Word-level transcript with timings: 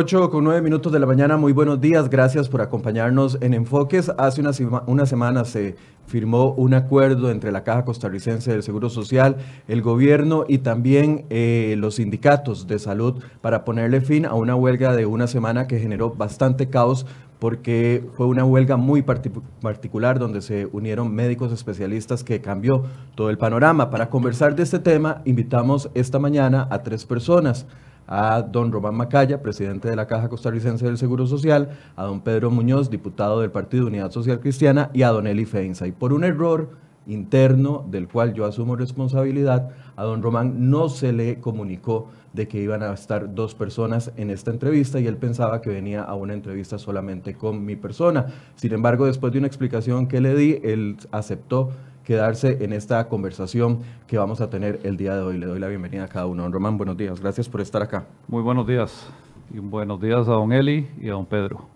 8 0.00 0.30
con 0.30 0.44
9 0.44 0.62
minutos 0.62 0.92
de 0.92 1.00
la 1.00 1.06
mañana, 1.06 1.36
muy 1.36 1.52
buenos 1.52 1.80
días, 1.80 2.08
gracias 2.08 2.48
por 2.48 2.62
acompañarnos 2.62 3.36
en 3.40 3.52
Enfoques. 3.52 4.12
Hace 4.16 4.40
una, 4.40 4.52
una 4.86 5.06
semana 5.06 5.44
se 5.44 5.74
firmó 6.06 6.52
un 6.52 6.74
acuerdo 6.74 7.32
entre 7.32 7.50
la 7.50 7.64
Caja 7.64 7.84
Costarricense 7.84 8.52
del 8.52 8.62
Seguro 8.62 8.90
Social, 8.90 9.38
el 9.66 9.82
gobierno 9.82 10.44
y 10.46 10.58
también 10.58 11.24
eh, 11.30 11.74
los 11.78 11.96
sindicatos 11.96 12.68
de 12.68 12.78
salud 12.78 13.20
para 13.40 13.64
ponerle 13.64 14.00
fin 14.00 14.24
a 14.24 14.34
una 14.34 14.54
huelga 14.54 14.94
de 14.94 15.04
una 15.04 15.26
semana 15.26 15.66
que 15.66 15.80
generó 15.80 16.10
bastante 16.10 16.68
caos 16.68 17.04
porque 17.40 18.04
fue 18.16 18.26
una 18.26 18.44
huelga 18.44 18.76
muy 18.76 19.02
particular 19.02 20.20
donde 20.20 20.42
se 20.42 20.66
unieron 20.66 21.12
médicos 21.12 21.50
especialistas 21.50 22.22
que 22.22 22.40
cambió 22.40 22.84
todo 23.16 23.30
el 23.30 23.38
panorama. 23.38 23.90
Para 23.90 24.10
conversar 24.10 24.54
de 24.54 24.62
este 24.62 24.78
tema, 24.78 25.22
invitamos 25.24 25.90
esta 25.94 26.20
mañana 26.20 26.68
a 26.70 26.84
tres 26.84 27.04
personas 27.04 27.66
a 28.08 28.42
don 28.42 28.72
Román 28.72 28.94
Macaya, 28.94 29.42
presidente 29.42 29.88
de 29.88 29.94
la 29.94 30.06
Caja 30.06 30.28
Costarricense 30.28 30.84
del 30.84 30.98
Seguro 30.98 31.26
Social, 31.26 31.78
a 31.94 32.04
don 32.04 32.22
Pedro 32.22 32.50
Muñoz, 32.50 32.90
diputado 32.90 33.40
del 33.40 33.50
Partido 33.50 33.86
Unidad 33.86 34.10
Social 34.10 34.40
Cristiana, 34.40 34.90
y 34.94 35.02
a 35.02 35.10
don 35.10 35.26
Eli 35.26 35.44
Feinza. 35.44 35.86
Y 35.86 35.92
por 35.92 36.12
un 36.12 36.24
error 36.24 36.70
interno 37.06 37.86
del 37.90 38.08
cual 38.08 38.34
yo 38.34 38.44
asumo 38.44 38.76
responsabilidad, 38.76 39.70
a 39.96 40.04
don 40.04 40.22
Román 40.22 40.70
no 40.70 40.88
se 40.88 41.12
le 41.12 41.38
comunicó 41.38 42.08
de 42.32 42.48
que 42.48 42.60
iban 42.60 42.82
a 42.82 42.92
estar 42.92 43.34
dos 43.34 43.54
personas 43.54 44.12
en 44.16 44.30
esta 44.30 44.50
entrevista 44.50 45.00
y 45.00 45.06
él 45.06 45.16
pensaba 45.16 45.60
que 45.60 45.70
venía 45.70 46.02
a 46.02 46.14
una 46.14 46.34
entrevista 46.34 46.78
solamente 46.78 47.34
con 47.34 47.64
mi 47.64 47.76
persona. 47.76 48.26
Sin 48.56 48.72
embargo, 48.72 49.06
después 49.06 49.32
de 49.32 49.38
una 49.38 49.48
explicación 49.48 50.06
que 50.06 50.20
le 50.20 50.34
di, 50.34 50.60
él 50.62 50.96
aceptó 51.10 51.70
quedarse 52.08 52.64
en 52.64 52.72
esta 52.72 53.06
conversación 53.06 53.82
que 54.06 54.16
vamos 54.16 54.40
a 54.40 54.48
tener 54.48 54.80
el 54.82 54.96
día 54.96 55.14
de 55.14 55.20
hoy. 55.20 55.36
Le 55.36 55.44
doy 55.44 55.60
la 55.60 55.68
bienvenida 55.68 56.04
a 56.04 56.08
cada 56.08 56.24
uno. 56.24 56.42
Don 56.42 56.50
Román, 56.50 56.78
buenos 56.78 56.96
días. 56.96 57.20
Gracias 57.20 57.50
por 57.50 57.60
estar 57.60 57.82
acá. 57.82 58.06
Muy 58.26 58.42
buenos 58.42 58.66
días. 58.66 59.10
Y 59.50 59.58
buenos 59.58 60.00
días 60.00 60.26
a 60.26 60.32
don 60.32 60.50
Eli 60.50 60.88
y 60.98 61.10
a 61.10 61.12
don 61.12 61.26
Pedro. 61.26 61.66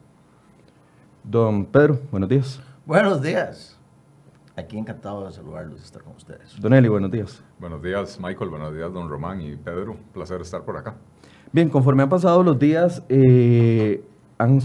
Don 1.23 1.67
Pedro, 1.67 2.01
buenos 2.11 2.31
días. 2.31 2.63
Buenos 2.87 3.21
días. 3.21 3.79
Aquí 4.57 4.79
encantado 4.79 5.27
de 5.27 5.33
saludarlos 5.33 5.81
y 5.81 5.85
estar 5.85 6.03
con 6.03 6.17
ustedes. 6.17 6.59
Don 6.59 6.73
Eli, 6.73 6.89
buenos 6.89 7.11
días. 7.11 7.45
Buenos 7.59 7.83
días, 7.83 8.19
Michael. 8.19 8.49
Buenos 8.49 8.75
días, 8.75 8.91
don 8.91 9.11
Román 9.11 9.43
y 9.43 9.55
Pedro. 9.57 9.99
Placer 10.15 10.41
estar 10.41 10.63
por 10.63 10.79
acá. 10.79 10.97
Bien, 11.53 11.69
conforme 11.69 12.05
han 12.05 12.09
pasado 12.09 12.43
los 12.43 12.59
días, 12.59 13.03
eh, 13.11 14.03
han 14.39 14.63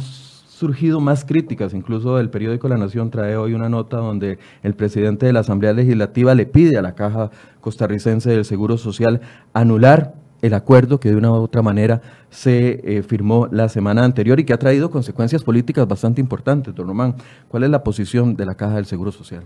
surgido 0.58 1.00
más 1.00 1.24
críticas, 1.24 1.76
incluso 1.76 2.20
el 2.20 2.32
periódico 2.32 2.68
La 2.68 2.78
Nación 2.78 3.12
trae 3.12 3.38
hoy 3.38 3.54
una 3.54 3.70
nota 3.70 3.98
donde 3.98 4.40
el 4.64 4.74
presidente 4.74 5.28
de 5.28 5.34
la 5.34 5.42
Asamblea 5.42 5.72
Legislativa 5.72 6.34
le 6.34 6.48
pide 6.48 6.80
a 6.80 6.82
la 6.82 6.96
Caja 6.96 7.30
Costarricense 7.62 8.32
del 8.32 8.44
Seguro 8.44 8.80
Social 8.80 9.22
anular 9.54 10.16
el 10.42 10.56
acuerdo 10.56 11.00
que 11.00 11.10
de 11.10 11.16
una 11.16 11.30
u 11.30 11.36
otra 11.36 11.62
manera 11.62 12.02
se 12.32 12.82
eh, 12.84 13.04
firmó 13.04 13.48
la 13.52 13.70
semana 13.70 14.04
anterior 14.04 14.40
y 14.40 14.46
que 14.46 14.54
ha 14.54 14.58
traído 14.58 14.90
consecuencias 14.90 15.44
políticas 15.44 15.88
bastante 15.88 16.22
importantes. 16.22 16.74
Don 16.74 16.88
Román, 16.88 17.14
¿cuál 17.50 17.64
es 17.64 17.70
la 17.70 17.84
posición 17.84 18.36
de 18.36 18.48
la 18.48 18.56
Caja 18.56 18.78
del 18.78 18.88
Seguro 18.88 19.12
Social? 19.12 19.44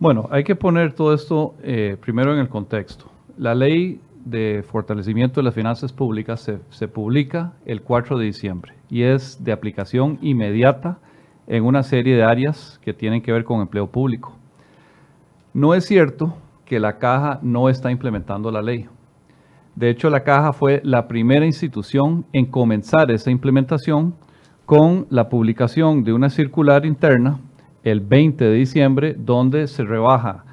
Bueno, 0.00 0.28
hay 0.30 0.44
que 0.44 0.54
poner 0.54 0.92
todo 0.92 1.14
esto 1.14 1.54
eh, 1.62 1.96
primero 1.98 2.34
en 2.34 2.40
el 2.40 2.50
contexto. 2.50 3.06
La 3.38 3.54
ley 3.54 4.00
de 4.24 4.64
fortalecimiento 4.66 5.40
de 5.40 5.44
las 5.44 5.54
finanzas 5.54 5.92
públicas 5.92 6.40
se, 6.40 6.58
se, 6.70 6.88
publica 6.88 7.52
el 7.66 7.82
4 7.82 8.18
de 8.18 8.24
diciembre 8.26 8.74
y 8.88 9.02
es 9.02 9.42
de 9.42 9.52
aplicación 9.52 10.18
inmediata 10.22 10.98
en 11.46 11.64
una 11.64 11.82
serie 11.82 12.16
de 12.16 12.22
áreas 12.22 12.78
que 12.82 12.94
tienen 12.94 13.22
que 13.22 13.32
ver 13.32 13.44
con 13.44 13.60
empleo 13.60 13.90
público. 13.90 14.36
No 15.54 15.74
es 15.74 15.84
cierto 15.84 16.36
que 16.64 16.80
la 16.80 16.98
caja 16.98 17.38
no 17.42 17.68
está 17.68 17.90
implementando 17.90 18.50
la 18.50 18.62
ley. 18.62 18.88
De 19.74 19.90
hecho, 19.90 20.10
la 20.10 20.22
caja 20.22 20.52
fue 20.52 20.80
la 20.84 21.08
primera 21.08 21.46
institución 21.46 22.26
en 22.32 22.46
comenzar 22.46 23.10
esa 23.10 23.30
implementación 23.30 24.14
con 24.66 25.06
la 25.10 25.28
publicación 25.28 26.04
de 26.04 26.12
una 26.12 26.30
circular 26.30 26.86
interna 26.86 27.40
el 27.82 28.00
20 28.00 28.44
de 28.44 28.54
diciembre 28.54 29.16
donde 29.18 29.66
se 29.66 29.84
rebaja 29.84 30.44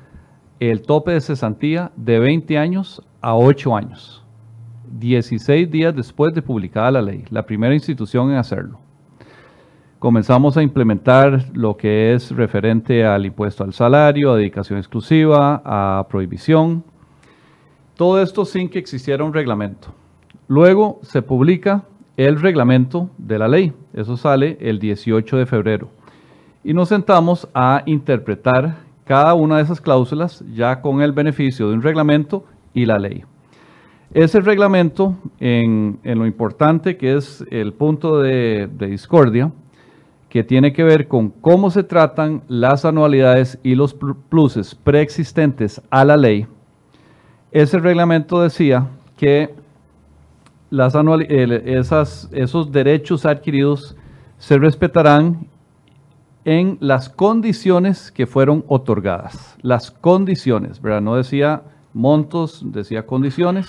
el 0.60 0.82
tope 0.82 1.12
de 1.12 1.22
cesantía 1.22 1.92
de 1.96 2.20
20 2.20 2.58
años 2.58 3.02
a 3.22 3.36
8 3.36 3.76
años, 3.76 4.24
16 5.00 5.70
días 5.70 5.96
después 5.96 6.34
de 6.34 6.42
publicada 6.42 6.92
la 6.92 7.02
ley, 7.02 7.26
la 7.30 7.46
primera 7.46 7.74
institución 7.74 8.32
en 8.32 8.38
hacerlo. 8.38 8.80
Comenzamos 10.00 10.56
a 10.56 10.64
implementar 10.64 11.46
lo 11.54 11.76
que 11.76 12.14
es 12.14 12.32
referente 12.32 13.06
al 13.06 13.26
impuesto 13.26 13.66
al 13.66 13.74
salario, 13.74 14.32
a 14.32 14.38
dedicación 14.38 14.80
exclusiva, 14.80 15.62
a 15.66 16.08
prohibición. 16.08 16.86
Todo 17.96 18.22
esto 18.22 18.46
sin 18.46 18.70
que 18.70 18.80
existiera 18.80 19.26
un 19.26 19.34
reglamento. 19.34 19.90
Luego 20.48 21.00
se 21.04 21.22
publica 21.22 21.84
el 22.16 22.40
reglamento 22.40 23.10
de 23.18 23.40
la 23.40 23.50
ley. 23.50 23.74
Eso 23.94 24.16
sale 24.16 24.58
el 24.62 24.80
18 24.80 25.36
de 25.36 25.46
febrero. 25.46 25.90
Y 26.64 26.74
nos 26.74 26.88
sentamos 26.90 27.50
a 27.54 27.84
interpretar 27.86 28.78
cada 29.04 29.34
una 29.34 29.58
de 29.58 29.64
esas 29.64 29.82
cláusulas 29.82 30.46
ya 30.54 30.82
con 30.82 31.02
el 31.02 31.12
beneficio 31.12 31.68
de 31.68 31.74
un 31.74 31.82
reglamento 31.82 32.46
y 32.74 32.86
la 32.86 33.00
ley. 33.00 33.24
Ese 34.14 34.40
reglamento, 34.42 35.16
en, 35.40 36.00
lo 36.04 36.26
importante 36.26 36.98
que 36.98 37.16
es 37.16 37.46
el 37.52 37.74
punto 37.74 38.20
de, 38.20 38.68
discordia, 38.68 39.52
que 40.30 40.44
tiene 40.44 40.74
que 40.74 40.84
ver 40.84 41.08
con 41.08 41.30
cómo 41.30 41.70
se 41.70 41.84
tratan 41.84 42.44
las 42.48 42.86
anualidades 42.86 43.60
y 43.62 43.76
los 43.76 43.96
pluses 44.30 44.74
preexistentes 44.76 45.82
a 45.90 46.06
la 46.06 46.18
ley, 46.18 46.48
ese 47.52 47.80
reglamento 47.80 48.42
decía 48.42 48.88
que 49.18 49.54
las 50.70 50.96
esos 52.32 52.72
derechos 52.72 53.26
adquiridos 53.26 53.96
se 54.38 54.58
respetarán 54.58 55.48
en 56.46 56.78
las 56.80 57.10
condiciones 57.10 58.12
que 58.12 58.26
fueron 58.26 58.64
otorgadas. 58.68 59.58
Las 59.62 59.92
condiciones, 59.92 60.82
¿verdad? 60.82 61.02
No 61.02 61.16
decía 61.16 61.64
montos, 62.00 62.64
decía 62.66 63.06
condiciones. 63.06 63.68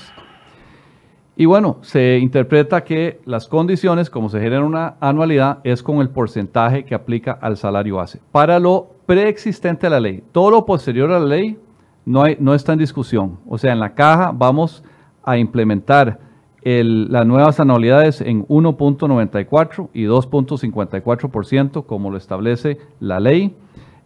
Y 1.37 1.47
bueno, 1.47 1.79
se 1.83 2.19
interpreta 2.19 2.85
que 2.85 3.21
las 3.25 3.49
condiciones, 3.49 4.11
como 4.11 4.29
se 4.29 4.41
genera 4.41 4.65
una 4.65 4.97
anualidad, 5.01 5.59
es 5.65 5.83
con 5.83 5.99
el 5.99 6.11
porcentaje 6.11 6.85
que 6.85 6.95
aplica 6.95 7.33
al 7.33 7.57
salario 7.57 7.97
base. 7.97 8.21
Para 8.31 8.59
lo 8.59 8.91
preexistente 9.07 9.87
a 9.87 9.91
la 9.91 10.01
ley, 10.01 10.23
todo 10.33 10.51
lo 10.51 10.67
posterior 10.67 11.11
a 11.11 11.19
la 11.19 11.27
ley 11.27 11.59
no, 12.05 12.25
no 12.39 12.55
está 12.55 12.75
en 12.75 12.79
discusión. 12.79 13.39
O 13.49 13.59
sea, 13.59 13.73
en 13.73 13.81
la 13.81 13.95
caja 13.95 14.33
vamos 14.35 14.85
a 15.23 15.39
implementar 15.39 16.19
las 16.63 17.27
nuevas 17.27 17.59
anualidades 17.59 18.21
en 18.21 18.47
1.94 18.47 19.89
y 19.95 20.05
2.54%, 20.05 21.87
como 21.87 22.11
lo 22.11 22.19
establece 22.19 22.79
la 23.01 23.19
ley 23.19 23.57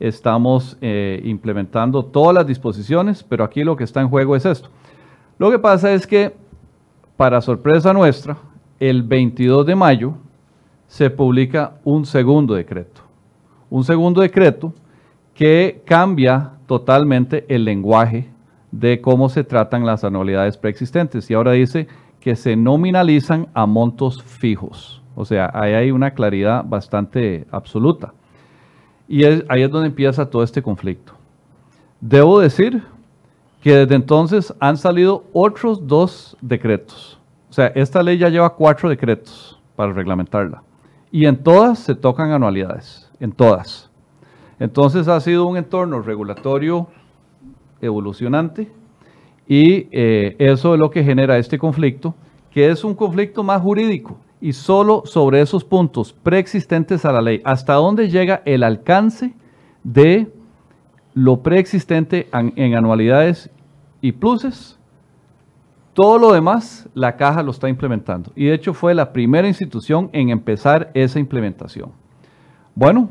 estamos 0.00 0.76
eh, 0.80 1.20
implementando 1.24 2.04
todas 2.04 2.34
las 2.34 2.46
disposiciones, 2.46 3.22
pero 3.22 3.44
aquí 3.44 3.64
lo 3.64 3.76
que 3.76 3.84
está 3.84 4.00
en 4.00 4.08
juego 4.08 4.36
es 4.36 4.44
esto. 4.44 4.68
Lo 5.38 5.50
que 5.50 5.58
pasa 5.58 5.92
es 5.92 6.06
que, 6.06 6.34
para 7.16 7.40
sorpresa 7.40 7.92
nuestra, 7.92 8.36
el 8.80 9.02
22 9.02 9.66
de 9.66 9.74
mayo 9.74 10.14
se 10.86 11.10
publica 11.10 11.74
un 11.84 12.06
segundo 12.06 12.54
decreto. 12.54 13.00
Un 13.70 13.84
segundo 13.84 14.20
decreto 14.20 14.72
que 15.34 15.82
cambia 15.84 16.52
totalmente 16.66 17.44
el 17.48 17.64
lenguaje 17.64 18.30
de 18.70 19.00
cómo 19.00 19.28
se 19.28 19.44
tratan 19.44 19.86
las 19.86 20.04
anualidades 20.04 20.56
preexistentes. 20.56 21.30
Y 21.30 21.34
ahora 21.34 21.52
dice 21.52 21.88
que 22.20 22.36
se 22.36 22.56
nominalizan 22.56 23.48
a 23.54 23.66
montos 23.66 24.22
fijos. 24.22 25.02
O 25.14 25.24
sea, 25.24 25.50
ahí 25.54 25.74
hay 25.74 25.90
una 25.90 26.12
claridad 26.12 26.64
bastante 26.64 27.46
absoluta. 27.50 28.14
Y 29.08 29.24
ahí 29.24 29.62
es 29.62 29.70
donde 29.70 29.88
empieza 29.88 30.28
todo 30.28 30.42
este 30.42 30.62
conflicto. 30.62 31.12
Debo 32.00 32.40
decir 32.40 32.82
que 33.62 33.76
desde 33.76 33.94
entonces 33.94 34.54
han 34.60 34.76
salido 34.76 35.24
otros 35.32 35.86
dos 35.86 36.36
decretos. 36.40 37.18
O 37.50 37.52
sea, 37.52 37.66
esta 37.68 38.02
ley 38.02 38.18
ya 38.18 38.28
lleva 38.28 38.54
cuatro 38.54 38.88
decretos 38.88 39.58
para 39.76 39.92
reglamentarla. 39.92 40.62
Y 41.10 41.26
en 41.26 41.42
todas 41.42 41.78
se 41.78 41.94
tocan 41.94 42.32
anualidades, 42.32 43.10
en 43.20 43.32
todas. 43.32 43.90
Entonces 44.58 45.08
ha 45.08 45.20
sido 45.20 45.46
un 45.46 45.56
entorno 45.56 46.00
regulatorio 46.00 46.88
evolucionante 47.80 48.70
y 49.46 49.88
eh, 49.92 50.36
eso 50.38 50.74
es 50.74 50.80
lo 50.80 50.90
que 50.90 51.04
genera 51.04 51.38
este 51.38 51.58
conflicto, 51.58 52.14
que 52.50 52.68
es 52.68 52.82
un 52.84 52.94
conflicto 52.94 53.42
más 53.42 53.60
jurídico 53.60 54.18
y 54.44 54.52
solo 54.52 55.04
sobre 55.06 55.40
esos 55.40 55.64
puntos 55.64 56.12
preexistentes 56.12 57.06
a 57.06 57.12
la 57.12 57.22
ley, 57.22 57.40
hasta 57.46 57.72
dónde 57.72 58.10
llega 58.10 58.42
el 58.44 58.62
alcance 58.62 59.32
de 59.84 60.30
lo 61.14 61.42
preexistente 61.42 62.28
en 62.30 62.74
anualidades 62.74 63.48
y 64.02 64.12
pluses. 64.12 64.78
Todo 65.94 66.18
lo 66.18 66.34
demás, 66.34 66.86
la 66.92 67.16
caja 67.16 67.42
lo 67.42 67.52
está 67.52 67.70
implementando. 67.70 68.32
Y 68.36 68.44
de 68.44 68.52
hecho 68.52 68.74
fue 68.74 68.94
la 68.94 69.14
primera 69.14 69.48
institución 69.48 70.10
en 70.12 70.28
empezar 70.28 70.90
esa 70.92 71.18
implementación. 71.18 71.92
Bueno, 72.74 73.08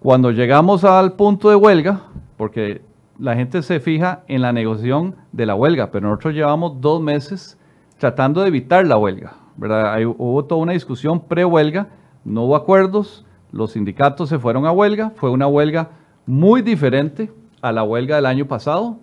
cuando 0.00 0.32
llegamos 0.32 0.84
al 0.84 1.14
punto 1.14 1.48
de 1.48 1.56
huelga, 1.56 2.02
porque 2.36 2.82
la 3.18 3.34
gente 3.34 3.62
se 3.62 3.80
fija 3.80 4.22
en 4.28 4.42
la 4.42 4.52
negociación 4.52 5.16
de 5.32 5.46
la 5.46 5.54
huelga, 5.54 5.90
pero 5.90 6.10
nosotros 6.10 6.34
llevamos 6.34 6.78
dos 6.78 7.00
meses 7.00 7.58
tratando 7.96 8.42
de 8.42 8.48
evitar 8.48 8.86
la 8.86 8.98
huelga. 8.98 9.47
Hubo 9.58 10.44
toda 10.44 10.60
una 10.60 10.72
discusión 10.72 11.20
pre-huelga, 11.20 11.88
no 12.24 12.44
hubo 12.44 12.56
acuerdos, 12.56 13.24
los 13.50 13.72
sindicatos 13.72 14.28
se 14.28 14.38
fueron 14.38 14.66
a 14.66 14.72
huelga, 14.72 15.12
fue 15.16 15.30
una 15.30 15.46
huelga 15.46 15.90
muy 16.26 16.62
diferente 16.62 17.32
a 17.62 17.72
la 17.72 17.82
huelga 17.82 18.16
del 18.16 18.26
año 18.26 18.46
pasado. 18.46 18.98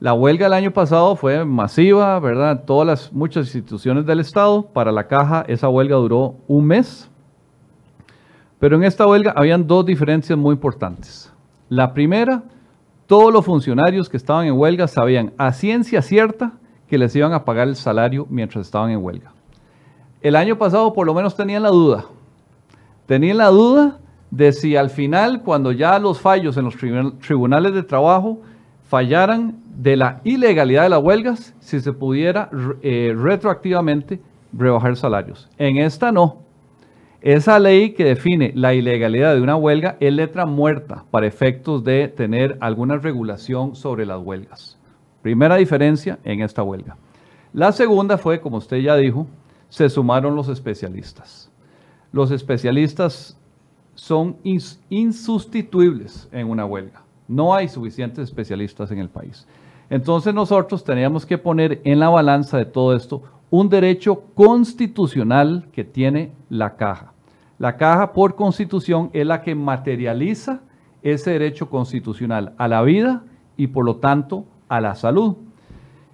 La 0.00 0.12
huelga 0.12 0.46
del 0.46 0.52
año 0.52 0.72
pasado 0.72 1.16
fue 1.16 1.44
masiva, 1.44 2.18
¿verdad? 2.20 2.64
Todas 2.64 2.86
las, 2.86 3.12
muchas 3.12 3.46
instituciones 3.46 4.06
del 4.06 4.20
Estado. 4.20 4.62
Para 4.62 4.92
la 4.92 5.06
caja, 5.08 5.44
esa 5.48 5.68
huelga 5.68 5.96
duró 5.96 6.36
un 6.46 6.66
mes. 6.66 7.10
Pero 8.58 8.76
en 8.76 8.84
esta 8.84 9.06
huelga 9.06 9.32
habían 9.36 9.66
dos 9.66 9.86
diferencias 9.86 10.38
muy 10.38 10.54
importantes. 10.54 11.32
La 11.68 11.94
primera, 11.94 12.42
todos 13.06 13.32
los 13.32 13.44
funcionarios 13.44 14.08
que 14.08 14.16
estaban 14.16 14.46
en 14.46 14.58
huelga 14.58 14.88
sabían 14.88 15.32
a 15.38 15.52
ciencia 15.52 16.02
cierta 16.02 16.52
que 16.88 16.98
les 16.98 17.14
iban 17.14 17.32
a 17.32 17.44
pagar 17.44 17.68
el 17.68 17.76
salario 17.76 18.26
mientras 18.30 18.66
estaban 18.66 18.90
en 18.90 19.02
huelga. 19.02 19.32
El 20.20 20.36
año 20.36 20.58
pasado 20.58 20.92
por 20.92 21.06
lo 21.06 21.14
menos 21.14 21.36
tenían 21.36 21.62
la 21.62 21.70
duda. 21.70 22.06
Tenían 23.06 23.38
la 23.38 23.48
duda 23.48 23.98
de 24.30 24.52
si 24.52 24.76
al 24.76 24.90
final, 24.90 25.42
cuando 25.42 25.72
ya 25.72 25.98
los 25.98 26.20
fallos 26.20 26.56
en 26.56 26.64
los 26.64 26.76
tribunal- 26.76 27.18
tribunales 27.18 27.72
de 27.72 27.82
trabajo 27.82 28.40
fallaran 28.88 29.56
de 29.76 29.96
la 29.96 30.20
ilegalidad 30.24 30.82
de 30.82 30.88
las 30.88 31.02
huelgas, 31.02 31.54
si 31.60 31.80
se 31.80 31.92
pudiera 31.92 32.50
eh, 32.82 33.14
retroactivamente 33.16 34.20
rebajar 34.52 34.96
salarios. 34.96 35.48
En 35.56 35.78
esta 35.78 36.10
no. 36.10 36.38
Esa 37.20 37.58
ley 37.58 37.90
que 37.90 38.04
define 38.04 38.52
la 38.54 38.74
ilegalidad 38.74 39.34
de 39.34 39.40
una 39.40 39.56
huelga 39.56 39.96
es 40.00 40.12
letra 40.12 40.46
muerta 40.46 41.04
para 41.10 41.26
efectos 41.26 41.82
de 41.84 42.08
tener 42.08 42.56
alguna 42.60 42.96
regulación 42.96 43.74
sobre 43.74 44.06
las 44.06 44.20
huelgas. 44.20 44.78
Primera 45.22 45.56
diferencia 45.56 46.18
en 46.24 46.42
esta 46.42 46.62
huelga. 46.62 46.96
La 47.52 47.72
segunda 47.72 48.18
fue, 48.18 48.40
como 48.40 48.58
usted 48.58 48.78
ya 48.78 48.96
dijo, 48.96 49.26
se 49.68 49.88
sumaron 49.88 50.34
los 50.34 50.48
especialistas. 50.48 51.50
Los 52.12 52.30
especialistas 52.30 53.38
son 53.94 54.36
ins- 54.44 54.78
insustituibles 54.90 56.28
en 56.32 56.48
una 56.48 56.64
huelga. 56.64 57.02
No 57.26 57.54
hay 57.54 57.68
suficientes 57.68 58.24
especialistas 58.24 58.90
en 58.90 58.98
el 58.98 59.08
país. 59.08 59.46
Entonces 59.90 60.32
nosotros 60.34 60.84
teníamos 60.84 61.26
que 61.26 61.38
poner 61.38 61.80
en 61.84 61.98
la 61.98 62.08
balanza 62.08 62.56
de 62.58 62.64
todo 62.66 62.94
esto 62.94 63.22
un 63.50 63.68
derecho 63.68 64.22
constitucional 64.34 65.68
que 65.72 65.84
tiene 65.84 66.32
la 66.48 66.76
caja. 66.76 67.12
La 67.58 67.76
caja 67.76 68.12
por 68.12 68.34
constitución 68.36 69.10
es 69.12 69.26
la 69.26 69.42
que 69.42 69.54
materializa 69.54 70.60
ese 71.02 71.30
derecho 71.32 71.68
constitucional 71.68 72.52
a 72.58 72.68
la 72.68 72.82
vida 72.82 73.24
y 73.56 73.68
por 73.68 73.84
lo 73.84 73.96
tanto 73.96 74.44
a 74.68 74.80
la 74.80 74.94
salud. 74.94 75.36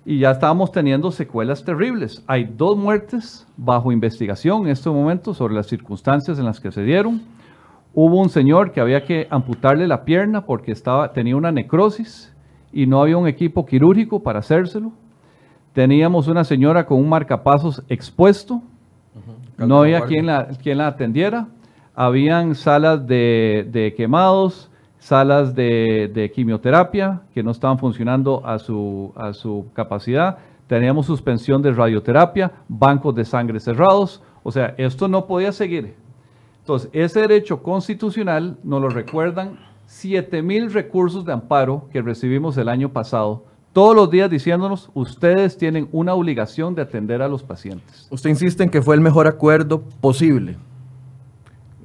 Y 0.06 0.18
ya 0.18 0.32
estábamos 0.32 0.70
teniendo 0.70 1.10
secuelas 1.10 1.64
terribles. 1.64 2.22
Hay 2.26 2.44
dos 2.44 2.76
muertes 2.76 3.46
bajo 3.56 3.90
investigación 3.90 4.62
en 4.62 4.68
este 4.68 4.90
momento 4.90 5.32
sobre 5.32 5.54
las 5.54 5.66
circunstancias 5.66 6.38
en 6.38 6.44
las 6.44 6.60
que 6.60 6.70
se 6.70 6.82
dieron. 6.82 7.22
Hubo 7.94 8.20
un 8.20 8.28
señor 8.28 8.72
que 8.72 8.80
había 8.80 9.04
que 9.04 9.26
amputarle 9.30 9.88
la 9.88 10.04
pierna 10.04 10.44
porque 10.44 10.72
estaba, 10.72 11.12
tenía 11.12 11.36
una 11.36 11.52
necrosis 11.52 12.34
y 12.72 12.86
no 12.86 13.00
había 13.00 13.16
un 13.16 13.28
equipo 13.28 13.64
quirúrgico 13.64 14.22
para 14.22 14.40
hacérselo. 14.40 14.92
Teníamos 15.72 16.28
una 16.28 16.44
señora 16.44 16.84
con 16.84 16.98
un 16.98 17.08
marcapasos 17.08 17.82
expuesto. 17.88 18.62
No 19.56 19.80
había 19.80 20.02
quien 20.02 20.26
la, 20.26 20.48
quien 20.62 20.78
la 20.78 20.88
atendiera. 20.88 21.46
Habían 21.94 22.56
salas 22.56 23.06
de, 23.06 23.68
de 23.70 23.94
quemados, 23.94 24.70
salas 25.04 25.54
de, 25.54 26.32
quimioterapia 26.34 27.20
que 27.34 27.42
no 27.42 27.50
estaban 27.50 27.78
funcionando 27.78 28.40
a 28.46 28.58
su, 28.58 29.12
a 29.16 29.34
su 29.34 29.66
capacidad. 29.74 30.38
Teníamos 30.66 31.04
suspensión 31.04 31.60
de 31.60 31.72
radioterapia, 31.72 32.52
bancos 32.68 33.14
de 33.14 33.26
sangre 33.26 33.60
cerrados. 33.60 34.22
O 34.42 34.50
sea, 34.50 34.74
esto 34.78 35.06
no 35.06 35.26
podía 35.26 35.52
seguir. 35.52 35.94
Entonces, 36.60 36.88
ese 36.94 37.20
derecho 37.20 37.62
constitucional 37.62 38.56
nos 38.64 38.80
lo 38.80 38.88
recuerdan 38.88 39.58
7 39.84 40.40
mil 40.40 40.72
recursos 40.72 41.26
de 41.26 41.34
amparo 41.34 41.86
que 41.92 42.00
recibimos 42.00 42.56
el 42.56 42.70
año 42.70 42.88
pasado, 42.88 43.44
todos 43.74 43.94
los 43.94 44.08
días 44.08 44.30
diciéndonos, 44.30 44.90
ustedes 44.94 45.58
tienen 45.58 45.86
una 45.92 46.14
obligación 46.14 46.74
de 46.74 46.80
atender 46.80 47.20
a 47.20 47.28
los 47.28 47.42
pacientes. 47.42 48.06
Usted 48.08 48.30
insiste 48.30 48.62
en 48.62 48.70
que 48.70 48.80
fue 48.80 48.94
el 48.94 49.02
mejor 49.02 49.26
acuerdo 49.26 49.82
posible. 50.00 50.56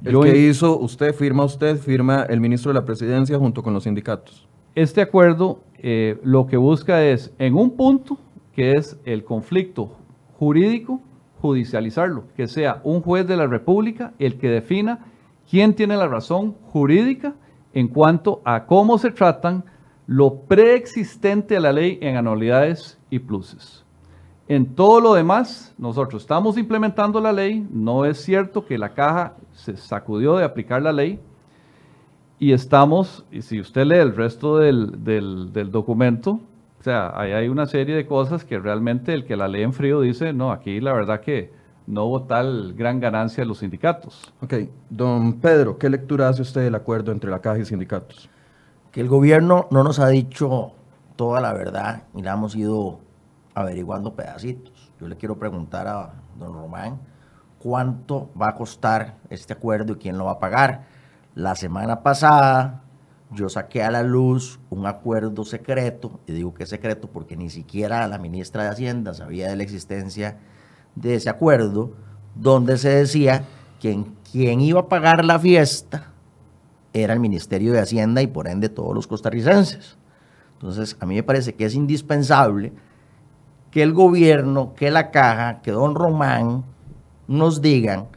El 0.04 0.12
Yo 0.12 0.22
que 0.22 0.36
hizo 0.36 0.78
usted, 0.78 1.14
firma 1.14 1.44
usted, 1.44 1.76
firma 1.76 2.22
el 2.22 2.40
ministro 2.40 2.72
de 2.72 2.80
la 2.80 2.84
presidencia 2.84 3.38
junto 3.38 3.62
con 3.62 3.74
los 3.74 3.84
sindicatos. 3.84 4.48
Este 4.74 5.02
acuerdo 5.02 5.62
eh, 5.78 6.18
lo 6.22 6.46
que 6.46 6.56
busca 6.56 7.04
es, 7.04 7.34
en 7.38 7.54
un 7.54 7.76
punto, 7.76 8.18
que 8.54 8.76
es 8.76 8.98
el 9.04 9.24
conflicto 9.24 9.96
jurídico, 10.38 11.00
judicializarlo, 11.40 12.24
que 12.36 12.48
sea 12.48 12.80
un 12.84 13.02
juez 13.02 13.26
de 13.26 13.36
la 13.36 13.46
República 13.46 14.14
el 14.18 14.38
que 14.38 14.48
defina 14.48 15.06
quién 15.50 15.74
tiene 15.74 15.96
la 15.96 16.08
razón 16.08 16.54
jurídica 16.72 17.34
en 17.74 17.88
cuanto 17.88 18.40
a 18.44 18.66
cómo 18.66 18.98
se 18.98 19.10
tratan 19.10 19.64
lo 20.06 20.40
preexistente 20.42 21.56
a 21.56 21.60
la 21.60 21.72
ley 21.72 21.98
en 22.00 22.16
anualidades 22.16 22.98
y 23.10 23.18
pluses. 23.20 23.84
En 24.50 24.74
todo 24.74 25.00
lo 25.00 25.14
demás, 25.14 25.72
nosotros 25.78 26.22
estamos 26.22 26.58
implementando 26.58 27.20
la 27.20 27.32
ley, 27.32 27.64
no 27.70 28.04
es 28.04 28.18
cierto 28.20 28.66
que 28.66 28.78
la 28.78 28.94
caja 28.94 29.34
se 29.52 29.76
sacudió 29.76 30.34
de 30.36 30.42
aplicar 30.44 30.82
la 30.82 30.92
ley, 30.92 31.20
y 32.40 32.52
estamos, 32.52 33.24
y 33.30 33.42
si 33.42 33.60
usted 33.60 33.84
lee 33.84 33.98
el 33.98 34.16
resto 34.16 34.58
del, 34.58 35.04
del- 35.04 35.52
del 35.52 35.70
documento, 35.70 36.40
o 36.80 36.82
sea, 36.82 37.12
ahí 37.14 37.30
hay 37.30 37.48
una 37.48 37.66
serie 37.66 37.94
de 37.94 38.06
cosas 38.08 38.44
que 38.44 38.58
realmente 38.58 39.14
el 39.14 39.24
que 39.24 39.36
la 39.36 39.46
lee 39.46 39.62
en 39.62 39.72
frío 39.72 40.00
dice, 40.00 40.32
no, 40.32 40.50
aquí 40.50 40.80
la 40.80 40.94
verdad 40.94 41.20
que 41.20 41.52
no 41.86 42.06
hubo 42.06 42.22
tal 42.22 42.74
gran 42.74 42.98
ganancia 42.98 43.44
de 43.44 43.46
los 43.48 43.58
sindicatos. 43.58 44.32
Ok, 44.42 44.54
don 44.88 45.34
Pedro, 45.34 45.78
¿qué 45.78 45.88
lectura 45.88 46.28
hace 46.28 46.42
usted 46.42 46.62
del 46.62 46.74
acuerdo 46.74 47.12
entre 47.12 47.30
la 47.30 47.38
caja 47.40 47.60
y 47.60 47.64
sindicatos? 47.64 48.28
que 48.90 49.00
el 49.00 49.06
gobierno 49.08 49.68
no 49.70 49.84
nos 49.84 50.00
ha 50.00 50.08
dicho 50.08 50.72
toda 51.14 51.40
la 51.40 51.52
verdad 51.52 52.02
y 52.16 52.22
la 52.22 52.32
hemos 52.32 52.56
ido 52.56 52.98
averiguando 53.60 54.14
pedacitos. 54.14 54.92
Yo 55.00 55.08
le 55.08 55.16
quiero 55.16 55.38
preguntar 55.38 55.86
a 55.86 56.14
don 56.38 56.52
Román 56.52 57.00
cuánto 57.58 58.30
va 58.40 58.50
a 58.50 58.54
costar 58.54 59.16
este 59.28 59.52
acuerdo 59.52 59.92
y 59.92 59.96
quién 59.96 60.18
lo 60.18 60.24
va 60.24 60.32
a 60.32 60.38
pagar. 60.38 60.86
La 61.34 61.54
semana 61.54 62.02
pasada 62.02 62.82
yo 63.32 63.48
saqué 63.48 63.82
a 63.82 63.90
la 63.90 64.02
luz 64.02 64.58
un 64.70 64.86
acuerdo 64.86 65.44
secreto, 65.44 66.20
y 66.26 66.32
digo 66.32 66.52
que 66.52 66.64
es 66.64 66.68
secreto 66.68 67.08
porque 67.08 67.36
ni 67.36 67.48
siquiera 67.48 68.06
la 68.08 68.18
ministra 68.18 68.64
de 68.64 68.70
Hacienda 68.70 69.14
sabía 69.14 69.48
de 69.48 69.56
la 69.56 69.62
existencia 69.62 70.38
de 70.96 71.14
ese 71.14 71.30
acuerdo, 71.30 71.92
donde 72.34 72.76
se 72.78 72.88
decía 72.88 73.44
que 73.78 74.04
quien 74.30 74.60
iba 74.60 74.80
a 74.80 74.88
pagar 74.88 75.24
la 75.24 75.38
fiesta 75.38 76.08
era 76.92 77.12
el 77.12 77.20
Ministerio 77.20 77.72
de 77.72 77.78
Hacienda 77.78 78.20
y 78.20 78.26
por 78.26 78.48
ende 78.48 78.68
todos 78.68 78.94
los 78.94 79.06
costarricenses. 79.06 79.96
Entonces, 80.54 80.96
a 81.00 81.06
mí 81.06 81.14
me 81.14 81.22
parece 81.22 81.54
que 81.54 81.64
es 81.64 81.74
indispensable 81.74 82.72
que 83.70 83.82
el 83.82 83.92
gobierno, 83.92 84.74
que 84.74 84.90
la 84.90 85.10
caja, 85.10 85.60
que 85.62 85.70
don 85.70 85.94
Román 85.94 86.64
nos 87.28 87.60
digan 87.60 88.08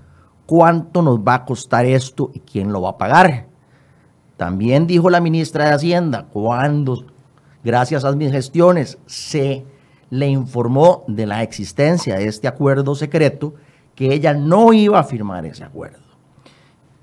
cuánto 0.45 1.01
nos 1.01 1.19
va 1.19 1.36
a 1.36 1.45
costar 1.45 1.86
esto 1.86 2.31
y 2.33 2.39
quién 2.39 2.72
lo 2.72 2.81
va 2.81 2.91
a 2.91 2.98
pagar. 2.98 3.45
También 4.38 4.88
dijo 4.88 5.10
la 5.10 5.22
ministra 5.22 5.65
de 5.65 5.74
Hacienda 5.74 6.25
cuando, 6.31 7.05
gracias 7.63 8.03
a 8.03 8.12
mis 8.13 8.31
gestiones, 8.31 8.98
se 9.05 9.65
le 10.10 10.27
informó 10.27 11.03
de 11.07 11.25
la 11.25 11.43
existencia 11.43 12.15
de 12.15 12.27
este 12.27 12.48
acuerdo 12.48 12.95
secreto, 12.95 13.53
que 13.95 14.13
ella 14.13 14.33
no 14.33 14.74
iba 14.74 15.00
a 15.00 15.03
firmar 15.03 15.45
ese 15.45 15.63
acuerdo. 15.63 16.03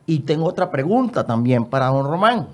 Y 0.07 0.21
tengo 0.21 0.47
otra 0.47 0.71
pregunta 0.71 1.25
también 1.25 1.64
para 1.66 1.87
don 1.87 2.04
Román. 2.04 2.49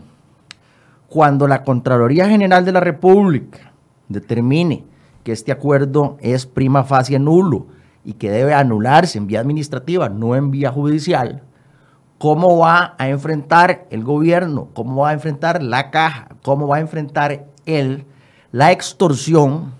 Cuando 1.08 1.48
la 1.48 1.62
Contraloría 1.62 2.28
General 2.28 2.64
de 2.64 2.72
la 2.72 2.80
República 2.80 3.72
determine 4.08 4.84
que 5.26 5.32
este 5.32 5.50
acuerdo 5.50 6.18
es 6.20 6.46
prima 6.46 6.84
facie 6.84 7.18
nulo 7.18 7.66
y 8.04 8.12
que 8.12 8.30
debe 8.30 8.54
anularse 8.54 9.18
en 9.18 9.26
vía 9.26 9.40
administrativa, 9.40 10.08
no 10.08 10.36
en 10.36 10.52
vía 10.52 10.70
judicial, 10.70 11.42
¿cómo 12.16 12.58
va 12.58 12.94
a 12.96 13.08
enfrentar 13.08 13.88
el 13.90 14.04
gobierno? 14.04 14.68
¿Cómo 14.72 15.02
va 15.02 15.08
a 15.08 15.14
enfrentar 15.14 15.64
la 15.64 15.90
caja? 15.90 16.28
¿Cómo 16.44 16.68
va 16.68 16.76
a 16.76 16.80
enfrentar 16.80 17.44
él 17.64 18.04
la 18.52 18.70
extorsión 18.70 19.74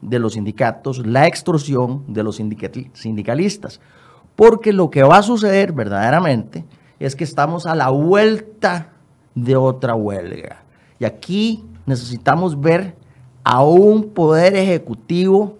de 0.00 0.18
los 0.18 0.32
sindicatos, 0.32 1.06
la 1.06 1.28
extorsión 1.28 2.02
de 2.08 2.24
los 2.24 2.42
sindicalistas? 2.94 3.80
Porque 4.34 4.72
lo 4.72 4.90
que 4.90 5.04
va 5.04 5.18
a 5.18 5.22
suceder 5.22 5.70
verdaderamente 5.70 6.64
es 6.98 7.14
que 7.14 7.22
estamos 7.22 7.66
a 7.66 7.76
la 7.76 7.90
vuelta 7.90 8.94
de 9.36 9.54
otra 9.54 9.94
huelga. 9.94 10.64
Y 10.98 11.04
aquí 11.04 11.64
necesitamos 11.86 12.60
ver 12.60 12.96
a 13.50 13.62
un 13.62 14.10
poder 14.10 14.54
ejecutivo, 14.56 15.56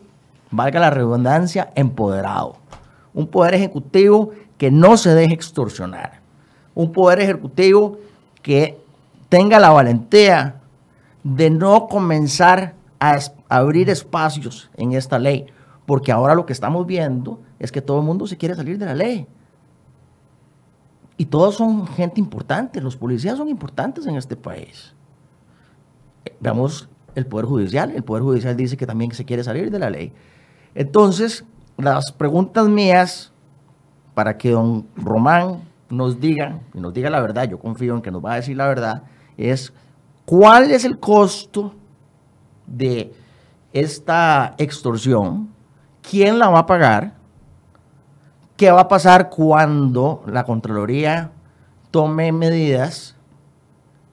valga 0.51 0.79
la 0.79 0.91
redundancia, 0.91 1.73
empoderado. 1.75 2.59
Un 3.15 3.29
poder 3.29 3.55
ejecutivo 3.55 4.33
que 4.59 4.71
no 4.71 4.99
se 4.99 5.15
deje 5.15 5.33
extorsionar. 5.33 6.21
Un 6.75 6.93
poder 6.93 7.21
ejecutivo 7.21 7.97
que 8.43 8.79
tenga 9.31 9.59
la 9.59 9.71
valentía 9.71 10.61
de 11.25 11.49
no 11.49 11.87
comenzar 11.87 12.75
a 13.01 13.19
abrir 13.49 13.89
espacios 13.89 14.69
en 14.77 14.93
esta 14.93 15.19
ley, 15.19 15.47
porque 15.87 16.13
ahora 16.13 16.35
lo 16.35 16.45
que 16.45 16.53
estamos 16.53 16.87
viendo 16.87 17.41
es 17.59 17.73
que 17.73 17.81
todo 17.81 18.01
el 18.01 18.05
mundo 18.05 18.27
se 18.27 18.37
quiere 18.37 18.55
salir 18.55 18.77
de 18.77 18.85
la 18.85 18.95
ley. 18.95 19.27
Y 21.17 21.25
todos 21.25 21.55
son 21.55 21.87
gente 21.87 22.21
importante, 22.21 22.83
los 22.83 22.99
policías 22.99 23.39
son 23.39 23.49
importantes 23.49 24.07
en 24.07 24.17
este 24.17 24.37
país. 24.37 24.95
Veamos 26.39 26.87
el 27.19 27.27
Poder 27.27 27.47
Judicial, 27.47 27.91
el 27.91 28.03
Poder 28.03 28.23
Judicial 28.23 28.57
dice 28.57 28.77
que 28.77 28.87
también 28.87 29.13
se 29.13 29.25
quiere 29.25 29.45
salir 29.45 29.71
de 29.71 29.79
la 29.79 29.91
ley. 29.91 30.13
Entonces, 30.75 31.45
las 31.77 32.13
preguntas 32.13 32.69
mías 32.69 33.33
para 34.15 34.37
que 34.39 34.51
don 34.51 34.87
Román 34.97 35.63
nos 35.91 36.21
diga, 36.21 36.61
y 36.75 36.81
nos 36.81 36.93
diga 36.93 37.11
la 37.11 37.21
verdad, 37.21 37.49
yo 37.49 37.59
confío 37.59 37.95
en 37.95 38.03
que 38.03 38.11
nos 38.11 38.25
va 38.25 38.33
a 38.33 38.37
decir 38.37 38.57
la 38.57 38.67
verdad, 38.67 39.03
es 39.37 39.73
cuál 40.25 40.71
es 40.71 40.85
el 40.85 40.99
costo 40.99 41.75
de 42.67 43.13
esta 43.73 44.55
extorsión, 44.59 45.49
quién 46.03 46.39
la 46.39 46.49
va 46.49 46.61
a 46.61 46.67
pagar, 46.67 47.15
qué 48.57 48.71
va 48.71 48.83
a 48.83 48.89
pasar 48.89 49.31
cuando 49.31 50.23
la 50.27 50.45
Contraloría 50.45 51.31
tome 51.91 52.33
medidas 52.33 53.17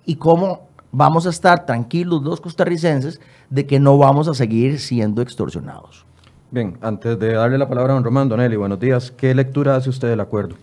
y 0.06 0.16
cómo 0.16 0.65
vamos 0.98 1.28
a 1.28 1.30
estar 1.30 1.66
tranquilos 1.66 2.24
los 2.24 2.40
costarricenses 2.40 3.20
de 3.50 3.68
que 3.68 3.82
no 3.82 3.98
vamos 3.98 4.30
a 4.30 4.34
seguir 4.34 4.80
siendo 4.80 5.22
extorsionados. 5.22 6.06
Bien, 6.52 6.78
antes 6.82 7.20
de 7.20 7.34
darle 7.34 7.58
la 7.58 7.68
palabra 7.68 7.92
a 7.92 7.96
don 7.96 8.04
Román, 8.06 8.30
don 8.30 8.40
Eli, 8.40 8.56
buenos 8.56 8.80
días. 8.80 9.12
¿Qué 9.12 9.36
lectura 9.36 9.76
hace 9.76 9.90
usted 9.90 10.08
del 10.08 10.22
acuerdo? 10.22 10.56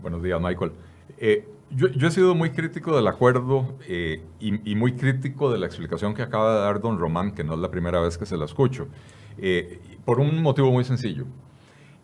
Buenos 0.00 0.22
días, 0.22 0.40
Michael. 0.40 0.72
Eh, 1.18 1.46
yo, 1.72 1.88
he 1.88 2.10
sido 2.10 2.34
muy 2.34 2.50
crítico 2.50 2.96
del 2.96 3.06
acuerdo 3.06 3.74
eh, 3.86 4.22
y, 4.40 4.74
muy 4.74 4.94
crítico 4.94 5.52
de 5.52 5.58
la 5.58 5.66
explicación 5.66 6.14
que 6.14 6.22
acaba 6.22 6.54
de 6.54 6.60
dar 6.62 6.80
don 6.80 6.98
Román, 6.98 7.32
que 7.32 7.44
no 7.44 7.52
es 7.52 7.60
la 7.60 7.70
primera 7.70 8.00
vez 8.00 8.16
que 8.16 8.24
se 8.24 8.38
la 8.38 8.46
escucho, 8.46 8.88
eh, 9.36 9.78
por 10.06 10.20
un 10.20 10.40
motivo 10.40 10.72
muy 10.72 10.84
sencillo. 10.84 11.26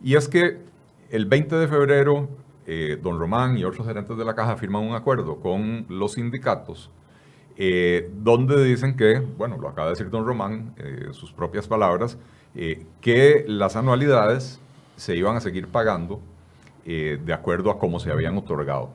Y 0.02 0.14
es 0.14 0.28
que 0.28 0.58
el 1.10 1.25
20 1.25 1.56
de 1.56 1.68
febrero, 1.68 2.28
don 3.02 3.18
Román 3.18 3.56
y 3.56 3.64
otros 3.64 3.86
gerentes 3.86 4.16
de 4.16 4.25
la 4.25 4.34
caja 4.34 4.56
firman 4.56 4.82
un 4.82 4.94
acuerdo 4.94 5.36
con 5.36 5.86
los 5.88 6.14
sindicatos 6.14 6.90
donde 8.22 8.62
dicen 8.64 8.96
que, 8.96 9.20
bueno, 9.38 9.56
lo 9.56 9.68
acaba 9.68 9.86
de 9.86 9.92
decir 9.92 10.10
don 10.10 10.26
Román, 10.26 10.75
sus 11.12 11.32
propias 11.32 11.66
palabras, 11.66 12.18
que 13.00 13.44
las 13.48 13.76
anualidades 13.76 14.60
se 14.96 15.16
iban 15.16 15.36
a 15.36 15.40
seguir 15.40 15.68
pagando 15.68 16.20
eh, 16.88 17.18
de 17.25 17.32
acuerdo 17.32 17.70
a 17.72 17.78
cómo 17.78 17.98
se 17.98 18.10
habían 18.10 18.36
otorgado. 18.36 18.90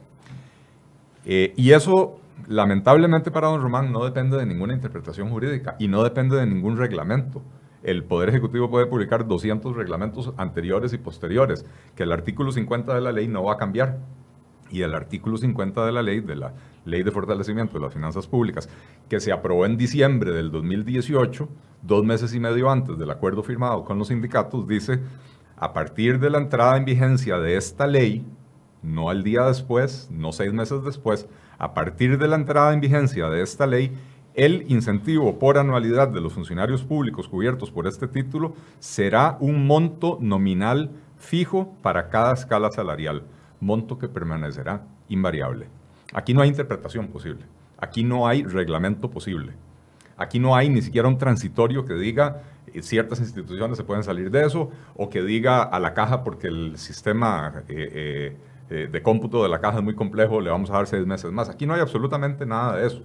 Eh, 1.25 1.53
y 1.55 1.71
eso, 1.71 2.19
lamentablemente 2.47 3.31
para 3.31 3.47
don 3.47 3.61
Román, 3.61 3.91
no 3.91 4.03
depende 4.03 4.37
de 4.37 4.45
ninguna 4.45 4.73
interpretación 4.73 5.29
jurídica 5.29 5.75
y 5.77 5.87
no 5.87 6.01
depende 6.03 6.37
de 6.37 6.45
ningún 6.45 6.77
reglamento. 6.77 7.41
El 7.83 8.03
Poder 8.03 8.29
Ejecutivo 8.29 8.69
puede 8.69 8.85
publicar 8.85 9.27
200 9.27 9.75
reglamentos 9.75 10.33
anteriores 10.37 10.93
y 10.93 10.99
posteriores, 10.99 11.65
que 11.95 12.03
el 12.03 12.11
artículo 12.11 12.51
50 12.51 12.93
de 12.93 13.01
la 13.01 13.11
ley 13.11 13.27
no 13.27 13.43
va 13.43 13.53
a 13.53 13.57
cambiar. 13.57 13.99
Y 14.71 14.81
el 14.81 14.95
artículo 14.95 15.37
50 15.37 15.85
de 15.85 15.91
la 15.91 16.01
ley, 16.01 16.21
de 16.21 16.35
la 16.35 16.53
Ley 16.85 17.03
de 17.03 17.11
Fortalecimiento 17.11 17.73
de 17.75 17.85
las 17.85 17.93
Finanzas 17.93 18.27
Públicas, 18.27 18.69
que 19.09 19.19
se 19.19 19.31
aprobó 19.31 19.65
en 19.65 19.77
diciembre 19.77 20.31
del 20.31 20.51
2018, 20.51 21.47
dos 21.83 22.03
meses 22.03 22.33
y 22.33 22.39
medio 22.39 22.69
antes 22.69 22.97
del 22.97 23.11
acuerdo 23.11 23.43
firmado 23.43 23.83
con 23.83 23.99
los 23.99 24.07
sindicatos, 24.07 24.67
dice 24.67 24.99
a 25.57 25.73
partir 25.73 26.19
de 26.19 26.31
la 26.31 26.39
entrada 26.39 26.75
en 26.77 26.85
vigencia 26.85 27.37
de 27.37 27.55
esta 27.55 27.85
ley, 27.85 28.25
no 28.81 29.09
al 29.09 29.23
día 29.23 29.45
después, 29.45 30.09
no 30.11 30.31
seis 30.31 30.51
meses 30.53 30.83
después, 30.83 31.27
a 31.59 31.75
partir 31.75 32.17
de 32.17 32.27
la 32.27 32.35
entrada 32.35 32.73
en 32.73 32.81
vigencia 32.81 33.29
de 33.29 33.43
esta 33.43 33.67
ley, 33.67 33.95
el 34.33 34.65
incentivo 34.69 35.37
por 35.37 35.57
anualidad 35.57 36.07
de 36.07 36.21
los 36.21 36.33
funcionarios 36.33 36.83
públicos 36.83 37.27
cubiertos 37.27 37.69
por 37.69 37.85
este 37.85 38.07
título 38.07 38.55
será 38.79 39.37
un 39.39 39.67
monto 39.67 40.17
nominal 40.19 40.89
fijo 41.17 41.75
para 41.83 42.09
cada 42.09 42.33
escala 42.33 42.71
salarial, 42.71 43.23
monto 43.61 43.97
que 43.97 44.09
permanecerá 44.09 44.83
invariable. 45.07 45.67
Aquí 46.13 46.33
no 46.33 46.41
hay 46.41 46.49
interpretación 46.49 47.07
posible, 47.07 47.45
aquí 47.77 48.03
no 48.03 48.27
hay 48.27 48.43
reglamento 48.43 49.09
posible, 49.09 49.53
aquí 50.17 50.39
no 50.39 50.55
hay 50.55 50.67
ni 50.67 50.81
siquiera 50.81 51.07
un 51.07 51.17
transitorio 51.17 51.85
que 51.85 51.93
diga 51.93 52.41
ciertas 52.81 53.19
instituciones 53.19 53.77
se 53.77 53.83
pueden 53.83 54.03
salir 54.03 54.31
de 54.31 54.45
eso, 54.45 54.69
o 54.95 55.09
que 55.09 55.21
diga 55.21 55.63
a 55.63 55.79
la 55.79 55.93
caja 55.93 56.23
porque 56.23 56.47
el 56.47 56.77
sistema 56.77 57.63
eh, 57.67 57.89
eh, 57.93 58.37
eh, 58.69 58.89
de 58.91 59.01
cómputo 59.01 59.43
de 59.43 59.49
la 59.49 59.59
caja 59.59 59.77
es 59.77 59.83
muy 59.83 59.95
complejo, 59.95 60.39
le 60.39 60.49
vamos 60.49 60.69
a 60.69 60.73
dar 60.73 60.87
seis 60.87 61.05
meses 61.05 61.31
más. 61.31 61.49
Aquí 61.49 61.65
no 61.65 61.73
hay 61.73 61.81
absolutamente 61.81 62.45
nada 62.45 62.77
de 62.77 62.87
eso. 62.87 63.01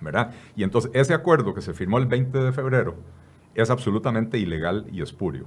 ¿verdad? 0.00 0.34
Y 0.54 0.62
entonces 0.62 0.90
ese 0.94 1.14
acuerdo 1.14 1.54
que 1.54 1.62
se 1.62 1.72
firmó 1.72 1.98
el 1.98 2.06
20 2.06 2.38
de 2.38 2.52
febrero 2.52 2.96
es 3.54 3.70
absolutamente 3.70 4.38
ilegal 4.38 4.86
y 4.92 5.00
espurio. 5.00 5.46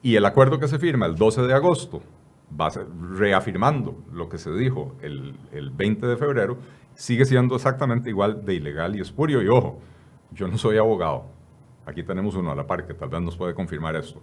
Y 0.00 0.14
el 0.14 0.24
acuerdo 0.24 0.60
que 0.60 0.68
se 0.68 0.78
firma 0.78 1.06
el 1.06 1.16
12 1.16 1.42
de 1.42 1.54
agosto, 1.54 2.02
va 2.58 2.70
reafirmando 3.16 3.96
lo 4.12 4.28
que 4.28 4.38
se 4.38 4.52
dijo 4.52 4.96
el, 5.02 5.34
el 5.52 5.70
20 5.70 6.06
de 6.06 6.16
febrero, 6.16 6.58
sigue 6.94 7.24
siendo 7.24 7.54
exactamente 7.56 8.10
igual 8.10 8.44
de 8.44 8.54
ilegal 8.54 8.96
y 8.96 9.00
espurio. 9.00 9.42
Y 9.42 9.48
ojo, 9.48 9.80
yo 10.32 10.48
no 10.48 10.58
soy 10.58 10.78
abogado, 10.78 11.26
Aquí 11.88 12.02
tenemos 12.02 12.34
uno 12.34 12.52
a 12.52 12.54
la 12.54 12.66
par 12.66 12.86
que 12.86 12.92
tal 12.92 13.08
vez 13.08 13.22
nos 13.22 13.34
puede 13.34 13.54
confirmar 13.54 13.96
esto. 13.96 14.20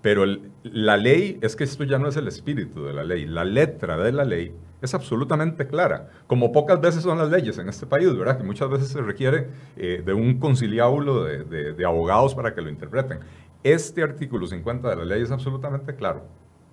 Pero 0.00 0.24
la 0.62 0.96
ley, 0.96 1.38
es 1.42 1.54
que 1.54 1.64
esto 1.64 1.84
ya 1.84 1.98
no 1.98 2.08
es 2.08 2.16
el 2.16 2.26
espíritu 2.26 2.84
de 2.84 2.94
la 2.94 3.04
ley, 3.04 3.26
la 3.26 3.44
letra 3.44 3.98
de 3.98 4.12
la 4.12 4.24
ley 4.24 4.54
es 4.80 4.94
absolutamente 4.94 5.66
clara, 5.66 6.08
como 6.26 6.52
pocas 6.52 6.80
veces 6.80 7.02
son 7.02 7.18
las 7.18 7.30
leyes 7.30 7.58
en 7.58 7.68
este 7.68 7.84
país, 7.84 8.16
¿verdad? 8.16 8.38
Que 8.38 8.44
muchas 8.44 8.68
veces 8.70 8.88
se 8.88 9.02
requiere 9.02 9.48
eh, 9.76 10.02
de 10.04 10.12
un 10.14 10.38
conciliábulo 10.38 11.24
de, 11.24 11.84
abogados 11.84 12.34
para 12.34 12.54
que 12.54 12.62
lo 12.62 12.70
interpreten. 12.70 13.20
Este 13.62 14.02
artículo 14.02 14.46
50 14.46 14.88
de 14.88 14.96
la 14.96 15.04
ley 15.04 15.22
es 15.22 15.30
absolutamente 15.30 15.94
claro, 15.94 16.24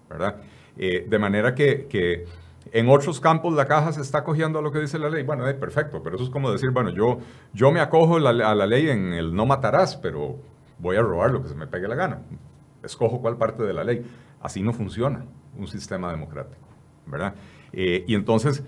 ¿verdad? 0.09 0.37
Eh, 0.81 1.05
de 1.09 1.19
manera 1.19 1.53
que, 1.53 1.87
que 1.87 2.25
en 2.71 2.87
otros 2.87 3.19
campos 3.19 3.53
la 3.53 3.65
caja 3.65 3.91
se 3.91 3.99
está 3.99 4.19
acogiendo 4.19 4.59
a 4.59 4.61
lo 4.61 4.71
que 4.71 4.79
dice 4.79 4.97
la 4.97 5.09
ley. 5.09 5.23
Bueno, 5.23 5.45
eh, 5.45 5.53
perfecto, 5.53 6.01
pero 6.01 6.15
eso 6.15 6.23
es 6.23 6.29
como 6.29 6.49
decir, 6.49 6.71
bueno, 6.71 6.89
yo, 6.89 7.19
yo 7.53 7.69
me 7.69 7.81
acojo 7.81 8.15
a 8.15 8.19
la 8.31 8.65
ley 8.65 8.89
en 8.89 9.11
el 9.11 9.35
no 9.35 9.45
matarás, 9.45 9.97
pero 9.97 10.37
voy 10.77 10.95
a 10.95 11.01
robar 11.01 11.31
lo 11.31 11.43
que 11.43 11.49
se 11.49 11.55
me 11.55 11.67
pegue 11.67 11.85
la 11.85 11.95
gana. 11.95 12.21
Escojo 12.81 13.19
cuál 13.19 13.35
parte 13.35 13.63
de 13.63 13.73
la 13.73 13.83
ley. 13.83 14.05
Así 14.39 14.61
no 14.61 14.71
funciona 14.71 15.25
un 15.57 15.67
sistema 15.67 16.11
democrático, 16.11 16.65
¿verdad? 17.05 17.35
Eh, 17.73 18.05
y 18.07 18.15
entonces, 18.15 18.63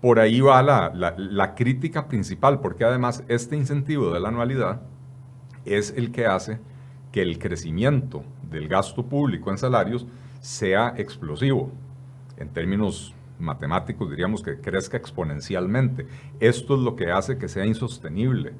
por 0.00 0.18
ahí 0.18 0.40
va 0.40 0.60
la, 0.60 0.92
la 1.16 1.54
crítica 1.54 2.08
principal, 2.08 2.60
porque 2.60 2.84
además 2.84 3.22
este 3.28 3.54
incentivo 3.54 4.12
de 4.12 4.18
la 4.18 4.30
anualidad 4.30 4.82
es 5.64 5.94
el 5.96 6.10
que 6.10 6.26
hace 6.26 6.58
que 7.12 7.22
el 7.22 7.38
crecimiento 7.38 8.24
del 8.50 8.66
gasto 8.66 9.06
público 9.06 9.52
en 9.52 9.58
salarios 9.58 10.04
sea 10.44 10.92
explosivo 10.98 11.70
en 12.36 12.50
términos 12.50 13.14
matemáticos 13.38 14.10
diríamos 14.10 14.42
que 14.42 14.60
crezca 14.60 14.98
exponencialmente. 14.98 16.06
Esto 16.38 16.74
es 16.74 16.80
lo 16.80 16.96
que 16.96 17.10
hace 17.10 17.38
que 17.38 17.48
sea 17.48 17.64
insostenible. 17.64 18.52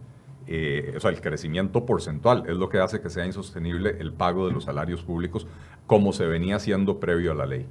Eh, 0.47 0.95
o 0.97 1.01
sea, 1.01 1.11
el 1.11 1.21
crecimiento 1.21 1.85
porcentual 1.85 2.45
es 2.49 2.57
lo 2.57 2.71
que 2.71 2.79
hace 2.79 3.01
que 3.03 3.11
sea 3.11 3.27
insostenible 3.27 3.97
el 3.99 4.13
pago 4.13 4.47
de 4.47 4.53
los 4.53 4.65
salarios 4.65 5.03
públicos 5.03 5.47
como 5.87 6.13
se 6.13 6.27
venía 6.27 6.57
haciendo 6.57 7.01
previo 7.01 7.33
a 7.33 7.35
la 7.35 7.47
ley. 7.47 7.67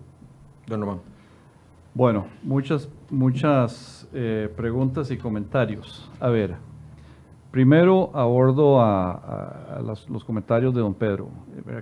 Don 0.68 0.82
Román. 0.82 1.02
Bueno, 1.96 2.28
muchas, 2.44 2.90
muchas 3.10 4.08
eh, 4.14 4.48
preguntas 4.56 5.10
y 5.10 5.18
comentarios. 5.18 6.12
A 6.20 6.30
ver, 6.30 6.56
primero 7.54 8.10
abordo 8.16 8.82
a, 8.82 9.80
los, 9.86 10.24
comentarios 10.24 10.74
de 10.74 10.82
don 10.82 10.96
Pedro, 10.96 11.30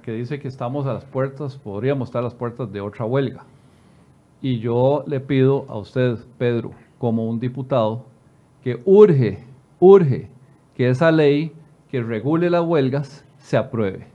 que 0.03 0.11
dice 0.11 0.37
que 0.37 0.49
estamos 0.49 0.85
a 0.85 0.93
las 0.93 1.05
puertas, 1.05 1.55
podríamos 1.55 2.09
estar 2.09 2.19
a 2.19 2.23
las 2.23 2.33
puertas 2.33 2.73
de 2.73 2.81
otra 2.81 3.05
huelga. 3.05 3.45
Y 4.41 4.59
yo 4.59 5.05
le 5.07 5.21
pido 5.21 5.65
a 5.69 5.77
usted, 5.77 6.17
Pedro, 6.37 6.71
como 6.97 7.25
un 7.25 7.39
diputado, 7.39 8.03
que 8.61 8.81
urge, 8.83 9.45
urge 9.79 10.27
que 10.75 10.89
esa 10.89 11.09
ley 11.09 11.53
que 11.89 12.03
regule 12.03 12.49
las 12.49 12.65
huelgas 12.65 13.23
se 13.37 13.55
apruebe, 13.55 14.07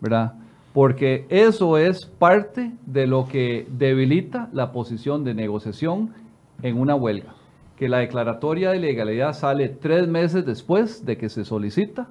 ¿verdad? 0.00 0.34
Porque 0.72 1.26
eso 1.28 1.76
es 1.76 2.06
parte 2.06 2.70
de 2.86 3.08
lo 3.08 3.26
que 3.26 3.66
debilita 3.68 4.48
la 4.52 4.70
posición 4.70 5.24
de 5.24 5.34
negociación 5.34 6.14
en 6.62 6.78
una 6.78 6.94
huelga. 6.94 7.34
Que 7.80 7.88
la 7.88 8.00
declaratoria 8.00 8.72
de 8.72 8.78
legalidad 8.78 9.32
sale 9.32 9.70
tres 9.70 10.06
meses 10.06 10.44
después 10.44 11.06
de 11.06 11.16
que 11.16 11.30
se 11.30 11.46
solicita, 11.46 12.10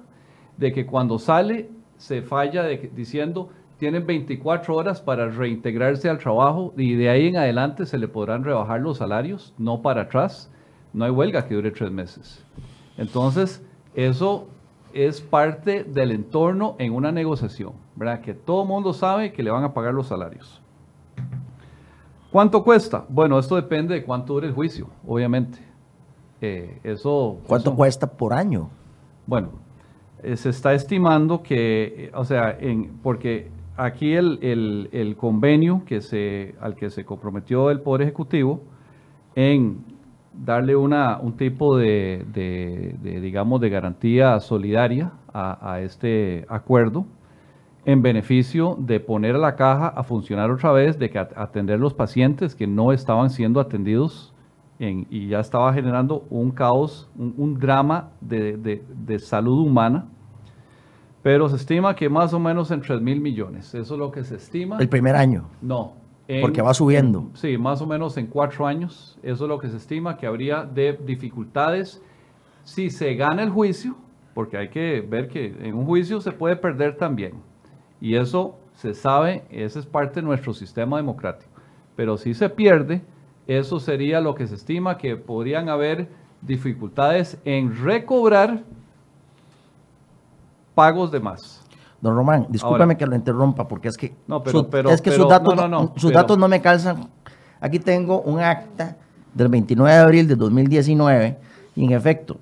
de 0.56 0.72
que 0.72 0.84
cuando 0.84 1.20
sale 1.20 1.70
se 1.96 2.22
falla 2.22 2.64
diciendo 2.64 3.50
tienen 3.78 4.04
24 4.04 4.74
horas 4.74 5.00
para 5.00 5.28
reintegrarse 5.28 6.08
al 6.10 6.18
trabajo 6.18 6.74
y 6.76 6.96
de 6.96 7.08
ahí 7.08 7.28
en 7.28 7.36
adelante 7.36 7.86
se 7.86 7.98
le 7.98 8.08
podrán 8.08 8.42
rebajar 8.42 8.80
los 8.80 8.98
salarios, 8.98 9.54
no 9.58 9.80
para 9.80 10.02
atrás. 10.02 10.52
No 10.92 11.04
hay 11.04 11.12
huelga 11.12 11.46
que 11.46 11.54
dure 11.54 11.70
tres 11.70 11.92
meses. 11.92 12.44
Entonces, 12.98 13.64
eso 13.94 14.48
es 14.92 15.20
parte 15.20 15.84
del 15.84 16.10
entorno 16.10 16.74
en 16.80 16.92
una 16.92 17.12
negociación, 17.12 17.74
¿verdad? 17.94 18.22
Que 18.22 18.34
todo 18.34 18.62
el 18.62 18.68
mundo 18.68 18.92
sabe 18.92 19.32
que 19.32 19.44
le 19.44 19.52
van 19.52 19.62
a 19.62 19.72
pagar 19.72 19.94
los 19.94 20.08
salarios. 20.08 20.60
¿Cuánto 22.30 22.62
cuesta? 22.62 23.04
Bueno, 23.08 23.38
esto 23.38 23.56
depende 23.56 23.94
de 23.94 24.04
cuánto 24.04 24.34
dure 24.34 24.46
el 24.46 24.52
juicio, 24.54 24.86
obviamente. 25.06 25.58
Eh, 26.40 26.78
eso, 26.84 27.38
¿Cuánto 27.46 27.74
cuesta 27.74 28.06
por 28.06 28.32
año? 28.32 28.70
Bueno, 29.26 29.50
eh, 30.22 30.36
se 30.36 30.50
está 30.50 30.72
estimando 30.72 31.42
que, 31.42 32.06
eh, 32.06 32.10
o 32.14 32.24
sea, 32.24 32.56
en, 32.58 32.98
porque 33.02 33.50
aquí 33.76 34.14
el, 34.14 34.38
el- 34.42 34.88
el 34.92 35.16
convenio 35.16 35.82
que 35.84 36.00
se, 36.00 36.54
al 36.60 36.76
que 36.76 36.88
se 36.90 37.04
comprometió 37.04 37.70
el 37.70 37.80
Poder 37.80 38.02
Ejecutivo 38.02 38.62
en 39.34 39.84
darle 40.32 40.76
una, 40.76 41.18
un 41.18 41.36
tipo 41.36 41.76
de, 41.76 42.24
de- 42.32 42.96
de, 43.02 43.20
digamos, 43.20 43.60
de 43.60 43.70
garantía 43.70 44.38
solidaria 44.40 45.12
a, 45.32 45.72
a 45.74 45.80
este 45.80 46.46
acuerdo 46.48 47.06
en 47.84 48.02
beneficio 48.02 48.76
de 48.78 49.00
poner 49.00 49.34
a 49.34 49.38
la 49.38 49.56
caja 49.56 49.88
a 49.88 50.02
funcionar 50.02 50.50
otra 50.50 50.72
vez, 50.72 50.98
de 50.98 51.08
que 51.10 51.18
at- 51.18 51.32
atender 51.36 51.78
los 51.80 51.94
pacientes 51.94 52.54
que 52.54 52.66
no 52.66 52.92
estaban 52.92 53.30
siendo 53.30 53.58
atendidos 53.60 54.34
en- 54.78 55.06
y 55.10 55.28
ya 55.28 55.40
estaba 55.40 55.72
generando 55.72 56.24
un 56.30 56.50
caos, 56.50 57.08
un, 57.16 57.34
un 57.36 57.58
drama 57.58 58.10
de, 58.20 58.56
de- 58.56 58.84
de 58.88 59.18
salud 59.18 59.58
humana. 59.66 60.06
Pero 61.22 61.48
se 61.50 61.56
estima 61.56 61.94
que 61.94 62.08
más 62.08 62.32
o 62.32 62.38
menos 62.38 62.70
en 62.70 62.80
3 62.80 63.00
mil 63.00 63.20
millones. 63.20 63.74
Eso 63.74 63.94
es 63.94 63.98
lo 63.98 64.10
que 64.10 64.24
se 64.24 64.36
estima. 64.36 64.78
El 64.78 64.88
primer 64.88 65.16
año. 65.16 65.44
No. 65.60 65.92
en- 66.28 66.40
Porque 66.42 66.62
va 66.62 66.72
subiendo. 66.74 67.18
en- 67.20 67.36
sí, 67.36 67.58
más 67.58 67.82
o 67.82 67.86
menos 67.86 68.16
en 68.16 68.26
cuatro 68.28 68.66
años. 68.66 69.18
Eso 69.22 69.44
es 69.44 69.48
lo 69.48 69.58
que 69.58 69.68
se 69.68 69.76
estima 69.78 70.16
que 70.16 70.26
habría 70.26 70.62
de 70.64 70.92
dificultades 71.04 72.00
si 72.62 72.88
se 72.90 73.14
gana 73.16 73.42
el 73.42 73.50
juicio, 73.50 73.96
porque 74.32 74.56
hay 74.56 74.68
que 74.68 75.00
ver 75.00 75.28
que 75.28 75.46
en 75.60 75.74
un 75.74 75.84
juicio 75.86 76.20
se 76.20 76.30
puede 76.32 76.54
perder 76.56 76.96
también. 76.96 77.32
Y 78.00 78.14
eso 78.16 78.56
se 78.74 78.94
sabe, 78.94 79.44
ese 79.50 79.78
es 79.80 79.86
parte 79.86 80.20
de 80.20 80.26
nuestro 80.26 80.54
sistema 80.54 80.96
democrático. 80.96 81.50
Pero 81.96 82.16
si 82.16 82.32
se 82.34 82.48
pierde, 82.48 83.02
eso 83.46 83.78
sería 83.80 84.20
lo 84.20 84.34
que 84.34 84.46
se 84.46 84.54
estima 84.54 84.96
que 84.96 85.16
podrían 85.16 85.68
haber 85.68 86.08
dificultades 86.40 87.38
en 87.44 87.76
recobrar 87.84 88.62
pagos 90.74 91.10
de 91.10 91.20
más. 91.20 91.62
Don 92.00 92.16
Román, 92.16 92.46
discúlpeme 92.48 92.84
Ahora. 92.94 92.96
que 92.96 93.06
lo 93.06 93.14
interrumpa 93.16 93.68
porque 93.68 93.88
es 93.88 93.96
que, 93.96 94.14
No, 94.26 94.42
pero- 94.42 94.60
su- 94.60 94.70
pero- 94.70 94.90
es 94.90 95.02
que 95.02 95.10
pero- 95.10 95.24
sus, 95.24 95.30
datos, 95.30 95.54
no, 95.54 95.68
no, 95.68 95.92
sus 95.96 96.12
datos 96.12 96.38
no 96.38 96.48
me 96.48 96.62
calzan. 96.62 97.10
Aquí 97.60 97.78
tengo 97.78 98.22
un 98.22 98.40
acta 98.40 98.96
del 99.34 99.48
29 99.48 99.92
de 99.94 100.00
abril 100.00 100.26
de 100.28 100.34
2019 100.36 101.36
y 101.76 101.84
en 101.84 101.92
efecto, 101.92 102.38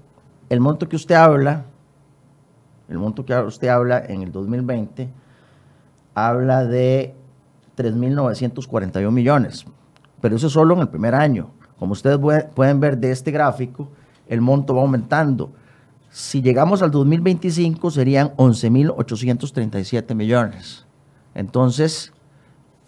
el 0.49 0.61
monto 0.61 0.88
que 0.88 0.95
usted 0.95 1.17
habla, 1.17 1.65
el 2.88 2.99
monto 2.99 3.25
que 3.27 3.35
usted 3.35 3.67
habla 3.69 3.99
en 4.07 4.23
el 4.23 4.31
2020, 4.31 5.09
habla 6.26 6.64
de 6.64 7.14
3.941 7.76 9.10
millones, 9.10 9.64
pero 10.20 10.37
eso 10.37 10.46
es 10.48 10.52
solo 10.52 10.75
en 10.75 10.80
el 10.80 10.88
primer 10.88 11.14
año. 11.14 11.50
Como 11.78 11.92
ustedes 11.92 12.18
pue- 12.18 12.48
pueden 12.50 12.80
ver 12.80 12.98
de 12.98 13.10
este 13.12 13.30
gráfico, 13.30 13.88
el 14.26 14.40
monto 14.40 14.75
va 14.75 14.82
aumentando. 14.82 15.52
Si 16.10 16.42
llegamos 16.42 16.82
al 16.82 16.90
2025 16.90 17.90
serían 17.90 18.32
11.837 18.37 20.14
millones. 20.14 20.87
Entonces, 21.35 22.12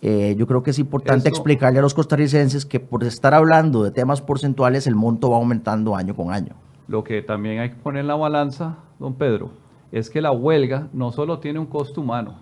eh, 0.02 0.34
yo 0.38 0.46
creo 0.46 0.62
que 0.62 0.70
es 0.70 0.78
importante 0.78 1.28
explicarle 1.28 1.78
a 1.78 1.82
los 1.82 1.94
costarricenses 1.94 2.64
que 2.66 2.80
por 2.80 3.04
estar 3.04 3.34
hablando 3.34 3.82
de 3.84 3.90
temas 3.90 4.20
porcentuales, 4.22 4.86
el 4.86 4.94
monto 4.96 5.30
va 5.30 5.36
aumentando 5.36 5.94
año 5.94 6.16
con 6.16 6.32
año. 6.32 6.54
Lo 6.88 7.04
que 7.04 7.22
también 7.22 7.60
hay 7.60 7.70
que 7.70 7.76
poner 7.76 8.00
en 8.00 8.08
la 8.08 8.16
balanza, 8.16 8.76
don 8.98 9.14
Pedro, 9.14 9.50
es 9.92 10.10
que 10.10 10.20
la 10.20 10.32
huelga 10.32 10.88
no 10.92 11.12
solo 11.12 11.38
tiene 11.38 11.58
un 11.58 11.66
costo 11.66 12.00
humano, 12.00 12.36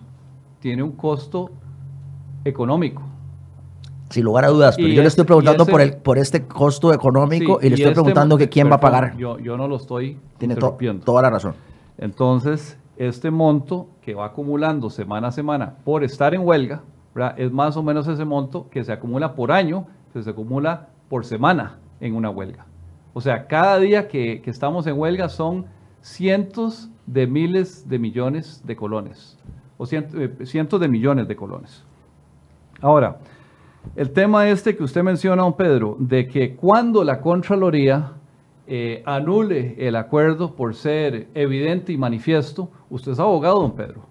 tiene 0.59 0.83
un 0.83 0.91
costo 0.93 1.51
económico. 2.45 3.03
Sin 4.09 4.23
lugar 4.23 4.45
a 4.45 4.47
dudas, 4.47 4.75
pero 4.75 4.87
Y 4.87 4.95
yo 4.95 5.01
le 5.01 5.07
es- 5.07 5.13
estoy 5.13 5.25
preguntando 5.25 5.63
ese- 5.63 5.71
por, 5.71 5.81
el, 5.81 5.97
por 5.97 6.17
este 6.17 6.45
costo 6.47 6.93
económico 6.93 7.59
Sí, 7.59 7.67
y 7.67 7.69
le 7.69 7.75
estoy 7.75 7.89
este 7.91 7.93
preguntando 7.95 8.37
que 8.37 8.49
quién 8.49 8.69
va 8.71 8.75
a 8.75 8.79
pagar. 8.79 9.15
Yo, 9.17 9.37
yo 9.39 9.55
no 9.55 9.67
lo 9.67 9.75
estoy 9.75 10.17
Tiene 10.39 10.55
to- 10.55 10.77
toda 11.05 11.21
la 11.21 11.29
razón. 11.29 11.53
Entonces, 11.97 12.77
este 12.97 13.29
monto 13.29 13.87
que 14.01 14.15
va 14.15 14.25
acumulando 14.25 14.89
semana 14.89 15.27
a 15.27 15.31
semana 15.31 15.75
por 15.83 16.03
estar 16.03 16.33
en 16.33 16.41
huelga, 16.45 16.81
¿verdad? 17.13 17.35
es 17.39 17.51
más 17.51 17.77
o 17.77 17.83
menos 17.83 18.07
ese 18.07 18.25
monto 18.25 18.67
que 18.71 18.83
se 18.83 18.91
acumula 18.91 19.35
por 19.35 19.51
año, 19.51 19.85
que 20.11 20.23
se 20.23 20.29
acumula 20.31 20.87
por 21.07 21.23
semana 21.25 21.77
en 21.99 22.15
una 22.15 22.29
huelga. 22.31 22.65
O 23.13 23.21
sea, 23.21 23.47
cada 23.47 23.77
día 23.79 24.07
que, 24.07 24.41
que 24.41 24.49
estamos 24.49 24.87
en 24.87 24.97
huelga 24.97 25.29
son 25.29 25.65
cientos 26.01 26.89
de 27.05 27.27
miles 27.27 27.87
de 27.89 27.99
millones 27.99 28.63
de 28.65 28.75
colones, 28.75 29.37
o 29.79 29.85
cient- 29.85 30.13
eh, 30.13 30.45
cientos 30.45 30.79
de 30.79 30.87
millones 30.89 31.27
de 31.27 31.35
colones. 31.35 31.83
Ahora, 32.81 33.17
el 33.95 34.11
tema 34.11 34.47
este 34.49 34.75
que 34.75 34.83
usted 34.83 35.01
menciona, 35.01 35.41
don 35.41 35.55
Pedro, 35.55 35.95
de 35.97 36.27
que 36.27 36.55
cuando 36.55 37.03
la 37.03 37.21
Contraloría 37.21 38.11
eh, 38.67 39.01
anule 39.05 39.75
el 39.79 39.95
acuerdo 39.95 40.53
por 40.53 40.75
ser 40.75 41.27
evidente 41.33 41.91
y 41.93 41.97
manifiesto, 41.97 42.69
usted 42.89 43.13
es 43.13 43.19
abogado, 43.19 43.61
don 43.61 43.71
Pedro. 43.71 44.01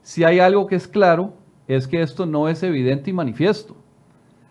Si 0.00 0.24
hay 0.24 0.40
algo 0.40 0.66
que 0.66 0.74
es 0.74 0.88
claro, 0.88 1.34
es 1.68 1.86
que 1.86 2.02
esto 2.02 2.26
no 2.26 2.48
es 2.48 2.62
evidente 2.62 3.10
y 3.10 3.12
manifiesto. 3.12 3.76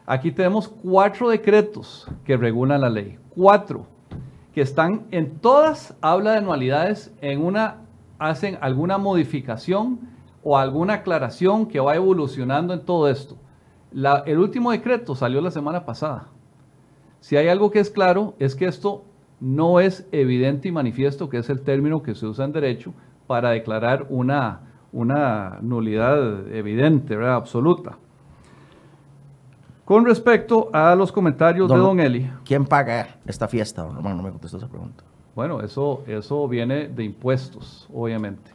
Aquí 0.06 0.32
tenemos 0.32 0.68
cuatro 0.70 1.28
decretos 1.30 2.08
que 2.24 2.38
regulan 2.38 2.82
la 2.82 2.90
ley. 2.90 3.18
Cuatro. 3.36 3.88
Que 4.54 4.62
están 4.62 5.08
en 5.12 5.40
todas, 5.40 5.96
habla 6.02 6.32
de 6.32 6.38
anualidades, 6.38 7.14
en 7.22 7.44
una 7.44 7.78
hacen 8.20 8.58
alguna 8.62 8.98
modificación 8.98 10.00
o 10.44 10.58
alguna 10.58 10.96
aclaración 10.96 11.66
que 11.68 11.80
va 11.80 11.96
evolucionando 11.96 12.74
en 12.74 12.82
todo 12.82 13.08
esto. 13.10 13.36
La- 13.92 14.24
el 14.26 14.40
último 14.40 14.72
decreto 14.72 15.16
salió 15.16 15.42
la 15.42 15.52
semana 15.52 15.86
pasada. 15.86 16.28
Si 17.20 17.36
hay 17.38 17.48
algo 17.48 17.70
que 17.72 17.80
es 17.80 17.90
claro, 17.92 18.34
es 18.40 18.56
que 18.56 18.66
esto 18.66 19.04
no 19.40 19.80
es 19.80 20.08
evidente 20.12 20.68
y 20.68 20.72
manifiesto, 20.72 21.30
que 21.30 21.38
es 21.38 21.50
el 21.50 21.62
término 21.62 22.02
que 22.02 22.16
se 22.16 22.26
usa 22.26 22.46
en 22.46 22.52
derecho 22.54 22.94
para 23.28 23.50
declarar 23.52 24.06
una, 24.10 24.62
una 24.92 25.58
nulidad 25.62 26.48
evidente, 26.54 27.16
¿verdad? 27.16 27.36
absoluta. 27.36 27.98
Con 29.86 30.06
respecto 30.06 30.70
a 30.74 30.96
los 30.96 31.12
comentarios 31.12 31.70
de 31.70 31.78
Don 31.78 32.00
Eli, 32.00 32.30
¿Quién 32.46 32.66
paga 32.66 33.18
esta 33.26 33.48
fiesta? 33.48 33.84
Don 33.84 33.96
Román, 33.96 34.16
no 34.18 34.24
me 34.24 34.30
contestó 34.32 34.58
esa 34.58 34.68
pregunta. 34.68 35.04
bueno, 35.36 35.60
eso, 35.62 36.04
eso 36.08 36.48
viene 36.48 36.88
de 36.88 37.04
impuestos, 37.04 37.90
obviamente. 37.94 38.52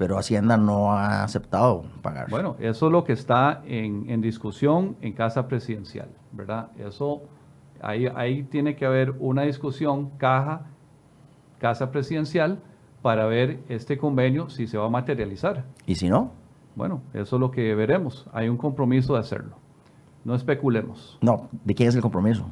Pero 0.00 0.16
Hacienda 0.16 0.56
no 0.56 0.92
ha 0.94 1.22
aceptado 1.22 1.84
pagar. 2.00 2.30
Bueno, 2.30 2.56
eso 2.58 2.86
es 2.86 2.92
lo 2.92 3.04
que 3.04 3.12
está 3.12 3.60
en, 3.66 4.08
en 4.08 4.22
discusión 4.22 4.96
en 5.02 5.12
Casa 5.12 5.46
Presidencial, 5.46 6.08
¿verdad? 6.32 6.70
Eso, 6.78 7.20
ahí, 7.82 8.06
ahí 8.16 8.44
tiene 8.44 8.76
que 8.76 8.86
haber 8.86 9.10
una 9.18 9.42
discusión 9.42 10.08
caja, 10.16 10.62
Casa 11.58 11.90
Presidencial, 11.90 12.60
para 13.02 13.26
ver 13.26 13.60
este 13.68 13.98
convenio 13.98 14.48
si 14.48 14.66
se 14.66 14.78
va 14.78 14.86
a 14.86 14.88
materializar. 14.88 15.66
¿Y 15.84 15.96
si 15.96 16.08
no? 16.08 16.32
Bueno, 16.76 17.02
eso 17.12 17.36
es 17.36 17.40
lo 17.40 17.50
que 17.50 17.74
veremos. 17.74 18.26
Hay 18.32 18.48
un 18.48 18.56
compromiso 18.56 19.12
de 19.12 19.20
hacerlo. 19.20 19.56
No 20.24 20.34
especulemos 20.34 21.18
No. 21.20 21.50
¿De 21.62 21.74
quién 21.74 21.90
es 21.90 21.94
el 21.94 22.00
compromiso? 22.00 22.46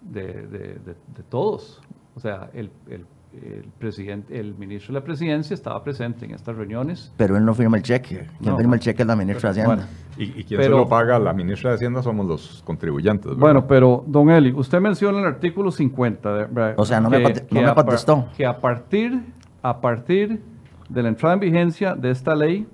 de, 0.00 0.22
de- 0.46 0.58
de- 0.78 0.96
de 1.16 1.22
todos. 1.28 1.82
O 2.16 2.20
sea, 2.20 2.48
el, 2.54 2.70
el- 2.88 3.04
el 3.42 3.64
presidente, 3.78 4.38
el 4.38 4.54
ministro 4.54 4.94
de 4.94 5.00
la 5.00 5.04
presidencia 5.04 5.54
estaba 5.54 5.82
presente 5.82 6.24
en 6.24 6.32
estas 6.32 6.54
reuniones. 6.56 7.12
Pero 7.16 7.36
él 7.36 7.44
no 7.44 7.54
firma 7.54 7.76
el 7.76 7.82
cheque. 7.82 8.26
Quien 8.40 8.52
No. 8.52 8.56
firma 8.58 8.74
el 8.76 8.80
cheque 8.80 9.02
es 9.02 9.08
la 9.08 9.16
ministra 9.16 9.52
de 9.52 9.60
Hacienda. 9.62 9.84
Bueno, 9.86 10.04
Y, 10.16 10.40
y 10.40 10.44
quien 10.44 10.60
Pero- 10.60 10.76
se 10.76 10.82
lo 10.82 10.88
paga, 10.88 11.18
la 11.18 11.32
ministra 11.32 11.70
de 11.70 11.76
Hacienda, 11.76 12.02
somos 12.02 12.24
los 12.26 12.62
contribuyentes. 12.64 13.26
¿verdad? 13.26 13.40
Bueno, 13.40 13.66
pero, 13.66 14.04
don 14.06 14.30
Eli, 14.30 14.52
usted 14.52 14.80
menciona 14.80 15.18
el 15.18 15.24
artículo 15.26 15.70
50. 15.72 16.32
de- 16.32 16.44
¿verdad? 16.46 16.74
O 16.76 16.84
sea, 16.84 17.00
no 17.00 17.10
me 17.10 17.22
conte- 17.22 17.46
no 17.50 17.62
me 17.62 17.74
contestó. 17.74 18.28
Que 18.36 18.46
a 18.46 18.58
partir, 18.60 19.20
a 19.62 19.80
partir 19.80 20.40
de 20.88 21.02
la 21.02 21.08
entrada 21.08 21.34
en 21.34 21.40
vigencia 21.40 21.94
de 21.96 22.10
esta 22.10 22.34
ley, 22.36 22.66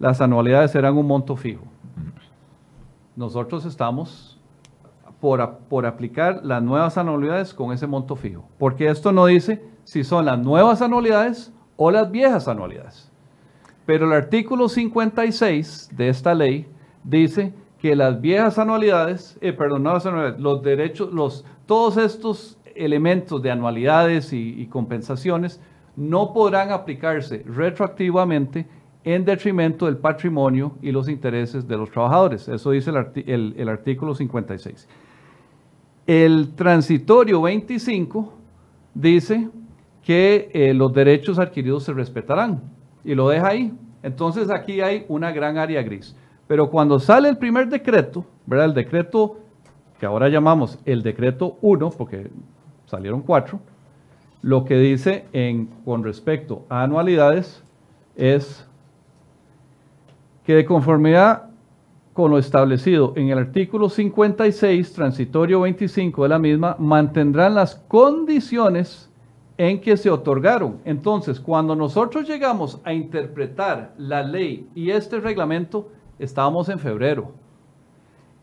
las 0.00 0.20
anualidades 0.20 0.72
serán 0.72 0.96
un 0.96 1.06
monto 1.06 1.36
fijo. 1.36 1.62
Nosotros 3.16 3.64
estamos 3.64 4.38
por, 5.20 5.58
por 5.68 5.84
aplicar 5.86 6.40
las 6.44 6.62
nuevas 6.62 6.96
anualidades 6.96 7.52
con 7.52 7.72
ese 7.72 7.86
monto 7.86 8.16
fijo. 8.16 8.48
Porque 8.58 8.88
esto 8.88 9.12
no 9.12 9.26
dice 9.26 9.62
si 9.84 10.04
son 10.04 10.24
las 10.26 10.38
nuevas 10.38 10.82
anualidades 10.82 11.52
o 11.76 11.90
las 11.90 12.10
viejas 12.10 12.48
anualidades. 12.48 13.10
Pero 13.86 14.06
el 14.06 14.12
artículo 14.12 14.68
56 14.68 15.90
de 15.96 16.08
esta 16.08 16.34
ley 16.34 16.66
dice 17.02 17.52
que 17.78 17.96
las 17.96 18.20
viejas 18.20 18.58
anualidades, 18.58 19.38
eh, 19.40 19.52
perdón, 19.52 19.82
no 19.82 19.94
las 19.94 20.04
anualidades, 20.06 20.40
los 20.40 20.62
derechos, 20.62 21.12
los, 21.12 21.44
todos 21.66 21.96
estos 21.96 22.58
elementos 22.74 23.42
de 23.42 23.50
anualidades 23.50 24.32
y, 24.32 24.66
compensaciones 24.66 25.60
no 25.96 26.32
podrán 26.32 26.70
aplicarse 26.70 27.42
retroactivamente 27.46 28.66
en 29.02 29.24
detrimento 29.24 29.86
del 29.86 29.96
patrimonio 29.96 30.76
y 30.82 30.92
los 30.92 31.08
intereses 31.08 31.66
de 31.66 31.76
los 31.76 31.90
trabajadores. 31.90 32.48
Eso 32.48 32.70
dice 32.70 32.90
el- 33.26 33.54
el 33.56 33.68
artículo 33.68 34.14
56. 34.14 34.86
El 36.06 36.54
transitorio 36.54 37.42
25 37.42 38.32
dice 38.94 39.48
que 40.10 40.50
eh, 40.54 40.74
los 40.74 40.92
derechos 40.92 41.38
adquiridos 41.38 41.84
se 41.84 41.92
respetarán 41.92 42.60
y 43.04 43.14
lo 43.14 43.28
deja 43.28 43.46
ahí. 43.46 43.72
Entonces 44.02 44.50
aquí 44.50 44.80
hay 44.80 45.04
una 45.06 45.30
gran 45.30 45.56
área 45.56 45.84
gris. 45.84 46.16
Pero 46.48 46.68
cuando 46.68 46.98
sale 46.98 47.28
el 47.28 47.38
primer 47.38 47.68
decreto, 47.68 48.24
¿verdad? 48.44 48.66
El 48.66 48.74
decreto 48.74 49.38
que 50.00 50.06
ahora 50.06 50.28
llamamos 50.28 50.80
el 50.84 51.04
decreto 51.04 51.58
1, 51.62 51.90
porque 51.90 52.28
salieron 52.86 53.22
cuatro, 53.22 53.60
Lo 54.42 54.64
que 54.64 54.78
dice 54.78 55.26
en, 55.32 55.66
con 55.84 56.02
respecto 56.02 56.64
a 56.68 56.82
anualidades 56.82 57.62
es 58.16 58.66
que 60.44 60.56
de 60.56 60.64
conformidad 60.64 61.50
con 62.14 62.32
lo 62.32 62.38
establecido 62.38 63.12
en 63.14 63.28
el 63.28 63.38
artículo 63.38 63.88
56, 63.88 64.92
transitorio 64.92 65.60
25 65.60 66.24
de 66.24 66.28
la 66.28 66.40
misma, 66.40 66.74
mantendrán 66.80 67.54
las 67.54 67.76
condiciones 67.76 69.09
en 69.60 69.78
que 69.78 69.94
se 69.98 70.08
otorgaron. 70.08 70.78
Entonces, 70.86 71.38
cuando 71.38 71.76
nosotros 71.76 72.26
llegamos 72.26 72.80
a 72.82 72.94
interpretar 72.94 73.92
la 73.98 74.22
ley 74.22 74.66
y 74.74 74.90
este 74.90 75.20
reglamento, 75.20 75.90
estábamos 76.18 76.70
en 76.70 76.78
febrero. 76.78 77.32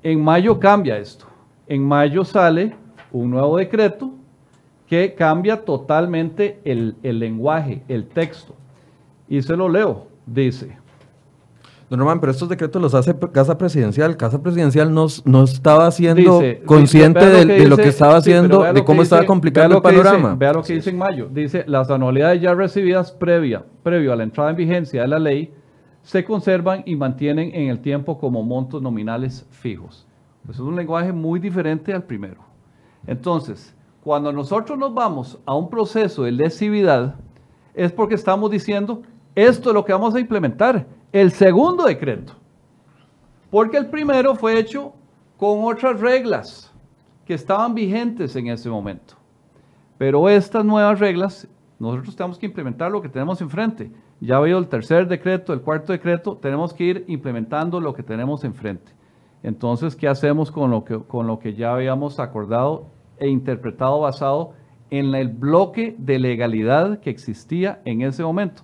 En 0.03 0.23
mayo 0.23 0.59
cambia 0.59 0.99
esto. 0.99 1.25
En 1.65 1.83
mayo 1.83 2.23
sale 2.23 2.75
un 3.11 3.31
nuevo 3.31 3.57
decreto 3.57 4.11
que 4.85 5.15
cambia 5.15 5.65
totalmente 5.65 6.59
el, 6.63 6.95
el 7.01 7.17
lenguaje, 7.17 7.81
el 7.87 8.07
texto. 8.07 8.53
Y 9.27 9.41
se 9.41 9.57
lo 9.57 9.69
leo. 9.69 10.05
Dice, 10.27 10.77
Don 11.89 11.99
Román, 11.99 12.19
pero 12.19 12.31
estos 12.33 12.49
decretos 12.49 12.81
los 12.81 12.93
hace 12.93 13.15
Casa 13.31 13.57
Presidencial. 13.57 14.17
Casa 14.17 14.41
Presidencial 14.41 14.93
no, 14.93 15.07
no 15.23 15.43
estaba 15.43 15.89
siendo 15.91 16.39
Dice, 16.41 16.61
consciente 16.65 17.19
dice, 17.25 17.31
de, 17.31 17.45
lo 17.45 17.47
que 17.47 17.53
de 17.61 17.67
lo 17.69 17.75
dice- 17.77 17.83
que 17.83 17.89
estaba 17.89 18.15
haciendo, 18.17 18.61
de 18.73 18.83
cómo 18.83 19.01
estaba 19.03 19.21
vea 19.21 19.65
el 19.65 19.81
panorama. 19.81 20.35
vea 20.35 20.51
lo 20.53 20.63
que 20.63 20.73
dice 20.73 20.89
en 20.89 20.97
mayo. 20.97 21.29
Dice, 21.31 21.63
las 21.65 21.89
anualidades 21.89 22.41
ya 22.41 22.53
recibidas 22.53 23.11
previa, 23.13 23.63
previo 23.83 24.11
a 24.11 24.17
la 24.17 24.23
entrada 24.23 24.49
en 24.49 24.57
vigencia 24.57 25.01
de 25.03 25.07
la 25.07 25.19
ley 25.19 25.53
se 26.03 26.23
conservan 26.25 26.83
y 26.85 26.95
mantienen 26.95 27.51
en 27.53 27.69
el 27.69 27.79
tiempo 27.79 28.17
como 28.17 28.43
montos 28.43 28.81
nominales 28.81 29.45
fijos. 29.51 30.05
Eso 30.43 30.51
es 30.63 30.67
un 30.69 30.75
lenguaje 30.75 31.11
muy 31.13 31.39
diferente 31.39 31.93
al 31.93 32.03
primero. 32.03 32.41
Entonces, 33.05 33.73
cuando 34.03 34.31
nosotros 34.31 34.77
nos 34.77 34.93
vamos 34.93 35.37
a 35.45 35.53
un 35.55 35.69
proceso 35.69 36.23
de 36.23 36.31
lesividad, 36.31 37.15
es 37.73 37.91
porque 37.91 38.15
estamos 38.15 38.49
diciendo, 38.51 39.01
esto 39.35 39.69
es 39.69 39.73
lo 39.73 39.83
que 39.85 39.93
vamos 39.93 40.15
a 40.15 40.19
implementar, 40.19 40.85
el 41.11 41.31
segundo 41.31 41.85
decreto. 41.85 42.33
Porque 43.49 43.77
el 43.77 43.87
primero 43.87 44.35
fue 44.35 44.59
hecho 44.59 44.93
con 45.37 45.63
otras 45.63 45.99
reglas 45.99 46.73
que 47.25 47.33
estaban 47.33 47.73
vigentes 47.73 48.35
en 48.35 48.47
ese 48.47 48.69
momento. 48.69 49.15
Pero 49.97 50.29
estas 50.29 50.63
nuevas 50.65 50.99
reglas, 50.99 51.47
nosotros 51.79 52.15
tenemos 52.15 52.37
que 52.37 52.45
implementar 52.45 52.91
lo 52.91 53.01
que 53.01 53.09
tenemos 53.09 53.41
enfrente. 53.41 53.91
Ya 54.19 54.39
veo 54.39 54.57
el 54.57 54.67
tercer 54.67 55.07
decreto, 55.07 55.53
el 55.53 55.61
cuarto 55.61 55.91
decreto, 55.93 56.37
tenemos 56.37 56.73
que 56.73 56.83
ir 56.83 57.05
implementando 57.07 57.79
lo 57.79 57.93
que 57.93 58.03
tenemos 58.03 58.43
enfrente. 58.43 58.91
Entonces, 59.43 59.95
¿qué 59.95 60.07
hacemos 60.07 60.51
con 60.51 60.71
lo 60.71 60.83
que, 60.83 60.99
con 60.99 61.27
lo 61.27 61.39
que 61.39 61.53
ya 61.53 61.73
habíamos 61.73 62.19
acordado 62.19 62.87
e 63.17 63.29
interpretado 63.29 63.99
basado 63.99 64.53
en 64.89 65.13
el 65.13 65.29
bloque 65.29 65.95
de 65.97 66.19
legalidad 66.19 66.99
que 66.99 67.09
existía 67.09 67.81
en 67.85 68.01
ese 68.01 68.23
momento? 68.23 68.63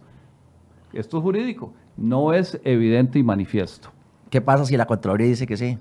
Esto 0.91 1.17
es 1.17 1.23
jurídico, 1.23 1.73
no 1.97 2.33
es 2.33 2.59
evidente 2.63 3.19
y 3.19 3.23
manifiesto. 3.23 3.89
¿Qué 4.29 4.41
pasa 4.41 4.65
si 4.65 4.75
la 4.77 4.85
Contraloría 4.85 5.27
dice 5.27 5.45
que 5.47 5.57
sí? 5.57 5.77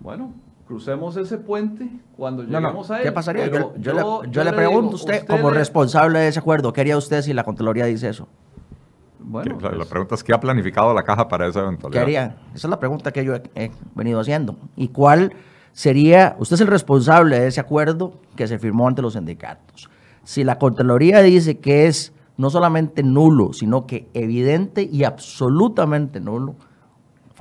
Bueno, 0.00 0.32
crucemos 0.66 1.16
ese 1.16 1.38
puente 1.38 1.88
cuando 2.16 2.42
No, 2.42 2.58
lleguemos 2.60 2.88
no. 2.88 2.94
a 2.94 2.98
él. 2.98 3.04
¿Qué 3.04 3.12
pasaría? 3.12 3.46
Yo, 3.48 3.74
yo 3.76 3.92
le, 3.92 4.00
yo- 4.00 4.24
yo 4.24 4.30
yo 4.30 4.44
le 4.44 4.50
le 4.50 4.56
pregunto 4.56 4.80
digo, 4.82 4.92
a 4.92 4.94
usted, 4.96 5.14
usted 5.22 5.26
como 5.28 5.50
le- 5.50 5.58
responsable 5.58 6.18
de 6.20 6.28
ese 6.28 6.38
acuerdo, 6.38 6.72
¿qué 6.72 6.80
haría 6.80 6.96
usted 6.96 7.22
si 7.22 7.32
la 7.32 7.44
Contraloría 7.44 7.84
dice 7.86 8.08
eso? 8.08 8.28
Bueno, 9.26 9.58
la, 9.60 9.70
la 9.70 9.76
pues, 9.76 9.88
pregunta 9.88 10.14
es, 10.16 10.24
¿qué 10.24 10.32
ha 10.34 10.40
planificado 10.40 10.92
la 10.92 11.02
caja 11.02 11.26
para 11.28 11.46
esa 11.46 11.60
¿Qué 11.60 11.66
eventualidad? 11.66 12.02
haría? 12.02 12.36
Esa 12.54 12.66
es 12.66 12.70
la 12.70 12.78
pregunta 12.78 13.10
que 13.12 13.24
yo 13.24 13.34
he, 13.34 13.42
he 13.54 13.70
venido 13.94 14.20
haciendo. 14.20 14.56
¿Y 14.76 14.88
cuál 14.88 15.32
sería, 15.72 16.36
usted 16.38 16.54
es 16.54 16.60
el 16.60 16.66
responsable 16.66 17.40
de 17.40 17.46
ese 17.48 17.60
acuerdo 17.60 18.14
que 18.36 18.46
se 18.46 18.58
firmó 18.58 18.86
ante 18.86 19.00
los 19.02 19.14
sindicatos? 19.14 19.88
Si 20.24 20.44
la 20.44 20.58
Contraloría 20.58 21.20
dice 21.22 21.58
que 21.58 21.86
es 21.86 22.12
no 22.36 22.50
solamente 22.50 23.02
nulo, 23.02 23.52
sino 23.52 23.86
que 23.86 24.08
evidente 24.14 24.82
y 24.82 25.04
absolutamente 25.04 26.20
nulo, 26.20 26.56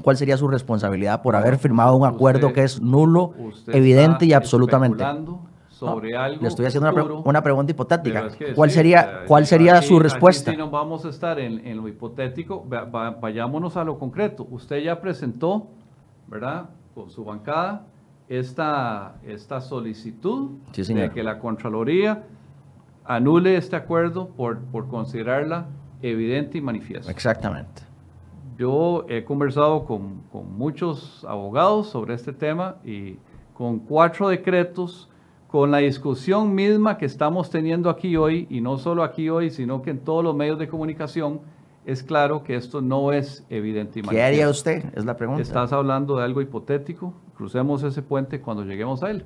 ¿cuál 0.02 0.18
sería 0.18 0.38
su 0.38 0.48
responsabilidad 0.48 1.22
por 1.22 1.36
haber 1.36 1.58
firmado 1.58 1.96
un 1.96 2.06
acuerdo 2.06 2.48
usted- 2.48 2.56
que 2.56 2.64
es 2.64 2.82
nulo, 2.82 3.34
evidente 3.68 4.26
y 4.26 4.34
absolutamente? 4.34 5.04
especulando 5.04 5.40
sobre 5.70 6.12
No, 6.14 6.22
algo 6.22 6.42
le 6.44 6.48
estoy 6.48 6.66
haciendo 6.68 6.90
una, 6.92 7.04
pre- 7.04 7.14
una 7.26 7.42
pregunta 7.44 7.72
hipotética. 7.72 8.20
pero 8.20 8.28
es 8.28 8.36
que 8.36 8.54
¿Cuál 8.54 8.70
sí, 8.70 8.76
sería, 8.76 9.24
cuál 9.28 9.46
sería 9.48 9.78
aquí- 9.78 9.88
su 9.88 10.00
respuesta? 10.00 10.52
sí 10.52 10.58
nos 10.58 10.72
vamos 10.72 11.04
a 11.06 11.10
estar 11.10 11.40
en, 11.40 11.66
en 11.66 11.78
lo 11.78 11.88
hipotético, 11.88 12.64
Va- 12.72 12.86
va- 12.86 13.10
vayámonos 13.12 13.76
a 13.78 13.84
lo 13.84 13.98
concreto. 14.00 14.48
Usted 14.50 14.84
ya 14.84 15.02
presentó, 15.02 15.68
¿verdad? 16.28 16.70
Con 16.94 17.10
su 17.10 17.24
bancada 17.26 17.88
esta, 18.30 19.16
esta 19.26 19.60
solicitud 19.62 20.52
Sí, 20.72 20.94
de 20.94 21.10
que 21.12 21.24
la 21.24 21.40
Contraloría 21.40 22.24
anule 23.06 23.58
este 23.58 23.76
acuerdo 23.76 24.30
por, 24.30 24.60
por 24.60 24.88
considerarla 24.88 25.68
evidente 26.02 26.58
y 26.58 26.62
manifiesta. 26.62 27.12
Exactamente. 27.12 27.84
Yo 28.58 29.06
he 29.10 29.24
conversado 29.24 29.86
con, 29.86 30.22
con 30.32 30.56
muchos 30.58 31.26
abogados 31.28 31.90
sobre 31.90 32.14
este 32.14 32.34
tema 32.34 32.76
y 32.84 33.18
con 33.54 33.80
cuatro 33.80 34.30
decretos, 34.30 35.10
con 35.48 35.72
la 35.72 35.78
discusión 35.80 36.54
misma 36.54 36.98
que 36.98 37.06
estamos 37.06 37.50
teniendo 37.50 37.90
aquí 37.90 38.16
hoy, 38.18 38.48
y 38.50 38.62
no 38.62 38.78
solo 38.78 39.04
aquí 39.04 39.30
hoy, 39.30 39.50
sino 39.50 39.82
que 39.82 39.92
en 39.92 40.00
todos 40.00 40.24
los 40.24 40.36
medios 40.36 40.58
de 40.60 40.68
comunicación, 40.68 41.42
es 41.86 42.02
claro 42.02 42.44
que 42.44 42.56
esto 42.56 42.82
no 42.82 43.12
es 43.12 43.46
evidente 43.50 44.00
y 44.00 44.04
¿Qué 44.04 44.22
haría 44.22 44.46
manifiesto. 44.46 44.72
usted? 44.72 44.98
Es 44.98 45.06
la 45.06 45.18
pregunta. 45.18 45.42
Estás 45.42 45.74
hablando 45.74 46.18
de 46.18 46.24
algo 46.24 46.42
hipotético, 46.42 47.14
crucemos 47.36 47.84
ese 47.84 48.02
puente 48.02 48.40
cuando 48.40 48.64
lleguemos 48.64 49.04
a 49.04 49.12
él. 49.12 49.26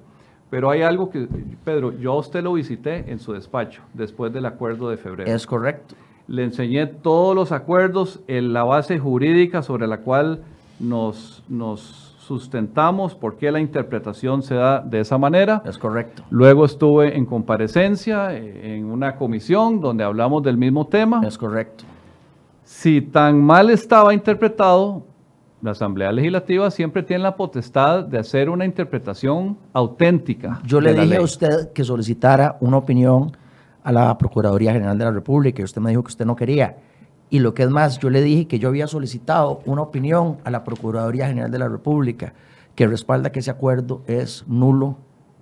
Pero 0.50 0.70
hay 0.70 0.82
algo 0.82 1.10
que, 1.10 1.28
Pedro, 1.64 1.92
yo 1.98 2.14
a 2.14 2.18
usted 2.18 2.44
lo 2.44 2.54
visité 2.54 3.12
en 3.12 3.20
su 3.20 3.34
despacho 3.34 3.82
después 3.94 4.32
del 4.32 4.46
acuerdo 4.46 4.90
de 4.90 4.98
febrero. 4.98 5.30
Es 5.32 5.46
correcto. 5.46 5.96
Le 6.28 6.44
enseñé 6.44 6.88
todos 6.88 7.36
los 7.36 7.52
acuerdos, 7.52 8.22
en 8.28 8.54
la 8.54 8.64
base 8.64 9.00
jurídica 9.00 9.62
sobre 9.62 9.88
la 9.88 10.00
cual 10.00 10.42
nos, 10.80 11.44
nos 11.48 12.16
sustentamos, 12.20 13.16
por 13.16 13.38
qué 13.38 13.52
la 13.52 13.60
interpretación 13.60 14.44
se 14.44 14.56
da 14.56 14.82
de 14.82 15.00
esa 15.00 15.18
manera. 15.18 15.62
Es 15.66 15.78
correcto. 15.78 16.24
Luego 16.30 16.66
estuve 16.66 17.18
en 17.18 17.26
comparecencia 17.26 18.36
eh, 18.36 18.76
en 18.76 18.86
una 18.86 19.16
comisión 19.16 19.80
donde 19.80 20.04
hablamos 20.04 20.44
del 20.44 20.58
mismo 20.58 20.88
tema. 20.88 21.22
Es 21.26 21.38
correcto. 21.38 21.86
Si 22.64 23.02
tan 23.02 23.42
mal 23.42 23.70
estaba 23.70 24.14
interpretado, 24.14 25.04
la 25.62 25.72
Asamblea 25.72 26.12
Legislativa 26.12 26.70
siempre 26.70 27.04
tiene 27.04 27.24
la 27.24 27.36
potestad 27.36 28.04
de 28.04 28.20
hacer 28.20 28.50
una 28.50 28.66
interpretación 28.66 29.58
auténtica. 29.74 30.62
Yo 30.66 30.80
le 30.80 30.92
de 30.92 30.98
la 30.98 31.02
dije 31.04 31.16
ley. 31.16 31.22
a 31.22 31.26
usted 31.26 31.72
que 31.74 31.84
solicitara 31.84 32.58
una 32.60 32.78
opinión 32.78 33.36
a 33.84 33.92
la 33.92 34.18
Procuraduría 34.18 34.74
General 34.74 34.98
de 34.98 35.06
la 35.06 35.12
República 35.12 35.62
y 35.62 35.66
usted 35.66 35.82
me 35.82 35.90
dijo 35.90 36.04
que 36.04 36.10
usted 36.10 36.26
no 36.26 36.36
quería. 36.36 36.78
Y 37.30 37.40
lo 37.40 37.54
que 37.54 37.64
es 37.64 37.70
más, 37.70 38.00
yo 38.00 38.10
le 38.10 38.22
dije 38.22 38.48
que 38.48 38.60
yo 38.60 38.70
había 38.70 38.88
solicitado 38.88 39.62
una 39.66 39.82
opinión 39.82 40.38
a 40.44 40.52
la 40.52 40.64
Procuraduría 40.64 41.28
General 41.28 41.52
de 41.52 41.60
la 41.60 41.68
República 41.68 42.34
que 42.76 42.88
respalda 42.88 43.32
que 43.32 43.40
ese 43.40 43.50
acuerdo 43.50 44.04
es 44.06 44.46
nulo 44.48 44.98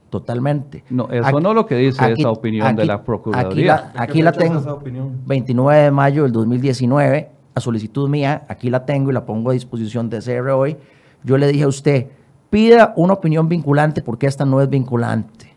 totalmente. 0.10 0.84
No, 0.90 1.10
eso 1.10 1.40
no 1.42 1.50
es 1.50 1.56
lo 1.56 1.66
que 1.66 1.76
dice 1.76 2.14
esa 2.14 2.32
opinión 2.32 2.76
de 2.76 2.86
la 2.86 3.04
Procuraduría. 3.04 3.76
Aquí 3.76 3.92
la, 3.94 4.02
aquí 4.02 4.22
la 4.22 4.32
tengo. 4.32 4.82
29 5.26 5.82
de 5.82 5.92
mayo 5.92 6.24
del 6.24 6.32
2019, 6.32 7.32
a 7.56 7.62
solicitud 7.62 8.10
mía, 8.10 8.46
aquí 8.50 8.70
la 8.70 8.86
tengo 8.86 9.10
y 9.10 9.14
la 9.14 9.26
pongo 9.26 9.50
a 9.50 9.54
disposición 9.54 10.10
de 10.10 10.20
CR 10.20 10.50
hoy. 10.52 10.78
Yo 11.24 11.38
le 11.38 11.48
dije 11.48 11.64
a 11.64 11.68
usted, 11.68 12.08
pida 12.50 12.94
una 12.98 13.14
opinión 13.14 13.48
vinculante 13.50 14.02
porque 14.02 14.28
esta 14.28 14.46
no 14.46 14.62
es 14.62 14.70
vinculante, 14.70 15.54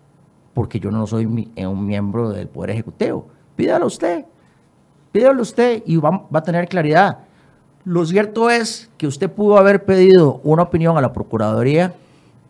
porque 0.54 0.80
yo 0.80 0.90
no 0.90 1.06
soy 1.06 1.26
mi- 1.26 1.50
eh, 1.56 1.66
un 1.66 1.84
miembro 1.86 2.30
del 2.30 2.48
Poder 2.48 2.70
Ejecutivo. 2.70 3.26
Pídalo 3.56 3.86
usted, 3.86 4.24
pídalo 5.12 5.42
usted 5.42 5.82
y 5.86 5.96
va, 5.96 6.10
va 6.34 6.38
a 6.38 6.42
tener 6.42 6.68
claridad. 6.68 7.18
Lo 7.84 8.04
cierto 8.06 8.48
es 8.50 8.90
que 8.96 9.06
usted 9.06 9.30
pudo 9.30 9.56
haber 9.58 9.84
pedido 9.84 10.40
una 10.44 10.62
opinión 10.62 10.96
a 10.96 11.00
la 11.00 11.12
Procuraduría 11.12 11.94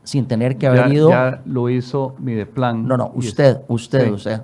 sin 0.02 0.26
tener 0.26 0.56
que 0.56 0.66
haber 0.66 0.88
ya, 0.88 0.94
ido. 0.94 1.08
ya 1.11 1.42
lo 1.46 1.68
hizo 1.70 2.14
Mideplan. 2.18 2.87
no, 2.87 2.96
no, 2.96 3.12
usted, 3.14 3.58
usted, 3.68 4.06
Sí. 4.06 4.11
usted. 4.12 4.40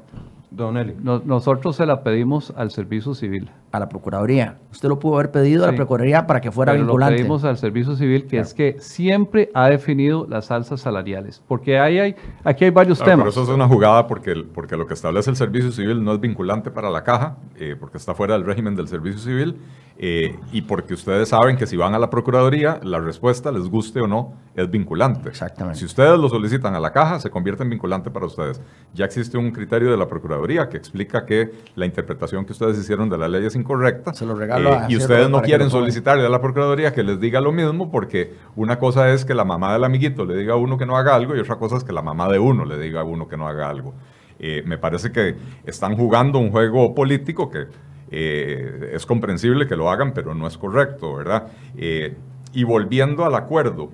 Don 0.51 0.77
Eli. 0.77 0.95
No- 1.03 1.21
nosotros 1.25 1.75
se 1.77 1.85
la 1.85 2.03
pedimos 2.05 2.53
al 2.57 2.71
Servicio 2.71 3.15
Civil. 3.15 3.51
A 3.75 3.81
la 3.81 3.89
Procuraduría. 3.89 4.59
Usted 4.71 4.89
lo 4.89 5.01
pudo 5.01 5.15
haber 5.17 5.33
pedido 5.33 5.65
a 5.65 5.67
la 5.67 5.75
Procuraduría 5.75 6.27
para 6.29 6.41
que 6.41 6.53
fuera 6.53 6.73
pero 6.73 6.85
vinculante. 6.85 7.15
lo 7.15 7.19
pedimos 7.19 7.45
al 7.45 7.57
Servicio 7.59 7.97
Civil, 7.97 8.27
que 8.29 8.39
es 8.39 8.55
que 8.55 8.77
siempre 8.79 9.51
ha 9.53 9.69
definido 9.69 10.27
las 10.29 10.53
alzas 10.53 10.81
salariales. 10.81 11.43
Porque 11.49 11.81
ahí 11.81 11.99
hay, 11.99 12.15
aquí 12.45 12.65
hay 12.67 12.71
varios 12.71 12.99
Claro, 12.99 13.11
temas. 13.13 13.35
pero 13.35 13.43
eso 13.43 13.51
es 13.51 13.57
una 13.57 13.67
jugada 13.67 14.07
porque, 14.07 14.35
porque 14.55 14.77
lo 14.77 14.87
que 14.87 14.95
establece 14.95 15.29
el 15.31 15.37
servicio 15.37 15.73
civil 15.73 16.05
no 16.05 16.13
es 16.15 16.21
vinculante 16.21 16.71
para 16.71 16.89
la 16.89 17.03
caja, 17.03 17.37
eh, 17.57 17.75
porque 17.79 17.99
está 17.99 18.15
fuera 18.15 18.35
del 18.35 18.45
régimen 18.45 18.77
del 18.77 18.87
servicio 18.87 19.19
civil, 19.19 19.57
eh, 19.97 20.37
y 20.53 20.63
porque 20.63 20.95
ustedes 20.95 21.29
saben 21.29 21.57
que 21.57 21.67
si 21.67 21.77
van 21.77 21.95
a 21.95 21.99
la 21.99 22.11
Procuraduría, 22.11 22.79
la 22.83 23.01
respuesta, 23.01 23.51
les 23.53 23.69
guste 23.69 24.01
o 24.01 24.07
no, 24.07 24.35
es 24.55 24.71
vinculante. 24.71 25.29
Exactamente. 25.29 25.79
Si 25.81 25.85
ustedes 25.85 26.19
lo 26.19 26.29
solicitan 26.29 26.75
a 26.75 26.81
la 26.81 26.93
caja, 26.93 27.19
se 27.21 27.31
convierte 27.31 27.63
en 27.65 27.71
vinculante 27.71 28.11
para 28.11 28.27
ustedes. 28.27 28.61
Ya 28.93 29.05
existe 29.05 29.37
un 29.39 29.51
criterio 29.53 29.91
de 29.91 29.97
la 29.97 30.07
Procuraduría 30.09 30.69
que 30.69 30.77
explica 30.77 31.25
que 31.27 31.51
la 31.77 31.87
interpretación 31.87 32.45
que 32.45 32.53
ustedes 32.53 32.79
hicieron 32.79 33.09
de 33.09 33.19
la 33.19 33.29
ley 33.29 33.45
es 33.47 33.55
incorrecta. 33.65 34.15
Se 34.15 34.27
lo 34.27 34.35
regalo 34.35 34.71
eh, 34.71 34.77
a 34.77 34.87
y 34.91 34.97
ustedes 34.97 35.29
no 35.29 35.43
quieren 35.43 35.71
solicitarle 35.71 36.27
a 36.27 36.29
la 36.29 36.41
Procuraduría 36.41 36.93
que 36.93 37.03
les 37.03 37.19
diga 37.19 37.41
lo 37.41 37.51
mismo, 37.51 37.91
porque 37.91 38.35
una 38.55 38.79
cosa 38.79 39.11
es 39.11 39.25
que 39.25 39.35
la 39.35 39.45
mamá 39.45 39.73
del 39.73 39.85
amiguito 39.85 40.25
le 40.25 40.37
diga 40.37 40.55
a 40.55 40.57
uno 40.57 40.79
que 40.79 40.87
no 40.87 40.97
haga 40.97 41.15
algo 41.15 41.35
y 41.35 41.41
otra 41.41 41.57
cosa 41.57 41.77
es 41.77 41.85
que 41.85 41.93
la 41.93 42.03
mamá 42.03 42.29
de 42.29 42.39
uno 42.39 42.65
le 42.65 42.79
diga 42.79 43.01
a 43.01 43.05
uno 43.05 43.27
que 43.27 43.37
no 43.37 43.49
haga 43.49 43.69
algo. 43.69 43.95
Eh, 44.39 44.63
me 44.67 44.79
parece 44.79 45.13
que 45.13 45.37
están 45.65 45.97
jugando 45.97 46.39
un 46.39 46.51
juego 46.51 46.95
político 46.95 47.51
que 47.51 47.67
eh, 48.11 48.91
es 48.93 49.07
comprensible 49.07 49.67
que 49.67 49.77
lo 49.77 49.91
hagan, 49.91 50.13
pero 50.13 50.35
no 50.35 50.47
es 50.47 50.59
correcto, 50.59 51.15
¿verdad? 51.15 51.49
Eh, 51.77 52.15
y 52.53 52.65
volviendo 52.65 53.25
al 53.25 53.35
acuerdo, 53.35 53.91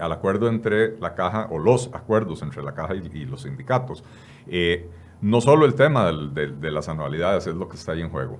al 0.00 0.12
acuerdo 0.12 0.48
entre 0.48 0.98
la 0.98 1.14
caja, 1.14 1.48
o 1.50 1.58
los 1.58 1.90
acuerdos 1.92 2.42
entre 2.42 2.62
la 2.62 2.74
caja 2.74 2.94
y, 2.94 3.24
los 3.24 3.42
sindicatos, 3.42 4.04
no 5.20 5.40
solo 5.40 5.66
el 5.66 5.74
tema 5.74 6.10
de, 6.12 6.70
las 6.70 6.88
anualidades 6.88 7.46
es 7.46 7.54
lo 7.54 7.68
que 7.68 7.76
está 7.76 7.92
ahí 7.92 8.02
en 8.02 8.10
juego. 8.10 8.38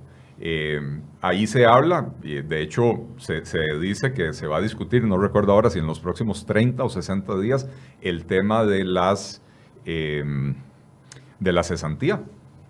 ahí 1.21 1.47
se 1.47 1.65
habla, 1.65 2.11
de 2.21 2.61
hecho 2.61 3.07
se, 3.17 3.45
se, 3.45 3.59
dice 3.79 4.13
que 4.13 4.33
se 4.33 4.47
va 4.47 4.57
a 4.57 4.61
discutir, 4.61 5.03
no 5.03 5.17
recuerdo 5.17 5.53
ahora 5.53 5.69
si 5.69 5.79
en 5.79 5.87
los 5.87 5.99
próximos 5.99 6.45
30 6.45 6.83
o 6.83 6.89
60 6.89 7.39
días, 7.39 7.67
el 8.01 8.25
tema 8.25 8.63
de 8.65 8.83
las 8.85 9.41
Em, 9.89 10.53
de 11.39 11.53
la 11.53 11.63
cesantía, 11.63 12.21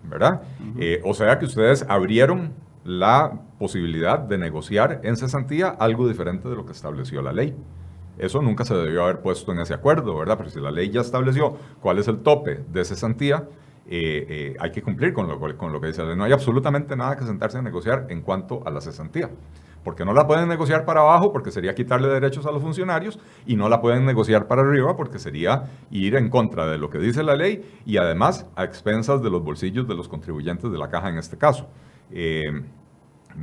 ¿verdad? 0.08 0.42
Eh, 0.78 1.00
o 1.04 1.14
sea 1.14 1.36
que 1.40 1.46
ustedes 1.46 1.84
abrieron 1.88 2.52
la 2.84 3.40
posibilidad 3.58 4.20
de 4.20 4.38
negociar 4.38 5.00
en 5.02 5.16
cesantía 5.16 5.68
algo 5.68 6.06
diferente 6.06 6.48
de 6.48 6.54
lo 6.54 6.64
que 6.64 6.70
estableció 6.70 7.20
la 7.20 7.32
ley. 7.32 7.56
Eso 8.18 8.40
nunca 8.40 8.64
se 8.64 8.74
debió 8.74 9.02
haber 9.02 9.20
puesto 9.20 9.50
en 9.50 9.58
ese 9.58 9.74
acuerdo, 9.74 10.16
¿verdad? 10.16 10.38
Pero 10.38 10.50
si 10.50 10.60
la 10.60 10.70
ley 10.70 10.90
ya 10.90 11.00
estableció 11.00 11.56
cuál 11.80 11.98
es 11.98 12.06
el 12.06 12.18
tope 12.18 12.60
de 12.70 12.84
cesantía, 12.84 13.48
eh, 13.90 14.26
eh, 14.28 14.56
hay 14.60 14.70
que 14.70 14.82
cumplir 14.82 15.14
con 15.14 15.26
lo, 15.26 15.38
con 15.56 15.72
lo 15.72 15.80
que 15.80 15.86
dice. 15.88 16.02
No 16.14 16.24
hay 16.24 16.32
absolutamente 16.32 16.94
nada 16.94 17.16
que 17.16 17.24
sentarse 17.24 17.58
a 17.58 17.62
negociar 17.62 18.06
en 18.10 18.20
cuanto 18.20 18.66
a 18.66 18.70
la 18.70 18.80
cesantía 18.80 19.30
porque 19.84 20.04
no 20.04 20.12
la 20.12 20.26
pueden 20.26 20.48
negociar 20.48 20.84
para 20.84 21.00
abajo 21.00 21.32
porque 21.32 21.50
sería 21.50 21.74
quitarle 21.74 22.08
derechos 22.08 22.44
a 22.44 22.52
los 22.52 22.60
funcionarios 22.62 23.18
y 23.46 23.56
no 23.56 23.70
la 23.70 23.80
pueden 23.80 24.04
negociar 24.04 24.46
para 24.46 24.60
arriba 24.60 24.94
porque 24.96 25.18
sería 25.18 25.62
ir 25.90 26.14
en 26.16 26.28
contra 26.28 26.66
de 26.66 26.76
lo 26.76 26.90
que 26.90 26.98
dice 26.98 27.22
la 27.22 27.34
ley 27.34 27.62
y 27.86 27.96
además 27.96 28.46
a 28.54 28.64
expensas 28.64 29.22
de 29.22 29.30
los 29.30 29.42
bolsillos 29.42 29.88
de 29.88 29.94
los 29.94 30.06
contribuyentes 30.06 30.70
de 30.70 30.76
la 30.76 30.88
caja 30.90 31.08
en 31.08 31.16
este 31.16 31.38
caso. 31.38 31.68
Eh, 32.10 32.50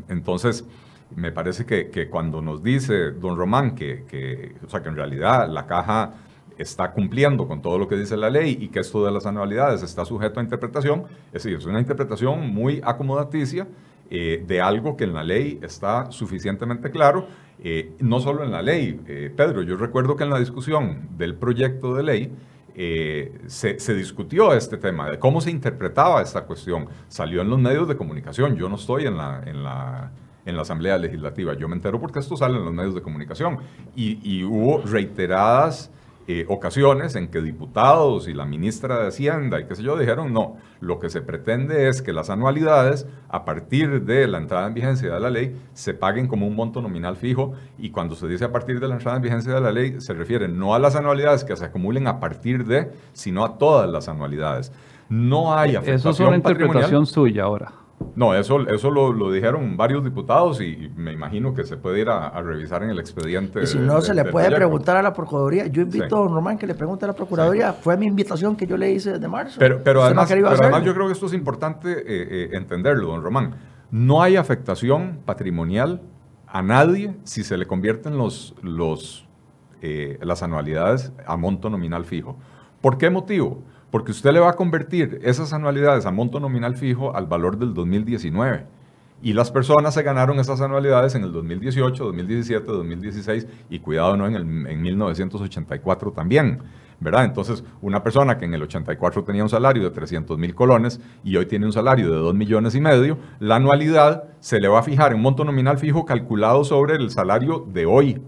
entonces, 0.08 0.68
me 1.16 1.32
parece 1.32 1.66
que, 1.66 2.10
cuando 2.10 2.42
nos 2.44 2.62
dice 2.62 3.12
don 3.12 3.38
Román 3.38 3.74
que, 3.74 4.54
o 4.64 4.70
sea, 4.70 4.82
que 4.82 4.90
en 4.90 4.96
realidad 4.96 5.48
la 5.50 5.66
caja 5.66 6.14
está 6.58 6.92
cumpliendo 6.92 7.48
con 7.48 7.62
todo 7.62 7.78
lo 7.78 7.88
que 7.88 7.96
dice 7.96 8.18
la 8.18 8.30
ley 8.30 8.58
y 8.60 8.70
que 8.70 8.80
esto 8.80 9.06
de 9.06 9.12
las 9.12 9.26
anualidades 9.26 9.84
está 9.84 10.06
sujeto 10.06 10.40
a 10.40 10.44
interpretación, 10.44 11.04
es 11.28 11.44
decir, 11.44 11.58
es 11.58 11.66
una 11.66 11.80
interpretación 11.80 12.54
muy 12.54 12.82
acomodaticia 12.84 13.68
eh, 14.10 14.44
de 14.46 14.62
algo 14.62 14.96
que 14.96 15.04
en 15.04 15.14
la 15.14 15.24
ley 15.24 15.60
está 15.64 16.12
suficientemente 16.12 16.92
claro, 16.92 17.28
eh, 17.64 17.94
no 18.00 18.20
solo 18.20 18.44
en 18.44 18.52
la 18.52 18.62
ley. 18.62 19.00
Eh, 19.08 19.34
Pedro, 19.36 19.64
yo 19.64 19.78
recuerdo 19.78 20.16
que 20.16 20.24
en 20.24 20.30
la 20.30 20.40
discusión 20.40 21.10
del 21.18 21.36
proyecto 21.36 21.96
de 21.96 22.04
ley 22.04 22.32
se, 23.48 23.96
discutió 23.96 24.54
este 24.54 24.78
tema 24.78 25.10
de 25.10 25.18
cómo 25.18 25.40
se 25.42 25.50
interpretaba 25.50 26.22
esta 26.22 26.44
cuestión. 26.44 26.88
Salió 27.08 27.42
en 27.42 27.50
los 27.50 27.58
medios 27.58 27.88
de 27.88 27.96
comunicación, 27.96 28.56
yo 28.58 28.70
no 28.70 28.76
estoy 28.76 29.06
en 29.06 29.18
la... 29.18 29.42
En 29.46 29.64
la 29.64 30.12
en 30.46 30.56
la 30.56 30.62
Asamblea 30.62 31.00
Legislativa. 31.00 31.56
Yo 31.56 31.68
me 31.68 31.74
entero 31.74 32.00
porque 32.00 32.20
esto 32.20 32.38
sale 32.38 32.58
en 32.60 32.66
los 32.66 32.72
medios 32.72 32.94
de 32.94 33.02
comunicación. 33.02 33.58
Y, 33.96 34.20
y 34.22 34.44
hubo 34.44 34.80
reiteradas 34.86 35.90
eh, 36.28 36.46
ocasiones 36.48 37.16
en 37.16 37.28
que 37.28 37.40
diputados 37.40 38.28
y 38.28 38.34
la 38.34 38.46
ministra 38.46 39.00
de 39.00 39.08
Hacienda 39.10 39.60
y 39.60 39.66
qué 39.66 39.76
sé 39.76 39.84
yo 39.84 39.96
dijeron, 39.96 40.34
no, 40.34 40.58
lo 40.80 41.00
que 41.00 41.10
se 41.12 41.22
pretende 41.22 41.88
es 41.88 42.02
que 42.02 42.14
las 42.14 42.32
anualidades, 42.32 43.08
a 43.30 43.46
partir 43.46 44.06
de 44.06 44.28
la 44.28 44.40
entrada 44.40 44.66
en 44.66 44.74
vigencia 44.74 45.14
de 45.14 45.20
la 45.20 45.30
ley, 45.30 45.56
se 45.74 45.94
paguen 45.94 46.28
como 46.28 46.48
un 46.48 46.56
monto 46.56 46.82
nominal 46.82 47.16
fijo 47.16 47.54
y 47.78 47.92
cuando 47.92 48.16
se 48.16 48.28
dice 48.28 48.46
a 48.46 48.52
partir 48.52 48.80
de 48.80 48.88
la 48.88 48.96
entrada 48.96 49.18
en 49.18 49.24
vigencia 49.24 49.54
de 49.54 49.62
la 49.62 49.72
ley, 49.72 50.02
se 50.02 50.14
refiere 50.14 50.48
no 50.48 50.74
a 50.74 50.80
las 50.80 50.96
anualidades 50.96 51.44
que 51.44 51.56
se 51.56 51.66
acumulen 51.66 52.08
a 52.08 52.20
partir 52.20 52.66
de, 52.66 52.92
sino 53.14 53.46
a 53.46 53.60
todas 53.60 53.88
las 53.88 54.10
anualidades. 54.10 54.72
No 55.10 55.56
hay 55.56 55.76
afectación 55.76 56.12
Eso 56.12 56.24
es 56.24 56.28
una 56.28 56.38
interpretación 56.38 57.06
suya 57.06 57.44
ahora. 57.44 57.85
No, 58.16 58.34
eso, 58.34 58.68
eso 58.68 58.92
lo, 58.92 59.32
dijeron 59.32 59.78
varios 59.78 60.04
diputados 60.04 60.62
y 60.62 60.92
me 60.96 61.14
imagino 61.14 61.54
que 61.54 61.64
se 61.64 61.78
puede 61.78 62.02
ir 62.02 62.10
a, 62.10 62.30
revisar 62.42 62.84
en 62.84 62.90
el 62.90 63.00
expediente. 63.00 63.64
Y 63.64 63.68
si 63.68 63.78
no, 63.78 64.02
se 64.02 64.14
le 64.14 64.26
puede 64.26 64.54
preguntar 64.56 64.98
a 64.98 65.02
la 65.02 65.14
Procuraduría. 65.14 65.68
Yo 65.68 65.82
invito 65.82 66.16
a 66.16 66.20
don 66.20 66.34
Román 66.34 66.58
que 66.58 66.68
le 66.68 66.76
pregunte 66.76 67.06
a 67.06 67.10
la 67.10 67.14
Procuraduría. 67.14 67.74
Fue 67.74 67.98
mi 67.98 68.06
invitación 68.06 68.56
que 68.56 68.68
yo 68.68 68.78
le 68.78 68.92
hice 68.92 69.14
desde 69.14 69.28
marzo. 69.28 69.58
Pero, 69.60 69.82
pero, 69.84 70.04
además, 70.04 70.30
yo 70.30 70.94
creo 70.94 71.08
que 71.08 71.14
esto 71.14 71.26
es 71.26 71.34
importante 71.34 71.92
eh, 71.92 72.04
eh, 72.08 72.50
entenderlo, 72.54 73.08
don 73.08 73.24
Román. 73.24 73.56
No 73.92 74.22
hay 74.22 74.36
afectación 74.36 75.20
patrimonial 75.26 76.02
a 76.48 76.62
nadie 76.62 77.16
si 77.24 77.44
se 77.44 77.58
le 77.58 77.66
convierten 77.66 78.18
los, 78.18 78.56
los, 78.62 79.28
eh, 79.82 80.18
las 80.22 80.44
anualidades 80.44 81.12
a 81.26 81.38
monto 81.38 81.70
nominal 81.70 82.06
fijo. 82.06 82.38
¿Por 82.82 82.98
qué 82.98 83.10
motivo? 83.10 83.64
Porque 83.96 84.12
usted 84.12 84.34
le 84.34 84.42
va 84.42 84.50
a 84.50 84.56
convertir 84.58 85.22
esas 85.24 85.54
anualidades 85.54 86.06
a 86.06 86.12
monto 86.12 86.42
nominal 86.42 86.76
fijo 86.76 87.16
al 87.16 87.28
valor 87.28 87.58
del 87.58 87.74
2019. 87.74 88.66
Y 89.24 89.32
las 89.32 89.52
personas 89.52 89.94
se 89.94 90.04
ganaron 90.04 90.38
esas 90.38 90.60
anualidades 90.60 91.16
en 91.16 91.24
el 91.24 91.32
2018, 91.32 92.04
2017, 92.04 92.66
2016 92.66 93.48
y 93.70 93.80
cuidado, 93.80 94.18
¿no? 94.18 94.28
En, 94.28 94.36
el, 94.36 94.68
en 94.68 94.82
1984 94.82 96.12
también. 96.12 96.60
¿verdad? 97.00 97.24
Entonces, 97.24 97.64
una 97.82 98.04
persona 98.04 98.38
que 98.38 98.44
en 98.44 98.54
el 98.54 98.64
84 98.64 99.24
tenía 99.24 99.44
un 99.44 99.50
salario 99.50 99.84
de 99.84 99.92
300 99.92 100.38
mil 100.38 100.54
colones 100.54 101.00
y 101.24 101.38
hoy 101.38 101.46
tiene 101.46 101.66
un 101.66 101.72
salario 101.72 102.10
de 102.12 102.18
2 102.18 102.36
millones 102.36 102.76
y 102.76 102.82
medio, 102.82 103.18
la 103.40 103.56
anualidad 103.56 104.26
se 104.42 104.60
le 104.60 104.68
va 104.68 104.80
a 104.80 104.84
fijar 104.84 105.14
en 105.14 105.22
monto 105.22 105.46
nominal 105.46 105.78
fijo 105.78 106.04
calculado 106.04 106.66
sobre 106.66 106.96
el 106.96 107.12
salario 107.12 107.66
de 107.72 107.86
hoy, 107.86 108.22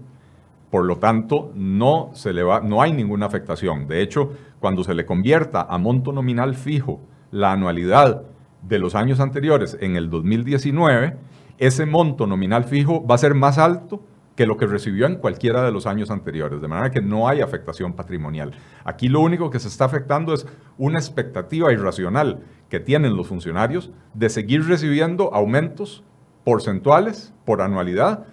por 0.70 0.84
lo 0.84 0.98
tanto, 0.98 1.50
no, 1.54 2.10
se 2.12 2.32
le 2.32 2.42
va, 2.42 2.60
no 2.60 2.82
hay 2.82 2.92
ninguna 2.92 3.26
afectación. 3.26 3.88
De 3.88 4.02
hecho, 4.02 4.32
cuando 4.60 4.84
se 4.84 4.94
le 4.94 5.06
convierta 5.06 5.62
a 5.62 5.78
monto 5.78 6.12
nominal 6.12 6.54
fijo 6.54 7.00
la 7.30 7.52
anualidad 7.52 8.22
de 8.62 8.78
los 8.78 8.94
años 8.94 9.20
anteriores 9.20 9.78
en 9.80 9.96
el 9.96 10.10
2019, 10.10 11.16
ese 11.58 11.86
monto 11.86 12.26
nominal 12.26 12.64
fijo 12.64 13.06
va 13.06 13.14
a 13.14 13.18
ser 13.18 13.34
más 13.34 13.58
alto 13.58 14.02
que 14.36 14.46
lo 14.46 14.56
que 14.56 14.66
recibió 14.66 15.06
en 15.06 15.16
cualquiera 15.16 15.64
de 15.64 15.72
los 15.72 15.86
años 15.86 16.10
anteriores, 16.10 16.60
de 16.60 16.68
manera 16.68 16.92
que 16.92 17.00
no 17.00 17.26
hay 17.26 17.40
afectación 17.40 17.94
patrimonial. 17.94 18.52
Aquí 18.84 19.08
lo 19.08 19.20
único 19.20 19.50
que 19.50 19.58
se 19.58 19.66
está 19.66 19.86
afectando 19.86 20.32
es 20.32 20.46
una 20.76 20.98
expectativa 20.98 21.72
irracional 21.72 22.40
que 22.68 22.78
tienen 22.78 23.16
los 23.16 23.26
funcionarios 23.26 23.90
de 24.14 24.28
seguir 24.28 24.64
recibiendo 24.68 25.34
aumentos 25.34 26.04
porcentuales 26.44 27.32
por 27.44 27.62
anualidad 27.62 28.26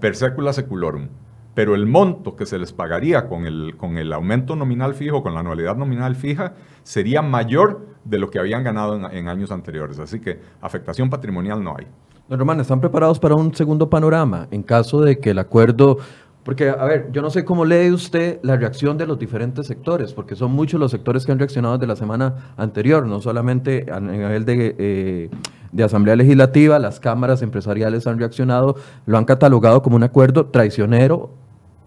per 0.00 0.16
secula 0.16 0.52
seculorum 0.52 1.08
pero 1.56 1.74
el 1.74 1.86
monto 1.86 2.36
que 2.36 2.44
se 2.44 2.58
les 2.58 2.74
pagaría 2.74 3.28
con 3.28 3.46
el, 3.46 3.78
con 3.78 3.96
el 3.96 4.12
aumento 4.12 4.56
nominal 4.56 4.94
fijo, 4.94 5.22
con 5.22 5.32
la 5.32 5.40
anualidad 5.40 5.74
nominal 5.74 6.14
fija, 6.14 6.52
sería 6.82 7.22
mayor 7.22 7.86
de 8.04 8.18
lo 8.18 8.28
que 8.28 8.38
habían 8.38 8.62
ganado 8.62 8.94
en, 9.10 9.26
años 9.26 9.50
anteriores. 9.50 9.98
Así 9.98 10.20
que 10.20 10.38
afectación 10.60 11.08
patrimonial 11.08 11.64
no 11.64 11.74
hay. 11.78 11.86
Don 12.28 12.38
Román, 12.38 12.60
¿están 12.60 12.78
preparados 12.78 13.18
para 13.18 13.36
un 13.36 13.54
segundo 13.54 13.88
panorama 13.88 14.48
en 14.50 14.62
caso 14.62 15.00
de 15.00 15.18
que 15.18 15.30
el 15.30 15.38
acuerdo... 15.38 15.96
Porque, 16.44 16.68
a 16.68 16.84
ver, 16.84 17.10
yo 17.10 17.22
no 17.22 17.30
sé 17.30 17.46
cómo 17.46 17.64
lee 17.64 17.90
usted 17.90 18.38
la 18.42 18.56
reacción 18.56 18.98
de 18.98 19.06
los 19.06 19.18
diferentes 19.18 19.66
sectores, 19.66 20.12
porque 20.12 20.36
son 20.36 20.52
muchos 20.52 20.78
los 20.78 20.90
sectores 20.90 21.24
que 21.24 21.32
han 21.32 21.38
reaccionado 21.38 21.78
desde 21.78 21.86
la 21.86 21.96
semana 21.96 22.52
anterior, 22.58 23.06
no 23.06 23.18
solamente 23.22 23.86
a 23.90 23.98
nivel 23.98 24.44
de, 24.44 24.76
eh, 24.78 25.30
de 25.72 25.82
Asamblea 25.84 26.16
Legislativa, 26.16 26.78
las 26.78 27.00
cámaras 27.00 27.40
empresariales 27.40 28.06
han 28.06 28.18
reaccionado, 28.18 28.76
lo 29.06 29.16
han 29.16 29.24
catalogado 29.24 29.80
como 29.80 29.96
un 29.96 30.02
acuerdo 30.02 30.48
traicionero 30.48 31.45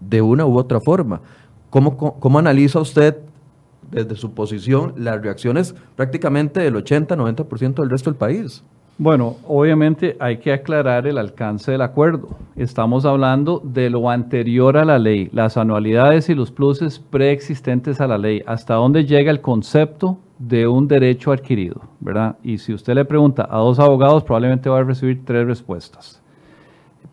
de 0.10 0.22
una 0.22 0.46
u 0.46 0.58
otra 0.58 0.80
forma. 0.80 1.22
¿Cómo, 1.70 1.96
cómo 1.98 2.40
analiza 2.40 2.80
usted 2.80 3.18
desde 3.92 4.16
su 4.16 4.34
posición 4.34 4.94
las 4.98 5.22
reacciones 5.22 5.76
prácticamente 5.96 6.62
del 6.62 6.76
80-90% 6.76 7.76
del 7.76 7.90
resto 7.90 8.10
del 8.10 8.18
país? 8.18 8.64
Bueno, 9.02 9.38
obviamente 9.48 10.18
hay 10.20 10.40
que 10.40 10.52
aclarar 10.52 11.08
el 11.08 11.18
alcance 11.18 11.72
del 11.72 11.82
acuerdo. 11.82 12.32
Estamos 12.58 13.06
hablando 13.06 13.62
de 13.64 13.90
lo 13.90 14.10
anterior 14.10 14.76
a 14.76 14.84
la 14.84 15.00
ley, 15.00 15.30
las 15.32 15.56
anualidades 15.56 16.28
y 16.28 16.36
los 16.36 16.52
pluses 16.52 17.00
preexistentes 17.00 18.02
a 18.02 18.08
la 18.08 18.18
ley, 18.18 18.44
hasta 18.46 18.74
dónde 18.74 19.06
llega 19.06 19.32
el 19.32 19.40
concepto 19.40 20.18
de 20.38 20.68
un 20.68 20.90
derecho 20.90 21.32
adquirido, 21.32 21.82
¿verdad? 22.02 22.36
Y 22.44 22.58
si 22.58 22.74
usted 22.74 22.94
le 22.94 23.06
pregunta 23.06 23.48
a 23.50 23.60
dos 23.60 23.80
abogados, 23.80 24.24
probablemente 24.24 24.70
va 24.70 24.80
a 24.80 24.84
recibir 24.84 25.24
tres 25.24 25.48
respuestas. 25.48 26.22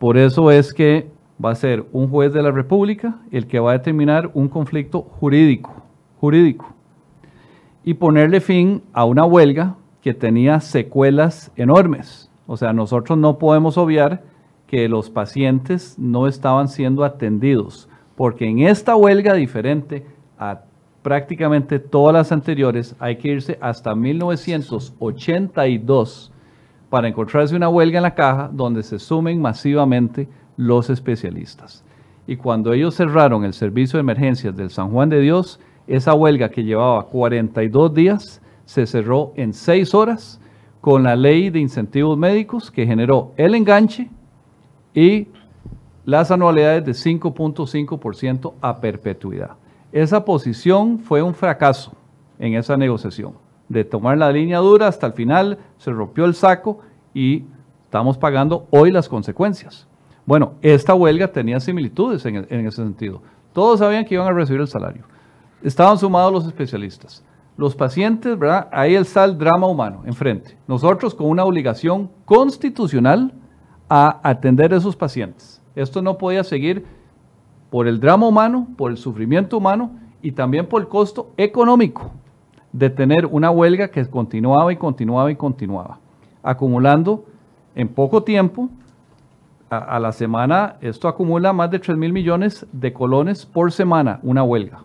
Por 0.01 0.19
eso 0.19 0.51
es 0.51 0.75
que 0.75 1.09
va 1.43 1.51
a 1.51 1.55
ser 1.55 1.87
un 1.93 2.09
juez 2.09 2.33
de 2.33 2.43
la 2.43 2.51
República 2.51 3.19
el 3.31 3.47
que 3.47 3.61
va 3.61 3.71
a 3.71 3.79
determinar 3.79 4.31
un 4.35 4.49
conflicto 4.49 5.03
jurídico, 5.03 5.73
jurídico 6.21 6.75
y 7.85 7.95
ponerle 7.95 8.41
fin 8.41 8.83
a 8.93 9.05
una 9.05 9.25
huelga 9.25 9.77
que 10.01 10.13
tenía 10.15 10.59
secuelas 10.61 11.53
enormes. 11.57 12.31
O 12.47 12.57
sea, 12.57 12.73
nosotros 12.73 13.19
no 13.19 13.39
podemos 13.39 13.79
obviar 13.79 14.25
que 14.67 14.89
los 14.89 15.11
pacientes 15.11 15.97
no 15.99 16.27
estaban 16.27 16.69
siendo 16.69 17.05
atendidos, 17.05 17.89
porque 18.17 18.49
en 18.49 18.61
esta 18.61 18.97
huelga 18.97 19.35
diferente 19.35 20.07
a 20.39 20.63
prácticamente 21.03 21.79
todas 21.79 22.13
las 22.13 22.33
anteriores, 22.33 22.97
hay 22.99 23.19
que 23.19 23.29
irse 23.29 23.57
hasta 23.61 23.95
1982 23.95 26.33
para 26.91 27.07
encontrarse 27.07 27.55
una 27.55 27.69
huelga 27.69 27.99
en 27.99 28.03
la 28.03 28.17
caja 28.17 28.51
donde 28.53 28.83
se 28.83 28.99
sumen 28.99 29.41
masivamente 29.41 30.29
los 30.57 30.91
especialistas. 30.91 31.85
Y 32.27 32.37
cuando 32.37 32.73
ellos 32.73 32.95
cerraron 32.95 33.45
el 33.45 33.53
servicio 33.53 33.99
de 33.99 34.01
emergencias 34.01 34.57
del 34.57 34.71
San 34.71 34.91
Juan 34.91 35.09
de 35.09 35.21
Dios, 35.21 35.61
Esa 35.87 36.15
huelga 36.15 36.49
que 36.49 36.65
llevaba 36.65 37.07
42 37.07 37.95
días 37.95 38.43
se 38.65 38.87
cerró 38.87 39.33
en 39.37 39.53
6 39.53 39.95
horas 39.95 40.41
con 40.81 41.05
la 41.05 41.15
ley 41.15 41.51
de 41.51 41.61
incentivos 41.61 42.19
médicos 42.19 42.71
que 42.71 42.87
generó 42.87 43.33
el 43.37 43.55
enganche 43.55 44.11
y 44.95 45.29
las 46.05 46.31
anualidades 46.31 46.85
de 46.85 46.93
5.5% 46.93 48.55
a 48.61 48.81
perpetuidad. 48.81 49.53
Esa 49.93 50.25
posición 50.25 50.99
fue 50.99 51.23
un 51.23 51.35
fracaso 51.35 51.93
en 52.39 52.55
esa 52.55 52.77
negociación. 52.77 53.35
De 53.69 53.85
tomar 53.85 54.19
la 54.19 54.31
línea 54.31 54.59
dura 54.59 54.89
hasta 54.89 55.07
el 55.07 55.13
final, 55.13 55.59
se 55.79 55.91
rompió 55.91 56.25
el 56.25 56.35
saco 56.35 56.81
y 57.15 57.45
estamos 57.85 58.19
pagando 58.19 58.67
hoy 58.71 58.91
las 58.91 59.09
consecuencias. 59.09 59.87
Bueno, 60.27 60.55
esta 60.61 60.95
huelga 60.95 61.29
tenía 61.29 61.61
similitudes 61.61 62.27
en, 62.27 62.45
ese 62.67 62.83
sentido. 62.83 63.23
Todos 63.53 63.79
sabían 63.79 64.05
que 64.05 64.15
iban 64.15 64.27
a 64.27 64.33
recibir 64.33 64.61
el 64.61 64.67
salario. 64.67 65.05
Estaban 65.63 65.97
sumados 65.99 66.33
los 66.33 66.47
especialistas. 66.47 67.25
Los 67.57 67.75
pacientes, 67.75 68.37
¿verdad? 68.39 68.69
Ahí 68.73 68.97
está 68.97 69.25
el 69.25 69.39
drama 69.39 69.69
humano 69.69 70.03
enfrente. 70.05 70.59
Nosotros 70.67 71.15
con 71.15 71.29
una 71.29 71.45
obligación 71.45 72.11
constitucional 72.25 73.33
a 73.89 74.21
atender 74.29 74.75
a 74.75 74.77
esos 74.79 74.97
pacientes. 74.97 75.63
Esto 75.77 76.03
no 76.03 76.19
podía 76.19 76.43
seguir 76.43 76.85
por 77.71 77.87
el 77.87 78.01
drama 78.01 78.27
humano, 78.27 78.67
por 78.77 78.91
el 78.91 78.97
sufrimiento 78.97 79.59
humano 79.59 79.93
y 80.23 80.33
también 80.33 80.67
por 80.67 80.83
el 80.83 80.89
costo 80.89 81.31
económico 81.37 82.11
de 82.73 82.91
tener 82.91 83.27
una 83.27 83.51
huelga 83.51 83.89
que 83.89 84.05
continuaba 84.07 84.73
y 84.73 84.77
continuaba 84.77 85.31
y 85.31 85.37
continuaba, 85.37 85.99
acumulando 86.43 87.25
en 87.75 87.89
poco 87.89 88.23
tiempo, 88.23 88.69
a, 89.71 89.99
la 89.99 90.13
semana, 90.13 90.77
esto 90.81 91.09
acumula 91.09 91.53
más 91.53 91.71
de 91.71 91.79
3 91.79 91.97
mil 91.97 92.13
millones 92.13 92.67
de 92.73 92.93
colones 92.93 93.45
por 93.45 93.73
semana, 93.73 94.21
una 94.23 94.43
huelga, 94.43 94.85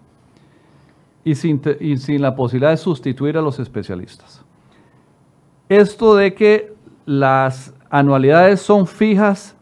y 1.24 1.36
sin, 1.36 1.62
y 1.80 1.98
sin 1.98 2.22
la 2.22 2.36
posibilidad 2.36 2.72
de 2.72 2.78
sustituir 2.78 3.38
a 3.38 3.42
los 3.42 3.60
especialistas. 3.60 4.44
Esto 5.70 6.16
de 6.16 6.34
que 6.34 6.74
las 7.06 7.74
anualidades 7.90 8.62
son 8.62 8.88
fijas 8.88 9.56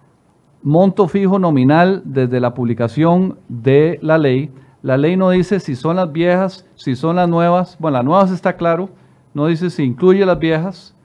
monto 0.62 1.08
fijo 1.08 1.40
nominal 1.40 2.02
desde 2.06 2.40
la 2.40 2.54
publicación 2.54 3.38
de 3.48 4.00
la 4.02 4.18
ley. 4.18 4.52
La 4.82 4.98
ley 4.98 5.16
no 5.18 5.30
dice 5.30 5.60
si 5.60 5.76
son 5.76 5.96
las 5.98 6.12
viejas, 6.12 6.66
si 6.76 6.96
son 6.96 7.16
las 7.16 7.30
nuevas. 7.30 7.78
Bueno, 7.80 7.98
las 7.98 8.06
nuevas 8.06 8.32
está 8.32 8.56
claro. 8.56 8.90
No 9.34 9.48
dice 9.48 9.70
si 9.70 9.84
incluye 9.84 10.26
las 10.26 10.40
viejas. 10.40 10.96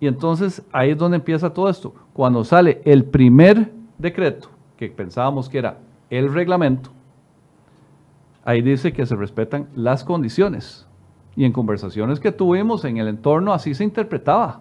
Y 0.00 0.06
entonces 0.06 0.62
ahí 0.72 0.90
es 0.90 0.98
donde 0.98 1.16
empieza 1.16 1.50
todo 1.50 1.68
esto. 1.68 1.94
Cuando 2.12 2.44
sale 2.44 2.80
el 2.84 3.04
primer 3.04 3.72
decreto, 3.98 4.48
que 4.76 4.88
pensábamos 4.88 5.48
que 5.48 5.58
era 5.58 5.78
el 6.10 6.32
reglamento, 6.32 6.90
ahí 8.44 8.62
dice 8.62 8.92
que 8.92 9.06
se 9.06 9.16
respetan 9.16 9.68
las 9.74 10.04
condiciones. 10.04 10.86
Y 11.36 11.44
en 11.44 11.52
conversaciones 11.52 12.20
que 12.20 12.32
tuvimos 12.32 12.84
en 12.84 12.96
el 12.96 13.08
entorno 13.08 13.52
así 13.52 13.74
se 13.74 13.84
interpretaba. 13.84 14.60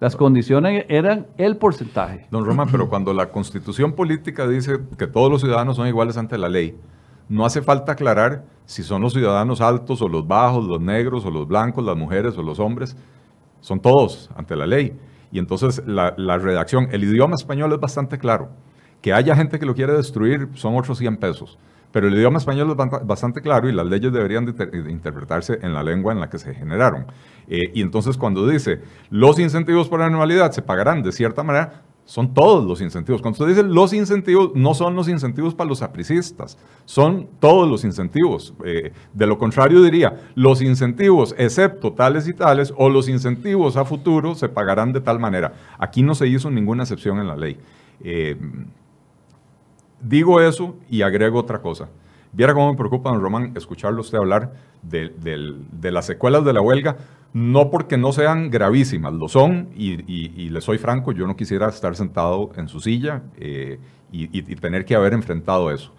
Las 0.00 0.16
condiciones 0.16 0.86
eran 0.88 1.26
el 1.36 1.58
porcentaje. 1.58 2.26
Don 2.30 2.44
Román, 2.44 2.68
pero 2.70 2.88
cuando 2.88 3.12
la 3.12 3.30
constitución 3.30 3.92
política 3.92 4.48
dice 4.48 4.80
que 4.96 5.06
todos 5.06 5.30
los 5.30 5.42
ciudadanos 5.42 5.76
son 5.76 5.86
iguales 5.86 6.16
ante 6.16 6.38
la 6.38 6.48
ley, 6.48 6.74
no 7.28 7.44
hace 7.44 7.60
falta 7.60 7.92
aclarar 7.92 8.44
si 8.64 8.82
son 8.82 9.02
los 9.02 9.12
ciudadanos 9.12 9.60
altos 9.60 10.00
o 10.00 10.08
los 10.08 10.26
bajos, 10.26 10.64
los 10.64 10.80
negros 10.80 11.26
o 11.26 11.30
los 11.30 11.46
blancos, 11.46 11.84
las 11.84 11.96
mujeres 11.96 12.36
o 12.38 12.42
los 12.42 12.58
hombres. 12.58 12.96
Son 13.60 13.80
todos 13.80 14.30
ante 14.36 14.56
la 14.56 14.66
ley. 14.66 14.96
Y 15.32 15.38
entonces 15.38 15.82
la, 15.86 16.12
redacción, 16.38 16.88
el 16.90 17.04
idioma 17.04 17.36
español 17.36 17.72
es 17.72 17.80
bastante 17.80 18.18
claro. 18.18 18.50
Que 19.00 19.12
haya 19.12 19.34
gente 19.36 19.58
que 19.58 19.66
lo 19.66 19.74
quiere 19.74 19.92
destruir 19.92 20.48
son 20.54 20.76
otros 20.76 20.98
100 20.98 21.16
pesos. 21.18 21.58
Pero 21.92 22.08
el 22.08 22.14
idioma 22.14 22.38
español 22.38 22.70
es 22.70 23.06
bastante 23.06 23.40
claro 23.40 23.68
y 23.68 23.72
las 23.72 23.86
leyes 23.86 24.12
deberían 24.12 24.44
de 24.46 24.90
interpretarse 24.90 25.58
en 25.62 25.74
la 25.74 25.82
lengua 25.82 26.12
en 26.12 26.20
la 26.20 26.28
que 26.28 26.38
se 26.38 26.54
generaron. 26.54 27.06
Eh, 27.48 27.70
y 27.74 27.82
entonces 27.82 28.16
cuando 28.16 28.46
dice 28.46 28.80
los 29.10 29.38
incentivos 29.40 29.88
por 29.88 30.00
anualidad 30.02 30.52
se 30.52 30.62
pagarán 30.62 31.02
de 31.02 31.10
cierta 31.10 31.42
manera, 31.42 31.82
son 32.10 32.34
todos 32.34 32.66
los 32.66 32.80
incentivos. 32.80 33.22
Cuando 33.22 33.44
usted 33.44 33.54
dice 33.54 33.62
los 33.62 33.92
incentivos, 33.92 34.50
no 34.56 34.74
son 34.74 34.96
los 34.96 35.08
incentivos 35.08 35.54
para 35.54 35.68
los 35.68 35.80
apricistas, 35.80 36.58
son 36.84 37.28
todos 37.38 37.70
los 37.70 37.84
incentivos. 37.84 38.52
Eh, 38.64 38.92
de 39.14 39.26
lo 39.26 39.38
contrario 39.38 39.80
diría, 39.80 40.20
los 40.34 40.60
incentivos, 40.60 41.36
excepto 41.38 41.92
tales 41.92 42.26
y 42.26 42.34
tales, 42.34 42.74
o 42.76 42.88
los 42.88 43.08
incentivos 43.08 43.76
a 43.76 43.84
futuro 43.84 44.34
se 44.34 44.48
pagarán 44.48 44.92
de 44.92 45.00
tal 45.00 45.20
manera. 45.20 45.52
Aquí 45.78 46.02
no 46.02 46.16
se 46.16 46.26
hizo 46.26 46.50
ninguna 46.50 46.82
excepción 46.82 47.20
en 47.20 47.28
la 47.28 47.36
ley. 47.36 47.58
Eh, 48.02 48.36
Digo 50.00 50.40
eso 50.40 50.76
y 50.88 51.02
agrego 51.02 51.38
otra 51.38 51.60
cosa. 51.60 51.88
Viera 52.32 52.54
cómo 52.54 52.70
me 52.70 52.76
preocupa, 52.76 53.10
don 53.10 53.20
Román, 53.20 53.52
escucharlo 53.56 54.00
usted 54.00 54.18
hablar 54.18 54.54
de, 54.82 55.90
las 55.90 56.06
secuelas 56.06 56.44
de 56.44 56.52
la 56.52 56.60
huelga, 56.60 56.96
no 57.32 57.70
porque 57.70 57.96
no 57.96 58.12
sean 58.12 58.50
gravísimas, 58.50 59.12
lo 59.12 59.28
son, 59.28 59.68
y, 59.76 60.48
le 60.48 60.60
soy 60.60 60.78
franco, 60.78 61.12
yo 61.12 61.26
no 61.26 61.36
quisiera 61.36 61.68
estar 61.68 61.94
sentado 61.94 62.50
en 62.56 62.68
su 62.68 62.80
silla 62.80 63.22
eh, 63.36 63.78
y, 64.10 64.42
tener 64.56 64.84
que 64.84 64.94
haber 64.94 65.12
enfrentado 65.12 65.70
eso. 65.70 65.92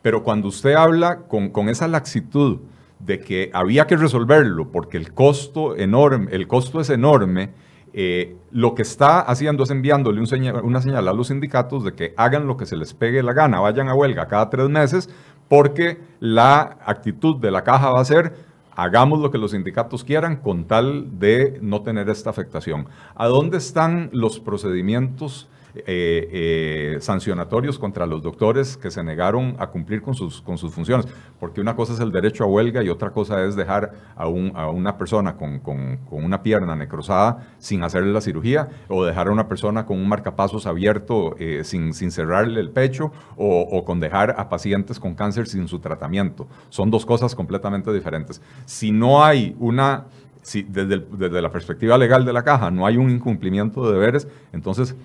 Pero 0.00 0.22
cuando 0.22 0.48
usted 0.48 0.74
habla 0.74 1.26
con, 1.28 1.50
con 1.50 1.68
esa 1.68 1.88
laxitud 1.88 2.60
de 3.00 3.20
que 3.20 3.50
había 3.52 3.86
que 3.86 3.96
resolverlo 3.96 4.70
porque 4.70 4.96
el 4.96 5.12
costo, 5.12 5.76
enorme, 5.76 6.28
el 6.32 6.48
costo 6.48 6.80
es 6.80 6.90
enorme, 6.90 7.50
eh, 7.92 8.36
lo 8.50 8.74
que 8.74 8.82
está 8.82 9.20
haciendo 9.20 9.64
es 9.64 9.70
enviándole 9.70 10.20
una 10.20 10.80
señal 10.80 11.08
a 11.08 11.12
los 11.12 11.28
sindicatos 11.28 11.84
de 11.84 11.94
que 11.94 12.14
hagan 12.16 12.46
lo 12.46 12.56
que 12.56 12.66
se 12.66 12.76
les 12.76 12.94
pegue 12.94 13.22
la 13.22 13.32
gana, 13.32 13.60
vayan 13.60 13.88
a 13.88 13.94
huelga 13.94 14.28
cada 14.28 14.50
tres 14.50 14.68
meses, 14.68 15.10
porque 15.48 15.98
la 16.20 16.78
actitud 16.84 17.36
de 17.36 17.50
la 17.50 17.64
caja 17.64 17.90
va 17.90 18.00
a 18.00 18.04
ser 18.04 18.34
hagamos 18.78 19.18
lo 19.18 19.32
que 19.32 19.38
los 19.38 19.50
sindicatos 19.50 20.04
quieran 20.04 20.36
con 20.36 20.64
tal 20.64 21.18
de 21.18 21.58
no 21.60 21.82
tener 21.82 22.08
esta 22.08 22.30
afectación. 22.30 22.86
¿A 23.16 23.26
dónde 23.26 23.58
están 23.58 24.08
los 24.12 24.38
procedimientos? 24.38 25.48
Eh, 25.74 26.94
eh, 26.96 26.96
sancionatorios 27.00 27.78
contra 27.78 28.06
los 28.06 28.22
doctores 28.22 28.76
que 28.76 28.90
se 28.90 29.02
negaron 29.02 29.54
a 29.58 29.66
cumplir 29.66 30.00
con 30.00 30.14
sus, 30.14 30.40
con 30.40 30.56
sus 30.56 30.72
funciones, 30.72 31.06
porque 31.38 31.60
una 31.60 31.76
cosa 31.76 31.92
es 31.92 32.00
el 32.00 32.10
derecho 32.10 32.44
a 32.44 32.46
huelga 32.46 32.82
y 32.82 32.88
otra 32.88 33.10
cosa 33.10 33.44
es 33.44 33.54
dejar 33.54 33.92
a, 34.16 34.26
un, 34.28 34.52
a 34.54 34.70
una 34.70 34.96
persona 34.96 35.36
con, 35.36 35.58
con, 35.58 35.98
una 36.10 36.42
pierna 36.42 36.74
necrosada 36.74 37.48
sin 37.58 37.82
hacerle 37.82 38.12
la 38.12 38.22
cirugía, 38.22 38.68
o 38.88 39.04
dejar 39.04 39.28
a 39.28 39.30
una 39.30 39.46
persona 39.46 39.84
con 39.84 39.98
un 39.98 40.08
marcapasos 40.08 40.66
abierto 40.66 41.36
eh, 41.38 41.62
sin, 41.64 41.92
sin 41.92 42.10
cerrarle 42.10 42.60
el 42.60 42.70
pecho, 42.70 43.12
o, 43.36 43.60
o 43.60 43.84
con 43.84 44.00
dejar 44.00 44.34
a 44.38 44.48
pacientes 44.48 44.98
con 44.98 45.14
cáncer 45.14 45.46
sin 45.46 45.68
su 45.68 45.80
tratamiento. 45.80 46.48
Son 46.70 46.90
dos 46.90 47.04
cosas 47.04 47.34
completamente 47.34 47.92
diferentes. 47.92 48.40
Si 48.64 48.90
no 48.90 49.22
hay 49.22 49.54
una 49.58 50.06
si 50.42 50.62
desde, 50.62 51.04
desde, 51.10 51.42
la 51.42 51.50
perspectiva 51.50 51.98
legal 51.98 52.24
de 52.24 52.32
la 52.32 52.42
caja 52.42 52.70
no 52.70 52.86
hay 52.86 52.96
un 52.96 53.10
incumplimiento 53.10 53.86
de 53.86 53.92
deberes, 53.92 54.28
entonces 54.52 54.96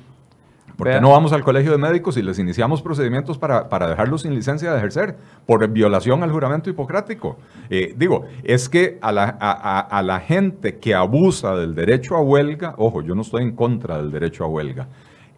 ¿Por 0.77 0.89
qué 0.89 0.99
no 0.99 1.11
vamos 1.11 1.33
al 1.33 1.43
colegio 1.43 1.71
de 1.71 1.77
médicos 1.77 2.17
y 2.17 2.21
les 2.21 2.39
iniciamos 2.39 2.81
procedimientos 2.81 3.37
para, 3.37 3.69
para 3.69 3.87
dejarlos 3.87 4.23
sin 4.23 4.33
licencia 4.33 4.71
de 4.71 4.77
ejercer 4.77 5.15
por 5.45 5.67
violación 5.67 6.23
al 6.23 6.31
juramento 6.31 6.69
hipocrático? 6.69 7.37
Eh, 7.69 7.93
digo, 7.95 8.25
es 8.43 8.69
que 8.69 8.97
a 9.01 9.11
la, 9.11 9.23
a, 9.25 10.01
la 10.01 10.19
gente 10.19 10.79
que 10.79 10.95
abusa 10.95 11.55
del 11.55 11.75
derecho 11.75 12.15
a 12.15 12.21
huelga, 12.21 12.73
ojo, 12.77 13.01
yo 13.01 13.13
no 13.13 13.21
estoy 13.21 13.43
en 13.43 13.55
contra 13.55 13.97
del 13.97 14.11
derecho 14.11 14.43
a 14.43 14.47
huelga, 14.47 14.87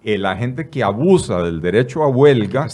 la 0.06 0.38
gente 0.38 0.70
que 0.70 0.84
abusa 0.84 1.42
del 1.42 1.62
derecho 1.62 2.04
a 2.04 2.08
huelga 2.08 2.68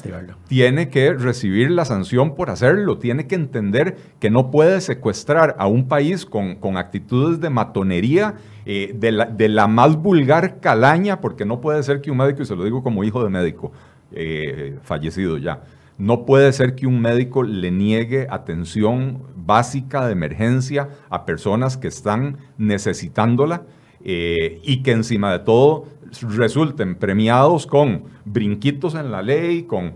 tiene 0.49 0.89
que 0.89 1.13
recibir 1.13 1.71
la 1.71 1.85
sanción 1.85 2.35
por 2.35 2.49
hacerlo, 2.49 2.97
tiene 2.97 3.25
que 3.25 3.35
entender 3.35 3.95
que 4.19 4.29
no 4.29 4.51
puede 4.51 4.81
secuestrar 4.81 5.55
a 5.57 5.67
un 5.67 5.87
país 5.87 6.25
con, 6.25 6.55
con 6.55 6.75
actitudes 6.75 7.39
de 7.39 7.49
matonería 7.49 8.35
eh, 8.65 8.93
de, 8.93 9.13
la, 9.13 9.25
de, 9.25 9.47
la, 9.47 9.67
más 9.67 9.95
vulgar 9.95 10.59
calaña, 10.59 11.21
porque 11.21 11.45
no 11.45 11.61
puede 11.61 11.81
ser 11.83 12.01
que 12.01 12.11
un 12.11 12.17
médico, 12.17 12.41
y 12.41 12.45
se 12.45 12.55
lo 12.55 12.65
digo 12.65 12.83
como 12.83 13.05
hijo 13.05 13.23
de 13.23 13.29
médico, 13.29 13.71
eh, 14.11 14.77
fallecido 14.83 15.37
ya, 15.37 15.61
no 15.97 16.25
puede 16.25 16.51
ser 16.51 16.75
que 16.75 16.85
un 16.85 16.99
médico 16.99 17.43
le 17.43 17.71
niegue 17.71 18.27
atención 18.29 19.23
básica 19.37 20.05
de 20.05 20.11
emergencia 20.11 20.89
a 21.09 21.25
personas 21.25 21.77
que 21.77 21.87
están 21.87 22.37
necesitándola 22.57 23.63
eh, 24.03 24.59
y 24.63 24.83
que 24.83 24.91
encima 24.91 25.31
de 25.31 25.39
todo 25.39 25.85
resulten 26.21 26.95
premiados 26.95 27.65
con 27.65 28.03
brinquitos 28.25 28.95
en 28.95 29.11
la 29.11 29.21
ley, 29.21 29.63
con 29.63 29.93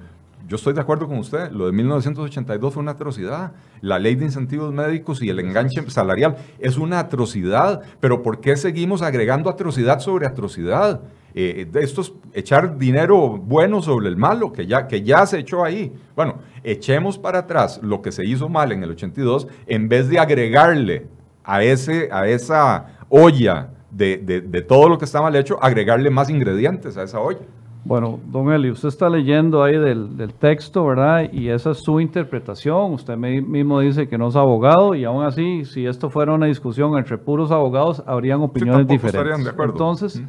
yo 0.48 0.58
estoy 0.58 0.74
de 0.74 0.82
acuerdo 0.82 1.08
con 1.08 1.18
usted, 1.18 1.52
lo 1.52 1.66
de 1.66 1.72
1982 1.72 2.74
fue 2.74 2.84
una 2.84 2.92
atrocidad. 2.92 3.54
La 3.82 3.98
ley 3.98 4.14
de 4.14 4.26
incentivos 4.26 4.72
médicos 4.72 5.24
y 5.24 5.30
el 5.30 5.40
enganche 5.40 5.90
salarial 5.90 6.38
es 6.60 6.78
una 6.78 7.00
atrocidad, 7.00 7.82
pero 8.00 8.22
¿por 8.22 8.42
qué 8.42 8.56
seguimos 8.56 9.02
agregando 9.02 9.50
atrocidad 9.50 10.00
sobre 10.00 10.28
atrocidad? 10.28 11.02
Eh, 11.34 11.68
esto 11.74 12.02
es 12.02 12.14
echar 12.34 12.78
dinero 12.78 13.38
bueno 13.38 13.82
sobre 13.82 14.08
el 14.08 14.18
malo, 14.18 14.54
que 14.54 14.68
ya, 14.68 14.88
que 14.88 15.02
ya 15.02 15.26
se 15.26 15.40
echó 15.40 15.64
ahí. 15.64 15.92
Bueno, 16.16 16.36
echemos 16.64 17.18
para 17.18 17.40
atrás 17.40 17.80
lo 17.82 18.04
que 18.04 18.12
se 18.12 18.24
hizo 18.24 18.48
mal 18.48 18.72
en 18.72 18.84
el 18.84 18.92
82 18.92 19.48
en 19.66 19.90
vez 19.90 20.10
de 20.10 20.20
agregarle 20.20 21.08
a, 21.44 21.64
ese, 21.64 22.10
a 22.12 22.28
esa 22.28 23.00
olla 23.10 23.72
de, 23.96 24.18
de 24.18 24.62
todo 24.62 24.90
lo 24.90 24.98
que 24.98 25.06
está 25.06 25.22
mal 25.22 25.36
hecho, 25.36 25.58
agregarle 25.64 26.10
más 26.10 26.30
ingredientes 26.30 26.98
a 26.98 27.04
esa 27.04 27.20
olla. 27.20 27.40
Bueno, 27.86 28.20
don 28.26 28.52
Eli, 28.52 28.72
usted 28.72 28.88
está 28.88 29.08
leyendo 29.08 29.64
ahí 29.64 29.78
del, 29.78 30.18
del, 30.18 30.34
texto, 30.34 30.84
¿verdad? 30.88 31.32
Y 31.32 31.50
esa 31.50 31.70
es 31.70 31.78
su 31.84 32.00
interpretación. 32.00 32.94
Usted 32.94 33.16
mismo 33.16 33.80
dice 33.80 34.08
que 34.08 34.18
no 34.18 34.30
es 34.30 34.36
abogado 34.36 34.96
y 34.96 35.04
aún 35.04 35.24
así, 35.24 35.66
si 35.66 35.86
esto 35.86 36.10
fuera 36.10 36.34
una 36.34 36.48
discusión 36.48 36.98
entre 36.98 37.20
puros 37.20 37.52
abogados, 37.52 38.02
habrían 38.08 38.42
opiniones 38.42 38.88
diferentes. 38.88 39.44
De 39.44 39.52
acuerdo. 39.52 39.74
Entonces, 39.74 40.20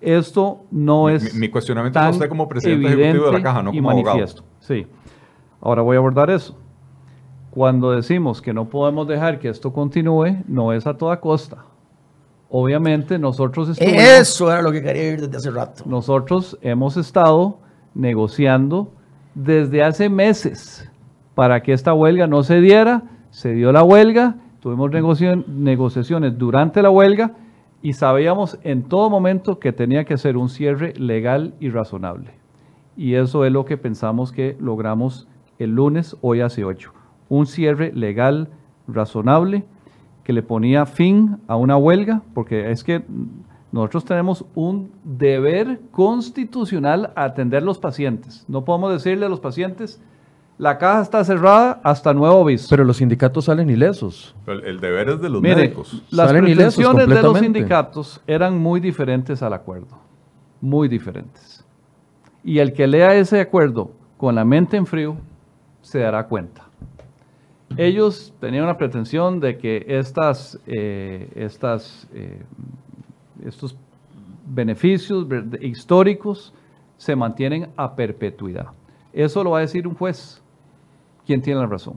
esto 0.00 0.60
no 0.70 1.08
es. 1.08 1.34
Mi, 1.34 1.48
cuestionamiento 1.48 1.98
es 1.98 2.10
usted 2.14 2.28
como 2.28 2.48
presidente 2.48 2.86
ejecutivo 2.86 3.26
de 3.26 3.32
la 3.32 3.42
caja, 3.42 3.62
no 3.64 3.72
como 3.72 3.88
manifiesto. 3.88 4.42
Abogado. 4.42 4.60
Sí. 4.60 4.86
Ahora 5.60 5.82
voy 5.82 5.96
a 5.96 5.98
abordar 5.98 6.30
eso. 6.30 6.56
Cuando 7.50 7.90
decimos 7.90 8.40
que 8.40 8.54
no 8.54 8.66
podemos 8.66 9.08
dejar 9.08 9.40
que 9.40 9.48
esto 9.48 9.72
continúe, 9.72 10.44
no 10.46 10.72
es 10.72 10.86
a 10.86 10.96
toda 10.96 11.18
costa 11.18 11.64
Obviamente 12.50 13.16
nosotros 13.18 13.68
estuvimos, 13.68 14.02
Eso 14.02 14.50
era 14.50 14.60
lo 14.60 14.72
que 14.72 14.82
quería 14.82 15.12
ir 15.12 15.20
desde 15.20 15.36
hace 15.36 15.50
rato. 15.52 15.84
Nosotros 15.86 16.58
hemos 16.62 16.96
estado 16.96 17.58
negociando 17.94 18.92
desde 19.34 19.84
hace 19.84 20.08
meses 20.08 20.90
para 21.36 21.62
que 21.62 21.72
esta 21.72 21.94
huelga 21.94 22.26
no 22.26 22.42
se 22.42 22.60
diera. 22.60 23.04
Se 23.30 23.52
dio 23.52 23.70
la 23.70 23.84
huelga, 23.84 24.34
tuvimos 24.58 24.90
negociaciones 25.46 26.36
durante 26.36 26.82
la 26.82 26.90
huelga 26.90 27.36
y 27.82 27.92
sabíamos 27.92 28.58
en 28.64 28.82
todo 28.82 29.08
momento 29.08 29.60
que 29.60 29.72
tenía 29.72 30.04
que 30.04 30.18
ser 30.18 30.36
un 30.36 30.48
cierre 30.48 30.92
legal 30.94 31.54
y 31.60 31.70
razonable. 31.70 32.32
Y 32.96 33.14
eso 33.14 33.44
es 33.44 33.52
lo 33.52 33.64
que 33.64 33.76
pensamos 33.76 34.32
que 34.32 34.56
logramos 34.58 35.28
el 35.60 35.70
lunes, 35.70 36.16
hoy 36.20 36.40
hace 36.40 36.64
ocho. 36.64 36.92
Un 37.28 37.46
cierre 37.46 37.92
legal, 37.94 38.48
razonable, 38.88 39.64
que 40.24 40.32
le 40.32 40.42
ponía 40.42 40.86
fin 40.86 41.38
a 41.46 41.56
una 41.56 41.76
huelga, 41.76 42.22
porque 42.34 42.70
es 42.70 42.84
que 42.84 43.02
nosotros 43.72 44.04
tenemos 44.04 44.44
un 44.54 44.90
deber 45.04 45.80
constitucional 45.90 47.12
a 47.14 47.24
atender 47.24 47.62
los 47.62 47.78
pacientes. 47.78 48.44
No 48.48 48.64
podemos 48.64 48.92
decirle 48.92 49.26
a 49.26 49.28
los 49.28 49.40
pacientes, 49.40 50.00
la 50.58 50.76
caja 50.76 51.02
está 51.02 51.24
cerrada 51.24 51.80
hasta 51.82 52.12
nuevo 52.12 52.42
aviso. 52.42 52.66
Pero 52.68 52.84
los 52.84 52.98
sindicatos 52.98 53.46
salen 53.46 53.70
ilesos. 53.70 54.34
El, 54.46 54.80
deber 54.80 55.08
es 55.08 55.20
de 55.20 55.30
los 55.30 55.40
médicos. 55.40 56.02
Las 56.10 56.32
pretensiones 56.32 57.08
de 57.08 57.22
los 57.22 57.38
sindicatos 57.38 58.20
eran 58.26 58.58
muy 58.58 58.80
diferentes 58.80 59.42
al 59.42 59.54
acuerdo. 59.54 59.98
Muy 60.60 60.88
diferentes. 60.88 61.64
Y 62.44 62.58
el 62.58 62.72
que 62.72 62.86
lea 62.86 63.14
ese 63.14 63.40
acuerdo 63.40 63.92
con 64.16 64.34
la 64.34 64.44
mente 64.44 64.76
en 64.76 64.84
frío 64.84 65.16
se 65.80 66.00
dará 66.00 66.26
cuenta. 66.26 66.69
Ellos 67.76 68.34
tenían 68.40 68.64
una 68.64 68.76
pretensión 68.76 69.40
de 69.40 69.56
que 69.56 69.84
estas, 69.86 70.58
eh, 70.66 71.30
estas, 71.36 72.08
eh, 72.12 72.42
estos 73.44 73.76
beneficios 74.46 75.26
históricos 75.60 76.52
se 76.96 77.14
mantienen 77.14 77.70
a 77.76 77.94
perpetuidad. 77.94 78.66
Eso 79.12 79.44
lo 79.44 79.50
va 79.50 79.58
a 79.58 79.60
decir 79.62 79.86
un 79.86 79.94
juez. 79.94 80.42
¿Quién 81.24 81.40
tiene 81.40 81.60
la 81.60 81.66
razón? 81.66 81.94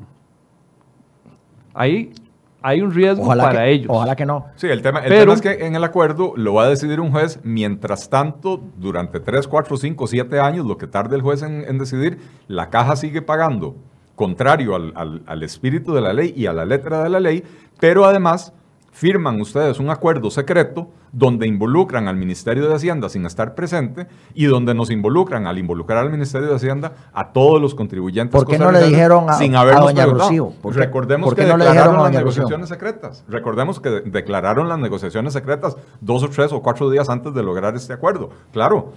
Ahí 1.74 2.14
hay 2.62 2.82
un 2.82 2.94
riesgo 2.94 3.28
para 3.28 3.68
ellos. 3.68 3.88
Ojalá 3.90 4.16
que 4.16 4.26
no. 4.26 4.46
Sí, 4.56 4.68
el 4.68 4.82
tema, 4.84 5.00
el 5.00 5.10
tema 5.10 5.34
es 5.34 5.42
que 5.42 5.66
en 5.66 5.76
el 5.76 5.84
acuerdo 5.84 6.34
lo 6.38 6.54
va 6.54 6.66
a 6.66 6.70
decidir 6.70 7.00
un 7.00 7.12
juez. 7.12 7.40
Mientras 7.44 8.10
tanto, 8.10 8.62
durante 8.78 9.20
3, 9.20 9.48
4, 9.48 9.76
5, 9.76 10.08
7 10.08 10.40
años, 10.40 10.66
lo 10.68 10.78
que 10.78 10.86
tarde 10.86 11.16
el 11.16 11.24
juez 11.24 11.42
en 11.42 11.78
decidir, 11.80 12.20
la 12.48 12.70
caja 12.70 12.96
sigue 12.96 13.24
pagando 13.24 13.76
contrario 14.16 14.76
al, 14.76 15.44
espíritu 15.44 15.94
de 15.94 16.02
la 16.02 16.14
ley 16.14 16.34
y 16.36 16.46
a 16.46 16.54
la 16.54 16.66
letra 16.66 17.04
de 17.04 17.10
la 17.10 17.20
ley, 17.20 17.44
pero 17.80 18.06
además 18.06 18.54
firman 18.92 19.42
ustedes 19.42 19.80
un 19.80 19.90
acuerdo 19.90 20.30
secreto 20.30 20.88
donde 21.12 21.48
involucran 21.48 22.08
al 22.08 22.16
Ministerio 22.16 22.68
de 22.68 22.76
Hacienda 22.76 23.10
sin 23.10 23.26
estar 23.26 23.56
presente 23.56 24.08
y 24.34 24.46
donde 24.46 24.74
nos 24.74 24.90
involucran 24.92 25.48
al 25.48 25.58
involucrar 25.58 26.00
al 26.00 26.12
Ministerio 26.12 26.48
de 26.48 26.56
Hacienda 26.56 26.94
a 27.12 27.32
todos 27.32 27.62
los 27.62 27.76
contribuyentes. 27.76 28.32
¿Por 28.32 28.48
qué 28.48 28.58
no 28.58 28.72
le 28.72 28.84
dijeron 28.84 29.30
a, 29.30 29.34
sin 29.34 29.56
a 29.56 29.64
doña 29.64 30.06
Rocío? 30.06 30.54
Recordemos 30.64 31.34
que 31.34 31.46
declararon 31.46 32.04
las 32.04 32.12
negociaciones 32.12 32.70
secretas. 32.70 33.24
Recordemos 33.28 33.80
que 33.80 33.90
declararon 33.90 34.70
las 34.70 34.80
negociaciones 34.80 35.34
secretas 35.34 35.76
dos 36.02 36.24
o 36.24 36.30
tres 36.30 36.52
o 36.52 36.62
cuatro 36.62 36.90
días 36.90 37.10
antes 37.10 37.34
de 37.34 37.44
lograr 37.44 37.76
este 37.76 37.94
acuerdo. 37.94 38.30
Claro, 38.52 38.94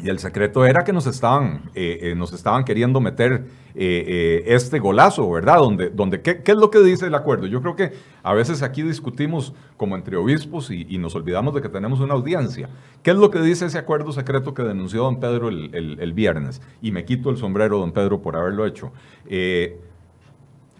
y 0.00 0.08
el 0.08 0.18
secreto 0.18 0.64
era 0.64 0.84
que 0.84 0.92
nos 0.92 1.06
estaban, 1.06 1.70
eh, 1.74 1.98
eh, 2.02 2.14
nos 2.14 2.32
estaban 2.32 2.64
queriendo 2.64 3.00
meter 3.00 3.46
eh, 3.74 4.44
este 4.46 4.78
golazo, 4.78 5.28
¿verdad? 5.30 5.58
Donde, 5.58 5.90
donde 5.90 6.22
¿qué, 6.22 6.40
es 6.44 6.56
lo 6.56 6.70
que 6.70 6.80
dice 6.80 7.06
el 7.06 7.14
acuerdo? 7.14 7.46
Yo 7.46 7.60
creo 7.60 7.74
que 7.74 7.92
a 8.22 8.32
veces 8.32 8.62
aquí 8.62 8.82
discutimos 8.82 9.54
como 9.76 9.96
entre 9.96 10.16
obispos 10.16 10.70
y, 10.70 10.98
nos 10.98 11.14
olvidamos 11.14 11.54
de 11.54 11.62
que 11.62 11.68
tenemos 11.68 12.00
una 12.00 12.14
audiencia. 12.14 12.68
¿Qué 13.02 13.10
es 13.10 13.16
lo 13.16 13.30
que 13.30 13.40
dice 13.40 13.66
ese 13.66 13.78
acuerdo 13.78 14.12
secreto 14.12 14.54
que 14.54 14.62
denunció 14.62 15.02
don 15.02 15.20
Pedro 15.20 15.48
el, 15.48 16.12
viernes? 16.12 16.60
Y 16.80 16.92
me 16.92 17.04
quito 17.04 17.30
el 17.30 17.36
sombrero, 17.36 17.78
don 17.78 17.92
Pedro, 17.92 18.20
por 18.20 18.36
haberlo 18.36 18.66
hecho. 18.66 18.92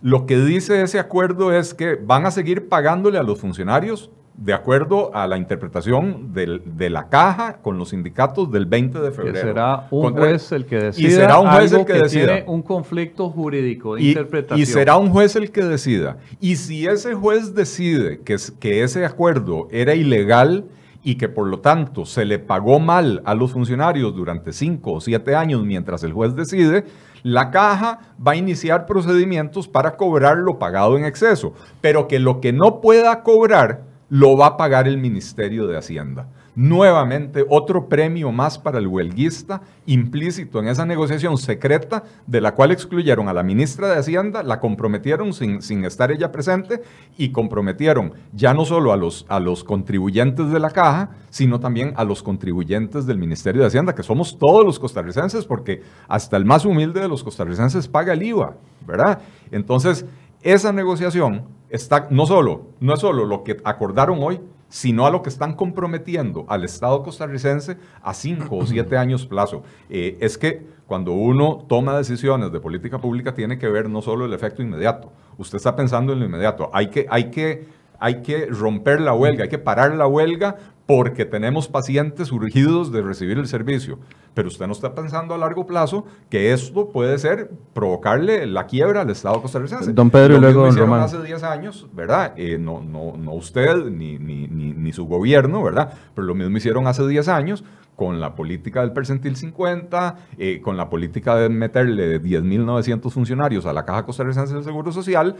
lo 0.02 0.26
que 0.26 0.38
dice 0.38 0.82
ese 0.82 0.98
acuerdo 0.98 1.52
es 1.52 1.74
que 1.74 1.94
van 1.96 2.26
a 2.26 2.30
seguir 2.30 2.68
pagándole 2.68 3.18
a 3.18 3.22
los 3.22 3.40
funcionarios 3.40 4.10
de 4.38 4.54
acuerdo 4.54 5.10
a 5.14 5.26
la 5.26 5.36
interpretación 5.36 6.32
de 6.32 6.90
la 6.90 7.08
caja 7.08 7.54
con 7.60 7.76
los 7.76 7.88
sindicatos 7.88 8.52
del 8.52 8.66
20 8.66 9.00
de 9.00 9.10
febrero. 9.10 9.48
será 9.48 9.88
un 9.90 10.14
juez 10.14 10.52
el 10.52 10.64
que 10.64 10.76
decida. 10.76 11.08
Y 11.08 11.10
será 11.10 11.40
un 11.40 11.48
juez 11.50 11.72
el 11.72 11.84
que, 11.84 11.92
decida. 11.94 12.26
Tiene 12.26 12.44
un 12.46 12.62
conflicto 12.62 13.30
jurídico 13.30 13.96
de 13.96 14.02
y, 14.02 14.08
interpretación. 14.10 14.60
Y 14.60 14.66
será 14.66 14.96
un 14.96 15.10
juez 15.10 15.34
el 15.34 15.50
que 15.50 15.64
decida. 15.64 16.18
Y 16.38 16.54
si 16.54 16.86
ese 16.86 17.14
juez 17.14 17.52
decide 17.52 18.20
que, 18.20 18.36
que 18.60 18.84
ese 18.84 19.04
acuerdo 19.04 19.66
era 19.72 19.96
ilegal 19.96 20.66
y 21.02 21.16
que 21.16 21.28
por 21.28 21.48
lo 21.48 21.58
tanto 21.58 22.06
se 22.06 22.24
le 22.24 22.38
pagó 22.38 22.78
mal 22.78 23.22
a 23.24 23.34
los 23.34 23.52
funcionarios 23.52 24.14
durante 24.14 24.52
cinco 24.52 24.92
o 24.92 25.00
siete 25.00 25.34
años 25.34 25.64
mientras 25.64 26.04
el 26.04 26.12
juez 26.12 26.36
decide, 26.36 26.84
la 27.24 27.50
caja 27.50 28.14
va 28.24 28.32
a 28.32 28.36
iniciar 28.36 28.86
procedimientos 28.86 29.66
para 29.66 29.96
cobrar 29.96 30.36
lo 30.36 30.60
pagado 30.60 30.96
en 30.96 31.04
exceso, 31.04 31.54
pero 31.80 32.06
que 32.06 32.20
lo 32.20 32.40
que 32.40 32.52
no 32.52 32.80
pueda 32.80 33.24
cobrar 33.24 33.87
lo 34.08 34.36
va 34.36 34.46
a 34.46 34.56
pagar 34.56 34.88
el 34.88 34.98
Ministerio 34.98 35.66
de 35.66 35.76
Hacienda. 35.76 36.28
Nuevamente, 36.54 37.46
otro 37.48 37.88
premio 37.88 38.32
más 38.32 38.58
para 38.58 38.78
el 38.78 38.88
huelguista, 38.88 39.62
implícito 39.86 40.58
en 40.58 40.66
esa 40.66 40.84
negociación 40.84 41.38
secreta 41.38 42.02
de 42.26 42.40
la 42.40 42.54
cual 42.56 42.72
excluyeron 42.72 43.28
a 43.28 43.32
la 43.32 43.44
ministra 43.44 43.86
de 43.88 43.98
Hacienda, 43.98 44.42
la 44.42 44.58
comprometieron 44.58 45.32
sin, 45.32 45.62
sin 45.62 45.84
estar 45.84 46.10
ella 46.10 46.32
presente 46.32 46.82
y 47.16 47.30
comprometieron 47.30 48.12
ya 48.32 48.54
no 48.54 48.64
solo 48.64 48.92
a 48.92 48.96
los, 48.96 49.24
a 49.28 49.38
los 49.38 49.62
contribuyentes 49.62 50.50
de 50.50 50.58
la 50.58 50.70
caja, 50.70 51.10
sino 51.30 51.60
también 51.60 51.92
a 51.96 52.02
los 52.02 52.24
contribuyentes 52.24 53.06
del 53.06 53.18
Ministerio 53.18 53.60
de 53.60 53.68
Hacienda, 53.68 53.94
que 53.94 54.02
somos 54.02 54.36
todos 54.36 54.64
los 54.64 54.80
costarricenses, 54.80 55.44
porque 55.44 55.82
hasta 56.08 56.36
el 56.36 56.44
más 56.44 56.64
humilde 56.64 57.00
de 57.00 57.08
los 57.08 57.22
costarricenses 57.22 57.86
paga 57.86 58.14
el 58.14 58.22
IVA, 58.24 58.56
¿verdad? 58.84 59.20
Entonces, 59.52 60.06
esa 60.42 60.72
negociación 60.72 61.46
está 61.70 62.08
no 62.10 62.26
solo, 62.26 62.68
no 62.80 62.94
es 62.94 63.00
solo 63.00 63.24
lo 63.26 63.44
que 63.44 63.58
acordaron 63.64 64.22
hoy, 64.22 64.40
sino 64.68 65.06
a 65.06 65.10
lo 65.10 65.22
que 65.22 65.30
están 65.30 65.54
comprometiendo 65.54 66.44
al 66.48 66.64
Estado 66.64 67.02
costarricense 67.02 67.78
a 68.02 68.14
cinco 68.14 68.56
o 68.56 68.66
siete 68.66 68.96
años 68.98 69.26
plazo. 69.26 69.62
Eh, 69.88 70.18
es 70.20 70.38
que 70.38 70.66
cuando 70.86 71.12
uno 71.12 71.64
toma 71.68 71.96
decisiones 71.96 72.52
de 72.52 72.60
política 72.60 72.98
pública 72.98 73.34
tiene 73.34 73.58
que 73.58 73.68
ver 73.68 73.88
no 73.88 74.02
solo 74.02 74.24
el 74.24 74.32
efecto 74.32 74.62
inmediato. 74.62 75.12
Usted 75.36 75.56
está 75.56 75.76
pensando 75.76 76.12
en 76.12 76.20
lo 76.20 76.26
inmediato. 76.26 76.70
Hay 76.72 76.88
que, 76.88 77.06
hay 77.10 77.30
que, 77.30 77.66
hay 77.98 78.22
que 78.22 78.46
romper 78.46 79.00
la 79.00 79.14
huelga, 79.14 79.44
hay 79.44 79.48
que 79.48 79.58
parar 79.58 79.94
la 79.94 80.06
huelga 80.06 80.56
porque 80.88 81.26
tenemos 81.26 81.68
pacientes 81.68 82.32
urgidos 82.32 82.90
de 82.90 83.02
recibir 83.02 83.36
el 83.36 83.46
servicio. 83.46 83.98
Pero 84.32 84.48
usted 84.48 84.66
no 84.66 84.72
está 84.72 84.94
pensando 84.94 85.34
a 85.34 85.38
largo 85.38 85.66
plazo 85.66 86.06
que 86.30 86.54
esto 86.54 86.88
puede 86.88 87.18
ser 87.18 87.50
provocarle 87.74 88.46
la 88.46 88.66
quiebra 88.66 89.02
al 89.02 89.10
Estado 89.10 89.42
costarricense. 89.42 89.92
Don 89.92 90.08
Pedro 90.08 90.36
y 90.36 90.40
luego 90.40 90.64
don 90.64 90.74
Román. 90.74 91.00
hace 91.02 91.22
10 91.22 91.42
años, 91.42 91.86
¿verdad? 91.92 92.32
Eh, 92.36 92.56
no, 92.56 92.80
no, 92.80 93.18
no 93.18 93.32
usted 93.34 93.84
ni, 93.84 94.18
ni, 94.18 94.46
ni, 94.46 94.92
su 94.94 95.06
gobierno, 95.06 95.62
¿verdad? 95.62 95.92
Pero 96.14 96.26
lo 96.26 96.34
mismo 96.34 96.56
hicieron 96.56 96.86
hace 96.86 97.06
10 97.06 97.28
años 97.28 97.64
con 97.94 98.20
la 98.20 98.34
política 98.34 98.80
del 98.80 98.92
percentil 98.92 99.36
50, 99.36 100.16
eh, 100.38 100.60
con 100.62 100.78
la 100.78 100.88
política 100.88 101.36
de 101.36 101.50
meterle 101.50 102.22
10.900 102.22 103.10
funcionarios 103.10 103.66
a 103.66 103.74
la 103.74 103.84
Caja 103.84 104.04
Costarricense 104.04 104.54
del 104.54 104.64
Seguro 104.64 104.90
Social, 104.92 105.36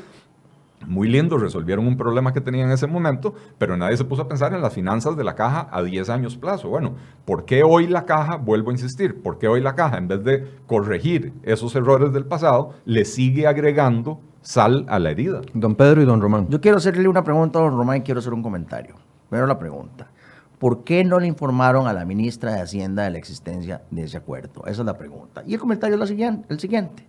muy 0.87 1.09
lindo, 1.09 1.39
resolvieron 1.39 1.87
un 1.87 1.97
problema 1.97 2.33
que 2.33 2.41
tenían 2.41 2.69
en 2.69 2.75
ese 2.75 2.87
momento, 2.87 3.35
pero 3.59 3.77
nadie 3.77 3.97
se 3.97 4.05
puso 4.05 4.23
a 4.23 4.29
pensar 4.29 4.53
en 4.55 4.63
las 4.63 4.73
finanzas 4.73 5.17
de 5.17 5.25
la 5.25 5.35
caja 5.35 5.69
a 5.71 5.83
10 5.83 6.09
años 6.11 6.37
plazo. 6.37 6.69
Bueno, 6.69 6.95
¿por 7.25 7.45
qué 7.45 7.63
hoy 7.63 7.87
la 7.87 8.05
caja, 8.05 8.37
vuelvo 8.37 8.71
a 8.71 8.75
insistir, 8.75 9.21
por 9.23 9.39
qué 9.39 9.49
hoy 9.49 9.61
la 9.61 9.75
caja, 9.75 9.99
en 9.99 10.09
vez 10.09 10.25
de 10.25 10.47
corregir 10.67 11.33
esos 11.43 11.75
errores 11.75 12.13
del 12.13 12.27
pasado, 12.27 12.75
le 12.85 13.05
sigue 13.05 13.47
agregando 13.47 14.21
sal 14.41 14.87
a 14.89 14.99
la 14.99 15.11
herida? 15.11 15.41
Don 15.53 15.75
Pedro 15.75 16.03
y 16.03 16.05
don 16.05 16.21
Román. 16.21 16.49
Yo 16.49 16.61
quiero 16.61 16.79
hacerle 16.79 17.09
una 17.09 17.25
pregunta 17.25 17.59
a 17.59 17.63
don 17.63 17.77
Román 17.77 17.99
y 17.99 18.01
quiero 18.03 18.21
hacer 18.21 18.33
un 18.33 18.43
comentario. 18.43 18.95
Primero 19.29 19.47
la 19.47 19.59
pregunta. 19.59 20.11
¿Por 20.59 20.83
qué 20.83 21.05
no 21.05 21.21
le 21.21 21.29
informaron 21.29 21.87
a 21.87 21.93
la 21.93 22.05
ministra 22.05 22.53
de 22.53 22.61
Hacienda 22.63 23.05
de 23.05 23.11
la 23.11 23.19
existencia 23.19 23.83
de 23.91 24.03
ese 24.03 24.17
acuerdo? 24.17 24.63
Esa 24.67 24.83
es 24.83 24.87
la 24.87 24.99
pregunta. 24.99 25.45
Y 25.47 25.55
el 25.55 25.61
comentario 25.61 25.95
es 25.95 26.01
la 26.01 26.07
siguiente, 26.07 26.47
el 26.49 26.59
siguiente. 26.59 27.07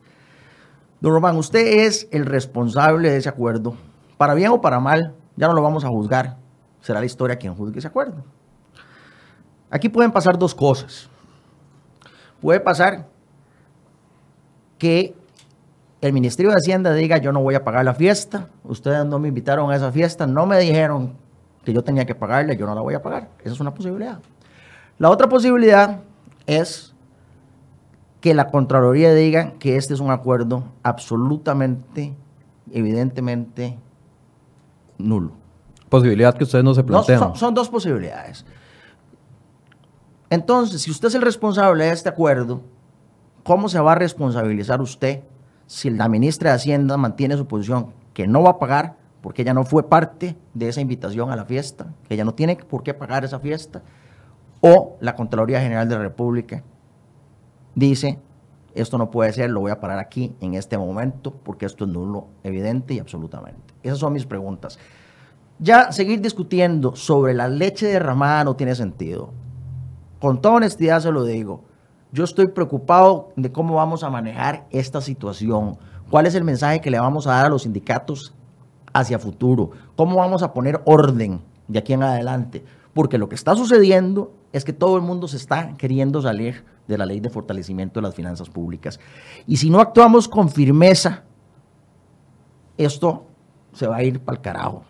Don 1.01 1.13
Román, 1.13 1.37
usted 1.37 1.85
es 1.85 2.07
el 2.11 2.25
responsable 2.25 3.09
de 3.09 3.17
ese 3.17 3.29
acuerdo. 3.29 3.75
Para 4.17 4.33
bien 4.33 4.51
o 4.51 4.61
para 4.61 4.79
mal, 4.79 5.15
ya 5.37 5.47
no 5.47 5.53
lo 5.53 5.61
vamos 5.61 5.85
a 5.85 5.87
juzgar. 5.87 6.37
Será 6.81 6.99
la 6.99 7.05
historia 7.05 7.37
quien 7.37 7.55
juzgue 7.55 7.79
ese 7.79 7.87
acuerdo. 7.87 8.23
Aquí 9.69 9.87
pueden 9.87 10.11
pasar 10.11 10.37
dos 10.37 10.53
cosas. 10.55 11.09
puede 12.41 12.59
pasar 12.59 13.07
que 14.77 15.13
el 16.01 16.13
Ministerio 16.13 16.51
de 16.51 16.57
Hacienda 16.57 16.93
diga 16.93 17.17
yo 17.17 17.31
no 17.33 17.41
voy 17.41 17.55
a 17.55 17.63
pagar 17.63 17.83
la 17.83 17.93
fiesta, 17.93 18.47
ustedes 18.63 19.05
no 19.05 19.19
me 19.19 19.27
invitaron 19.27 19.69
a 19.69 19.75
esa 19.75 19.91
fiesta, 19.91 20.25
no 20.25 20.45
me 20.45 20.57
dijeron 20.57 21.15
que 21.65 21.73
yo 21.73 21.83
tenía 21.83 22.05
que 22.05 22.15
pagarle, 22.15 22.55
yo 22.55 22.65
no 22.65 22.73
la 22.73 22.81
voy 22.81 22.93
a 22.93 23.01
pagar. 23.01 23.29
Esa 23.43 23.53
es 23.53 23.59
una 23.59 23.73
posibilidad. 23.73 24.19
La 24.97 25.09
otra 25.09 25.27
posibilidad 25.27 25.99
es 26.47 26.88
que 28.21 28.33
la 28.33 28.47
Contraloría 28.47 29.13
diga 29.13 29.53
que 29.59 29.77
este 29.77 29.93
es 29.93 29.99
un 29.99 30.11
acuerdo 30.11 30.63
absolutamente, 30.83 32.13
evidentemente 32.71 33.77
nulo. 34.97 35.31
Posibilidad 35.89 36.35
que 36.35 36.43
ustedes 36.43 36.63
no 36.63 36.73
se 36.73 36.81
No, 36.81 36.87
plantean. 36.87 37.19
son, 37.19 37.35
son 37.35 37.53
dos 37.53 37.69
posibilidades. 37.69 38.45
Entonces, 40.29 40.81
si 40.81 40.91
usted 40.91 41.07
es 41.07 41.15
el 41.15 41.21
responsable 41.21 41.85
de 41.85 41.91
este 41.91 42.09
acuerdo, 42.09 42.61
¿cómo 43.43 43.69
se 43.69 43.79
va 43.79 43.93
a 43.93 43.95
responsabilizar 43.95 44.81
usted 44.81 45.21
si 45.65 45.89
la 45.89 46.07
ministra 46.09 46.51
de 46.51 46.55
Hacienda 46.57 46.97
mantiene 46.97 47.37
su 47.37 47.47
posición 47.47 47.93
que 48.13 48.27
no 48.27 48.43
va 48.43 48.51
a 48.51 48.59
pagar 48.59 48.97
porque 49.21 49.41
ella 49.41 49.53
no 49.53 49.63
fue 49.65 49.89
parte 49.89 50.37
de 50.53 50.69
esa 50.69 50.81
invitación 50.81 51.31
a 51.31 51.35
la 51.35 51.45
fiesta, 51.45 51.87
que 52.07 52.13
ella 52.13 52.23
no 52.25 52.33
tiene 52.35 52.55
por 52.55 52.83
qué 52.83 52.93
pagar 52.93 53.25
esa 53.25 53.39
fiesta? 53.39 53.81
O 54.61 54.97
la 55.01 55.15
Contraloría 55.15 55.61
General 55.61 55.87
de 55.89 55.95
la 55.95 56.01
República 56.01 56.63
dice, 57.79 58.19
esto 58.75 58.97
no 58.97 59.09
puede 59.09 59.33
ser, 59.33 59.49
lo 59.49 59.61
voy 59.61 59.71
a 59.71 59.79
parar 59.79 59.99
aquí 59.99 60.35
en 60.41 60.53
este 60.53 60.77
momento 60.77 61.33
porque 61.43 61.65
esto 61.65 61.85
es 61.85 61.91
nulo, 61.91 62.27
evidente 62.43 62.93
y 62.93 62.99
absolutamente. 62.99 63.73
Esas 63.81 63.99
son 63.99 64.13
mis 64.13 64.25
preguntas. 64.25 64.77
Ya 65.59 65.91
seguir 65.91 66.21
discutiendo 66.21 66.95
sobre 66.95 67.33
la 67.33 67.47
leche 67.47 67.87
derramada 67.87 68.43
no 68.43 68.55
tiene 68.55 68.75
sentido. 68.75 69.31
Con 70.19 70.41
toda 70.41 70.55
honestidad 70.55 71.01
se 71.01 71.11
lo 71.11 71.23
digo. 71.23 71.63
Yo 72.11 72.23
estoy 72.23 72.47
preocupado 72.47 73.29
de 73.35 73.51
cómo 73.51 73.75
vamos 73.75 74.03
a 74.03 74.09
manejar 74.09 74.65
esta 74.71 75.01
situación. 75.01 75.77
¿Cuál 76.09 76.25
es 76.25 76.35
el 76.35 76.43
mensaje 76.43 76.81
que 76.81 76.91
le 76.91 76.99
vamos 76.99 77.27
a 77.27 77.31
dar 77.31 77.45
a 77.47 77.49
los 77.49 77.63
sindicatos 77.63 78.33
hacia 78.93 79.19
futuro? 79.19 79.71
¿Cómo 79.95 80.15
vamos 80.15 80.43
a 80.43 80.53
poner 80.53 80.81
orden 80.85 81.41
de 81.67 81.79
aquí 81.79 81.93
en 81.93 82.03
adelante? 82.03 82.63
Porque 82.93 83.17
lo 83.17 83.29
que 83.29 83.35
está 83.35 83.55
sucediendo 83.55 84.33
es 84.51 84.63
que 84.63 84.73
todo 84.73 84.95
el 84.95 85.03
mundo 85.03 85.27
se 85.27 85.37
está 85.37 85.75
queriendo 85.77 86.21
salir 86.21 86.63
de 86.89 86.97
la 86.97 87.05
ley 87.05 87.19
de 87.19 87.29
fortalecimiento 87.29 88.01
de 88.01 88.07
las 88.07 88.15
finanzas 88.15 88.49
públicas. 88.49 88.99
Y 89.47 89.57
si 89.57 89.69
no 89.69 89.79
actuamos 89.79 90.27
con 90.27 90.49
firmeza, 90.49 91.23
esto 92.77 93.27
se 93.73 93.87
va 93.87 93.97
a 93.97 94.03
ir 94.03 94.19
para 94.19 94.37
el 94.37 94.41
carajo. 94.41 94.83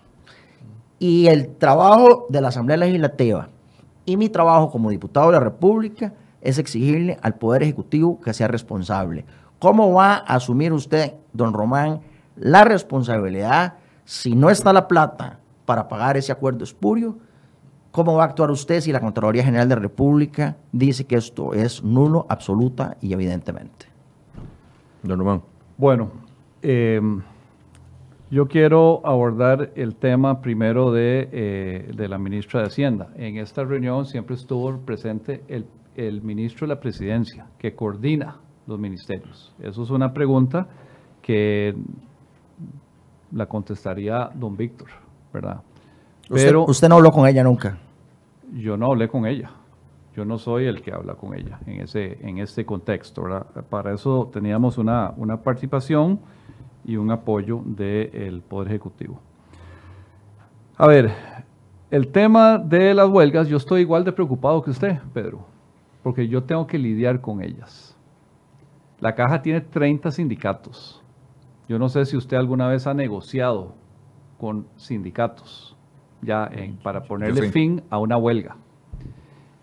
Y 0.97 1.27
el 1.27 1.55
trabajo 1.57 2.25
de 2.29 2.41
la 2.41 2.47
Asamblea 2.47 2.77
Legislativa 2.77 3.49
y 4.05 4.17
mi 4.17 4.29
trabajo 4.29 4.71
como 4.71 4.89
diputado 4.89 5.27
de 5.27 5.33
la 5.33 5.39
República 5.41 6.13
es 6.41 6.57
exigirle 6.57 7.17
al 7.21 7.35
Poder 7.35 7.63
Ejecutivo 7.63 8.19
que 8.19 8.33
sea 8.33 8.47
responsable. 8.47 9.25
¿Cómo 9.59 9.93
va 9.93 10.13
a 10.13 10.35
asumir 10.35 10.71
usted, 10.71 11.15
don 11.33 11.53
Román, 11.53 11.99
la 12.37 12.63
responsabilidad 12.63 13.73
si 14.05 14.35
no 14.35 14.49
está 14.49 14.71
la 14.71 14.87
plata 14.87 15.39
para 15.65 15.89
pagar 15.89 16.15
ese 16.15 16.31
acuerdo 16.31 16.63
espurio? 16.63 17.17
¿Cómo 17.99 18.15
va 18.15 18.23
a 18.23 18.27
actuar 18.27 18.49
usted 18.49 18.79
si 18.79 18.93
la 18.93 19.01
Contraloría 19.01 19.43
General 19.43 19.67
de 19.67 19.75
la 19.75 19.81
República 19.81 20.55
dice 20.71 21.05
que 21.05 21.17
esto 21.17 21.53
es 21.53 21.83
nulo, 21.83 22.25
absoluta 22.29 22.95
y 23.01 23.11
evidentemente? 23.11 23.87
Don 25.03 25.19
Román. 25.19 25.41
Bueno, 25.75 26.09
eh, 26.61 27.01
yo 28.31 28.47
quiero 28.47 29.01
abordar 29.03 29.73
el 29.75 29.97
tema 29.97 30.39
primero 30.39 30.93
de, 30.93 31.27
eh, 31.29 31.91
de, 31.93 32.07
la 32.07 32.17
ministra 32.17 32.61
de 32.61 32.67
Hacienda. 32.67 33.09
En 33.17 33.35
esta 33.35 33.65
reunión 33.65 34.05
siempre 34.05 34.37
estuvo 34.37 34.77
presente 34.77 35.43
el, 35.49 35.65
el, 35.97 36.21
ministro 36.21 36.67
de 36.67 36.75
la 36.75 36.79
Presidencia, 36.79 37.47
que 37.57 37.75
coordina 37.75 38.37
los 38.65 38.79
ministerios. 38.79 39.53
Eso 39.61 39.83
es 39.83 39.89
una 39.89 40.13
pregunta 40.13 40.69
que 41.21 41.75
la 43.33 43.45
contestaría 43.45 44.29
don 44.33 44.55
Víctor, 44.55 44.87
¿verdad? 45.33 45.59
Pero 46.29 46.61
usted, 46.61 46.71
usted 46.71 46.87
no 46.87 46.95
habló 46.95 47.11
con 47.11 47.27
ella 47.27 47.43
nunca. 47.43 47.77
Yo 48.53 48.77
no 48.77 48.87
hablé 48.87 49.07
con 49.07 49.25
ella. 49.25 49.51
Yo 50.15 50.25
no 50.25 50.37
soy 50.37 50.65
el 50.65 50.81
que 50.81 50.91
habla 50.91 51.15
con 51.15 51.33
ella 51.33 51.59
en 51.65 51.81
ese, 51.81 52.17
en 52.27 52.39
este 52.39 52.65
contexto. 52.65 53.23
¿verdad? 53.23 53.45
Para 53.69 53.93
eso 53.93 54.29
teníamos 54.33 54.77
una, 54.77 55.13
una 55.17 55.41
participación 55.41 56.19
y 56.83 56.97
un 56.97 57.11
apoyo 57.11 57.61
del 57.65 58.41
Poder 58.41 58.69
Ejecutivo. 58.69 59.21
A 60.77 60.87
ver, 60.87 61.11
el 61.91 62.07
tema 62.09 62.57
de 62.57 62.93
las 62.93 63.09
huelgas, 63.09 63.47
yo 63.47 63.57
estoy 63.57 63.81
igual 63.81 64.03
de 64.03 64.11
preocupado 64.11 64.61
que 64.61 64.71
usted, 64.71 64.99
Pedro, 65.13 65.45
porque 66.03 66.27
yo 66.27 66.43
tengo 66.43 66.65
que 66.67 66.77
lidiar 66.77 67.21
con 67.21 67.41
ellas. 67.41 67.95
La 68.99 69.15
caja 69.15 69.41
tiene 69.41 69.61
30 69.61 70.11
sindicatos. 70.11 71.01
Yo 71.67 71.77
no 71.79 71.87
sé 71.87 72.05
si 72.05 72.17
usted 72.17 72.37
alguna 72.37 72.67
vez 72.67 72.87
ha 72.87 72.93
negociado 72.93 73.73
con 74.37 74.67
sindicatos 74.75 75.77
ya 76.21 76.49
en, 76.51 76.77
para 76.77 77.03
ponerle 77.03 77.51
fin 77.51 77.81
a 77.89 77.99
una 77.99 78.17
huelga. 78.17 78.55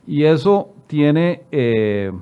Y 0.07 0.24
eso 0.24 0.70
tiene, 0.86 1.42
eh, 1.50 2.12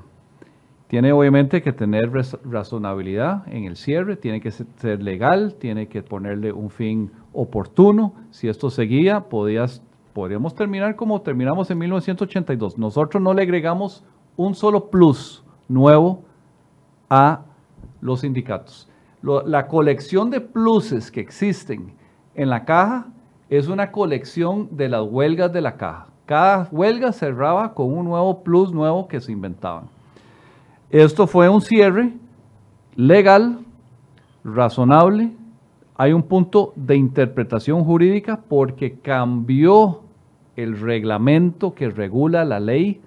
tiene 0.87 1.11
obviamente 1.11 1.61
que 1.61 1.71
tener 1.71 2.11
razonabilidad 2.43 3.47
en 3.47 3.65
el 3.65 3.75
cierre, 3.75 4.15
tiene 4.15 4.41
que 4.41 4.51
ser 4.51 5.03
legal, 5.03 5.55
tiene 5.55 5.87
que 5.87 6.01
ponerle 6.01 6.51
un 6.51 6.69
fin 6.69 7.11
oportuno. 7.33 8.13
Si 8.31 8.47
esto 8.47 8.69
seguía, 8.69 9.21
podías, 9.21 9.81
podríamos 10.13 10.55
terminar 10.55 10.95
como 10.95 11.21
terminamos 11.21 11.69
en 11.69 11.77
1982. 11.77 12.77
Nosotros 12.77 13.21
no 13.21 13.33
le 13.33 13.43
agregamos 13.43 14.03
un 14.35 14.55
solo 14.55 14.89
plus 14.89 15.43
nuevo 15.67 16.23
a 17.09 17.43
los 18.01 18.21
sindicatos. 18.21 18.89
Lo, 19.21 19.45
la 19.45 19.67
colección 19.67 20.29
de 20.29 20.41
pluses 20.41 21.11
que 21.11 21.19
existen 21.19 21.93
en 22.35 22.49
la 22.49 22.65
caja 22.65 23.07
es 23.49 23.67
una 23.67 23.91
colección 23.91 24.69
de 24.71 24.89
las 24.89 25.03
huelgas 25.03 25.51
de 25.53 25.61
la 25.61 25.77
caja. 25.77 26.07
Cada 26.25 26.67
huelga 26.71 27.11
cerraba 27.11 27.73
con 27.73 27.93
un 27.93 28.05
nuevo 28.05 28.43
plus 28.43 28.71
nuevo 28.71 29.07
que 29.07 29.21
se 29.21 29.31
inventaban. 29.31 29.85
Esto 30.89 31.27
fue 31.27 31.49
un 31.49 31.61
cierre 31.61 32.13
legal, 32.95 33.59
razonable. 34.43 35.31
Hay 35.95 36.13
un 36.13 36.23
punto 36.23 36.73
de 36.75 36.95
interpretación 36.95 37.83
jurídica 37.83 38.41
porque 38.47 38.97
cambió 38.99 40.01
el 40.55 40.79
reglamento 40.79 41.73
que 41.73 41.89
regula 41.89 42.43
la 42.43 42.59
ley. 42.59 43.01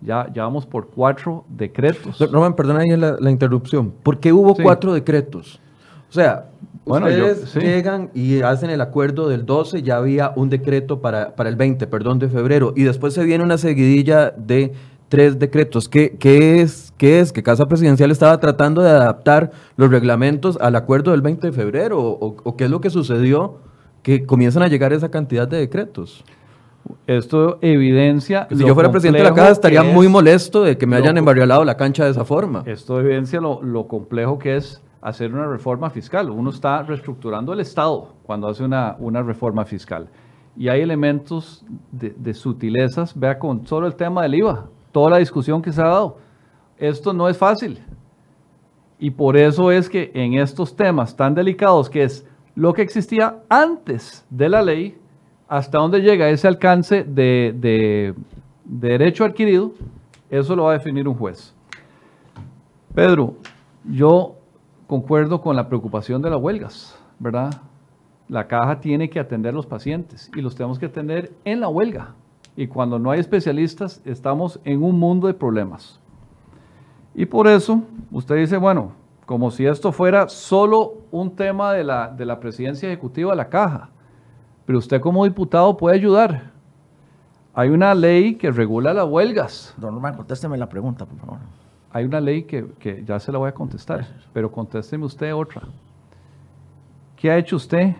Ya, 0.00 0.28
ya 0.32 0.42
vamos 0.42 0.66
por 0.66 0.88
cuatro 0.88 1.44
decretos. 1.48 2.18
Roman, 2.32 2.56
perdona 2.56 2.80
ahí 2.80 2.96
la, 2.96 3.16
la 3.20 3.30
interrupción. 3.30 3.92
¿Por 4.02 4.18
qué 4.18 4.32
hubo 4.32 4.56
sí. 4.56 4.62
cuatro 4.62 4.92
decretos? 4.92 5.60
O 6.08 6.12
sea, 6.12 6.50
bueno, 6.84 7.06
ustedes 7.06 7.40
yo, 7.40 7.46
sí. 7.46 7.60
llegan 7.60 8.10
y 8.14 8.42
hacen 8.42 8.70
el 8.70 8.80
acuerdo 8.80 9.28
del 9.28 9.46
12, 9.46 9.82
ya 9.82 9.96
había 9.96 10.32
un 10.36 10.48
decreto 10.50 11.00
para, 11.00 11.34
para 11.36 11.48
el 11.48 11.56
20, 11.56 11.86
perdón, 11.86 12.18
de 12.18 12.28
febrero, 12.28 12.72
y 12.76 12.82
después 12.82 13.14
se 13.14 13.24
viene 13.24 13.44
una 13.44 13.58
seguidilla 13.58 14.30
de 14.30 14.72
tres 15.08 15.38
decretos. 15.38 15.88
¿Qué, 15.88 16.16
qué, 16.18 16.62
es, 16.62 16.92
¿Qué 16.96 17.20
es? 17.20 17.32
¿Que 17.32 17.42
Casa 17.42 17.66
Presidencial 17.66 18.10
estaba 18.10 18.40
tratando 18.40 18.82
de 18.82 18.90
adaptar 18.90 19.50
los 19.76 19.90
reglamentos 19.90 20.56
al 20.60 20.74
acuerdo 20.74 21.10
del 21.10 21.20
20 21.20 21.48
de 21.48 21.52
febrero? 21.52 22.00
¿O, 22.00 22.36
o 22.42 22.56
qué 22.56 22.64
es 22.64 22.70
lo 22.70 22.80
que 22.80 22.90
sucedió 22.90 23.58
que 24.02 24.24
comienzan 24.24 24.62
a 24.62 24.68
llegar 24.68 24.92
esa 24.92 25.10
cantidad 25.10 25.46
de 25.46 25.58
decretos? 25.58 26.24
Esto 27.06 27.58
evidencia. 27.60 28.48
Si 28.50 28.64
yo 28.64 28.74
fuera 28.74 28.90
presidente 28.90 29.18
de 29.18 29.24
la 29.24 29.34
Caja, 29.34 29.50
estaría 29.50 29.82
muy 29.82 30.08
molesto 30.08 30.62
de 30.62 30.76
que 30.78 30.86
me 30.86 30.96
hayan 30.96 31.16
embarrialado 31.16 31.64
la 31.64 31.76
cancha 31.76 32.04
de 32.04 32.10
esa 32.10 32.24
forma. 32.24 32.62
Esto 32.66 32.98
evidencia 32.98 33.40
lo, 33.40 33.62
lo 33.62 33.86
complejo 33.86 34.38
que 34.38 34.56
es 34.56 34.80
hacer 35.02 35.34
una 35.34 35.46
reforma 35.46 35.90
fiscal. 35.90 36.30
Uno 36.30 36.50
está 36.50 36.82
reestructurando 36.82 37.52
el 37.52 37.60
Estado 37.60 38.14
cuando 38.22 38.48
hace 38.48 38.64
una, 38.64 38.96
una 39.00 39.22
reforma 39.22 39.64
fiscal. 39.64 40.08
Y 40.56 40.68
hay 40.68 40.80
elementos 40.80 41.64
de, 41.90 42.34
sutilezas, 42.34 43.18
vea 43.18 43.38
con 43.38 43.66
solo 43.66 43.86
el 43.86 43.96
tema 43.96 44.22
del 44.22 44.36
IVA, 44.36 44.66
toda 44.92 45.10
la 45.10 45.18
discusión 45.18 45.60
que 45.60 45.72
se 45.72 45.82
ha 45.82 45.86
dado. 45.86 46.18
Esto 46.78 47.12
no 47.12 47.28
es 47.28 47.36
fácil. 47.36 47.80
Y 48.98 49.10
por 49.10 49.36
eso 49.36 49.72
es 49.72 49.88
que 49.88 50.12
en 50.14 50.34
estos 50.34 50.76
temas 50.76 51.16
tan 51.16 51.34
delicados, 51.34 51.90
que 51.90 52.04
es 52.04 52.26
lo 52.54 52.72
que 52.72 52.82
existía 52.82 53.38
antes 53.48 54.24
de 54.30 54.48
la 54.48 54.62
ley, 54.62 54.96
hasta 55.48 55.78
dónde 55.78 56.00
llega 56.00 56.28
ese 56.28 56.46
alcance 56.46 57.02
de, 57.02 57.54
de 57.56 58.14
derecho 58.64 59.24
adquirido, 59.24 59.72
eso 60.30 60.54
lo 60.54 60.64
va 60.64 60.70
a 60.70 60.74
definir 60.74 61.08
un 61.08 61.14
juez. 61.14 61.54
Pedro, 62.94 63.34
yo 63.84 64.36
concuerdo 64.92 65.40
con 65.40 65.56
la 65.56 65.68
preocupación 65.68 66.20
de 66.20 66.28
las 66.28 66.38
huelgas, 66.38 66.94
¿verdad? 67.18 67.50
La 68.28 68.46
caja 68.46 68.78
tiene 68.78 69.08
que 69.08 69.18
atender 69.18 69.54
a 69.54 69.56
los 69.56 69.64
pacientes 69.64 70.30
y 70.36 70.42
los 70.42 70.54
tenemos 70.54 70.78
que 70.78 70.84
atender 70.84 71.32
en 71.46 71.60
la 71.60 71.68
huelga. 71.68 72.14
Y 72.56 72.66
cuando 72.66 72.98
no 72.98 73.10
hay 73.10 73.18
especialistas, 73.18 74.02
estamos 74.04 74.60
en 74.64 74.82
un 74.82 74.98
mundo 74.98 75.28
de 75.28 75.32
problemas. 75.32 75.98
Y 77.14 77.24
por 77.24 77.48
eso, 77.48 77.80
usted 78.10 78.36
dice, 78.36 78.58
bueno, 78.58 78.92
como 79.24 79.50
si 79.50 79.64
esto 79.64 79.92
fuera 79.92 80.28
solo 80.28 80.98
un 81.10 81.34
tema 81.34 81.72
de 81.72 81.84
la, 81.84 82.08
de 82.08 82.26
la 82.26 82.38
presidencia 82.38 82.86
ejecutiva 82.86 83.30
de 83.30 83.38
la 83.38 83.48
caja. 83.48 83.88
Pero 84.66 84.78
usted 84.78 85.00
como 85.00 85.24
diputado 85.24 85.74
puede 85.74 85.96
ayudar. 85.96 86.50
Hay 87.54 87.70
una 87.70 87.94
ley 87.94 88.34
que 88.34 88.50
regula 88.50 88.92
las 88.92 89.08
huelgas. 89.08 89.74
Don 89.78 89.94
Norman, 89.94 90.16
contésteme 90.16 90.58
la 90.58 90.68
pregunta, 90.68 91.06
por 91.06 91.16
favor. 91.16 91.38
Hay 91.92 92.04
una 92.04 92.20
ley 92.20 92.44
que, 92.44 92.66
que 92.78 93.04
ya 93.04 93.20
se 93.20 93.30
la 93.30 93.38
voy 93.38 93.48
a 93.48 93.52
contestar, 93.52 94.06
pero 94.32 94.50
contésteme 94.50 95.04
usted 95.04 95.34
otra. 95.34 95.62
¿Qué 97.16 97.30
ha 97.30 97.36
hecho 97.36 97.56
usted 97.56 97.94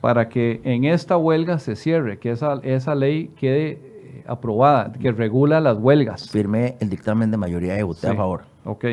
para 0.00 0.28
que 0.28 0.60
en 0.64 0.84
esta 0.84 1.16
huelga 1.16 1.58
se 1.58 1.76
cierre, 1.76 2.18
que 2.18 2.30
esa, 2.30 2.54
esa 2.62 2.94
ley 2.94 3.28
quede 3.36 3.70
eh, 3.70 4.24
aprobada, 4.26 4.92
que 4.92 5.12
regula 5.12 5.60
las 5.60 5.76
huelgas? 5.76 6.30
Firmé 6.30 6.76
el 6.80 6.88
dictamen 6.88 7.30
de 7.30 7.36
mayoría 7.36 7.78
y 7.78 7.82
voté 7.82 8.08
a 8.08 8.14
favor. 8.14 8.44
Ok, 8.64 8.84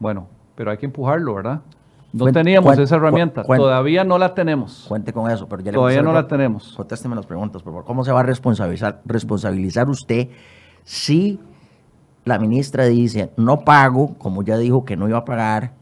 bueno, 0.00 0.26
pero 0.56 0.72
hay 0.72 0.78
que 0.78 0.86
empujarlo, 0.86 1.34
¿verdad? 1.34 1.60
No 2.12 2.30
teníamos 2.30 2.76
esa 2.76 2.96
herramienta, 2.96 3.42
todavía 3.42 4.04
no 4.04 4.18
la 4.18 4.34
tenemos. 4.34 4.84
Cuente 4.86 5.12
con 5.12 5.30
eso, 5.30 5.48
pero 5.48 5.62
ya 5.62 5.70
le 5.70 5.76
Todavía 5.76 6.02
no 6.02 6.12
la 6.12 6.26
tenemos. 6.26 6.74
Contésteme 6.76 7.14
las 7.14 7.24
preguntas, 7.24 7.62
por 7.62 7.72
favor. 7.72 7.84
¿Cómo 7.86 8.04
se 8.04 8.12
va 8.12 8.20
a 8.20 8.24
responsabilizar, 8.24 9.00
responsabilizar 9.06 9.88
usted 9.88 10.28
si 10.84 11.40
la 12.24 12.38
ministra 12.38 12.84
dice 12.84 13.30
no 13.36 13.60
pago, 13.60 14.14
como 14.18 14.42
ya 14.42 14.56
dijo 14.58 14.84
que 14.84 14.96
no 14.96 15.08
iba 15.08 15.18
a 15.18 15.24
pagar? 15.24 15.72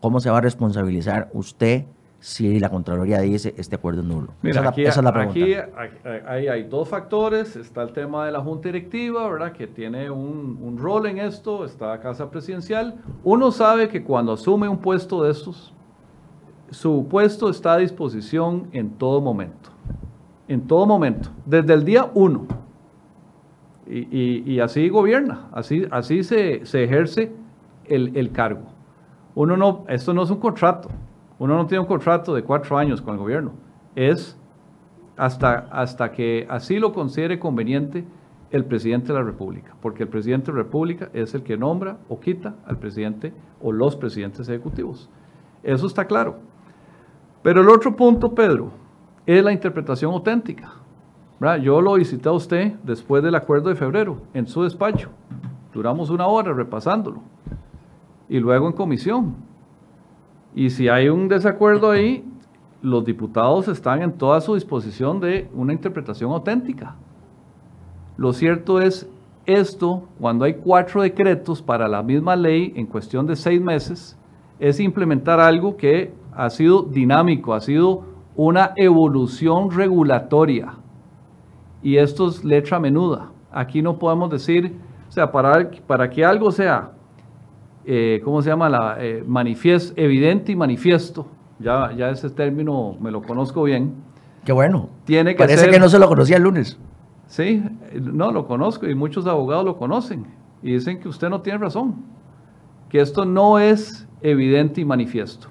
¿Cómo 0.00 0.20
se 0.20 0.30
va 0.30 0.38
a 0.38 0.40
responsabilizar 0.40 1.30
usted 1.32 1.84
si 2.18 2.58
la 2.60 2.70
Contraloría 2.70 3.20
dice 3.20 3.54
este 3.56 3.76
acuerdo 3.76 4.00
es 4.02 4.06
nulo? 4.06 4.28
Mira, 4.42 4.52
esa, 4.52 4.60
es 4.60 4.64
la- 4.64 4.70
aquí, 4.70 4.82
esa 4.84 5.00
es 5.00 5.04
la 5.04 5.12
pregunta. 5.12 5.40
aquí 5.40 5.54
hay, 6.04 6.20
hay- 6.26 6.48
hay 6.48 6.62
dos 6.64 6.88
factores. 6.88 7.56
Está 7.56 7.82
el 7.82 7.92
tema 7.92 8.26
de 8.26 8.32
la 8.32 8.40
Junta 8.40 8.68
Directiva, 8.68 9.28
¿verdad? 9.28 9.52
Que 9.52 9.66
tiene 9.66 10.10
un, 10.10 10.58
un 10.60 10.78
rol 10.78 11.06
en 11.06 11.18
esto. 11.18 11.64
Está 11.64 11.88
la 11.88 12.00
Casa 12.00 12.30
Presidencial. 12.30 12.96
Uno 13.24 13.50
sabe 13.52 13.88
que 13.88 14.02
cuando 14.02 14.32
asume 14.32 14.68
un 14.68 14.78
puesto 14.78 15.22
de 15.22 15.30
estos, 15.32 15.72
su 16.70 17.06
puesto 17.08 17.48
está 17.48 17.74
a 17.74 17.78
disposición 17.78 18.68
en 18.72 18.90
todo 18.90 19.20
momento. 19.20 19.70
En 20.48 20.60
todo 20.66 20.86
momento. 20.86 21.30
Desde 21.44 21.72
el 21.74 21.84
día 21.84 22.10
uno. 22.14 22.46
Y, 23.88 24.58
así 24.60 24.88
gobierna. 24.88 25.48
Así, 25.52 25.86
así 25.90 26.24
se, 26.24 26.66
se 26.66 26.84
ejerce 26.84 27.32
el, 27.84 28.16
el 28.16 28.32
cargo. 28.32 28.62
Uno 29.34 29.56
no, 29.56 29.84
esto 29.88 30.12
no 30.12 30.22
es 30.22 30.30
un 30.30 30.40
contrato. 30.40 30.88
Uno 31.38 31.56
no 31.56 31.66
tiene 31.66 31.80
un 31.80 31.86
contrato 31.86 32.34
de 32.34 32.42
cuatro 32.42 32.78
años 32.78 33.00
con 33.00 33.14
el 33.14 33.20
gobierno. 33.20 33.52
Es 33.94 34.38
hasta, 35.16 35.68
hasta 35.70 36.12
que 36.12 36.46
así 36.48 36.78
lo 36.78 36.92
considere 36.92 37.38
conveniente 37.38 38.04
el 38.50 38.64
presidente 38.64 39.08
de 39.08 39.18
la 39.18 39.24
República, 39.24 39.74
porque 39.80 40.04
el 40.04 40.08
presidente 40.08 40.50
de 40.50 40.58
la 40.58 40.64
República 40.64 41.10
es 41.12 41.34
el 41.34 41.42
que 41.42 41.56
nombra 41.56 41.98
o 42.08 42.20
quita 42.20 42.54
al 42.64 42.78
presidente 42.78 43.32
o 43.60 43.72
los 43.72 43.96
presidentes 43.96 44.48
ejecutivos. 44.48 45.10
Eso 45.62 45.86
está 45.86 46.04
claro. 46.06 46.36
Pero 47.42 47.60
el 47.60 47.68
otro 47.68 47.94
punto, 47.94 48.34
Pedro, 48.34 48.70
es 49.26 49.42
la 49.42 49.52
interpretación 49.52 50.12
auténtica. 50.12 50.72
Yo 51.62 51.80
lo 51.80 51.94
visité 51.94 52.28
a 52.28 52.32
usted 52.32 52.74
después 52.82 53.22
del 53.22 53.34
acuerdo 53.34 53.68
de 53.68 53.76
febrero 53.76 54.22
en 54.32 54.46
su 54.46 54.62
despacho. 54.62 55.10
Duramos 55.74 56.08
una 56.08 56.26
hora 56.26 56.52
repasándolo. 56.54 57.20
Y 58.28 58.40
luego 58.40 58.66
en 58.66 58.72
comisión. 58.72 59.36
Y 60.54 60.70
si 60.70 60.88
hay 60.88 61.10
un 61.10 61.28
desacuerdo 61.28 61.90
ahí, 61.90 62.24
los 62.80 63.04
diputados 63.04 63.68
están 63.68 64.02
en 64.02 64.12
toda 64.12 64.40
su 64.40 64.54
disposición 64.54 65.20
de 65.20 65.50
una 65.54 65.74
interpretación 65.74 66.32
auténtica. 66.32 66.96
Lo 68.16 68.32
cierto 68.32 68.80
es 68.80 69.10
esto, 69.44 70.08
cuando 70.18 70.46
hay 70.46 70.54
cuatro 70.54 71.02
decretos 71.02 71.60
para 71.60 71.86
la 71.86 72.02
misma 72.02 72.34
ley 72.34 72.72
en 72.74 72.86
cuestión 72.86 73.26
de 73.26 73.36
seis 73.36 73.60
meses, 73.60 74.18
es 74.58 74.80
implementar 74.80 75.38
algo 75.38 75.76
que 75.76 76.14
ha 76.34 76.48
sido 76.48 76.82
dinámico, 76.82 77.52
ha 77.52 77.60
sido 77.60 78.04
una 78.34 78.72
evolución 78.76 79.70
regulatoria. 79.70 80.78
Y 81.82 81.96
esto 81.96 82.28
es 82.28 82.44
letra 82.44 82.80
menuda. 82.80 83.30
Aquí 83.52 83.82
no 83.82 83.98
podemos 83.98 84.30
decir, 84.30 84.76
o 85.08 85.12
sea, 85.12 85.30
para, 85.30 85.70
para 85.86 86.10
que 86.10 86.24
algo 86.24 86.50
sea, 86.50 86.92
eh, 87.84 88.20
¿cómo 88.24 88.42
se 88.42 88.50
llama? 88.50 88.68
La, 88.68 88.96
eh, 88.98 89.24
evidente 89.96 90.52
y 90.52 90.56
manifiesto, 90.56 91.26
ya, 91.58 91.92
ya 91.96 92.10
ese 92.10 92.30
término 92.30 92.96
me 93.00 93.10
lo 93.10 93.22
conozco 93.22 93.62
bien, 93.62 93.94
Qué 94.44 94.52
bueno. 94.52 94.90
tiene 95.04 95.32
que 95.34 95.38
Parece 95.38 95.64
ser... 95.64 95.70
que 95.70 95.80
no 95.80 95.88
se 95.88 95.98
lo 95.98 96.08
conocía 96.08 96.36
el 96.36 96.44
lunes. 96.44 96.78
Sí, 97.26 97.62
no, 98.00 98.30
lo 98.30 98.46
conozco 98.46 98.86
y 98.86 98.94
muchos 98.94 99.26
abogados 99.26 99.64
lo 99.64 99.76
conocen 99.76 100.26
y 100.62 100.72
dicen 100.72 101.00
que 101.00 101.08
usted 101.08 101.28
no 101.28 101.40
tiene 101.40 101.58
razón, 101.58 102.04
que 102.88 103.00
esto 103.00 103.24
no 103.24 103.58
es 103.58 104.08
evidente 104.20 104.80
y 104.80 104.84
manifiesto, 104.84 105.48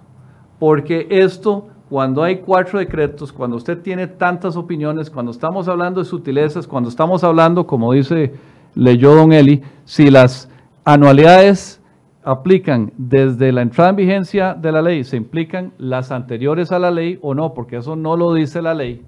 porque 0.58 1.08
esto, 1.10 1.68
cuando 1.90 2.24
hay 2.24 2.38
cuatro 2.38 2.80
decretos, 2.80 3.32
cuando 3.32 3.58
usted 3.58 3.80
tiene 3.82 4.08
tantas 4.08 4.56
opiniones, 4.56 5.10
cuando 5.10 5.32
estamos 5.32 5.68
hablando 5.68 6.02
de 6.02 6.06
sutilezas, 6.06 6.68
cuando 6.68 6.90
estamos 6.90 7.24
hablando, 7.24 7.68
como 7.68 7.94
dice, 7.94 8.34
leyó 8.74 9.14
don 9.14 9.32
Eli, 9.32 9.62
si 9.86 10.10
las 10.10 10.50
anualidades 10.84 11.80
aplican 12.24 12.92
desde 12.98 13.52
la 13.52 13.62
entrada 13.62 13.92
en 13.92 13.96
vigencia 13.98 14.56
de 14.56 14.72
la 14.72 14.82
ley, 14.82 15.04
se 15.04 15.16
implican 15.16 15.74
las 15.78 16.12
anteriores 16.12 16.72
a 16.72 16.80
la 16.80 16.90
ley 16.90 17.20
o 17.22 17.36
no, 17.36 17.54
porque 17.54 17.78
eso 17.78 17.96
no 17.96 18.18
lo 18.18 18.34
dice 18.34 18.64
la 18.64 18.74
ley. 18.74 19.04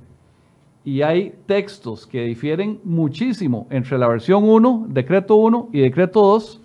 Y 0.85 1.01
hay 1.01 1.33
textos 1.47 2.05
que 2.05 2.23
difieren 2.23 2.79
muchísimo 2.83 3.67
entre 3.71 3.97
la 3.97 4.07
versión 4.07 4.43
1, 4.43 4.85
decreto 4.89 5.35
1 5.35 5.69
y 5.73 5.81
decreto 5.81 6.21
2, 6.21 6.61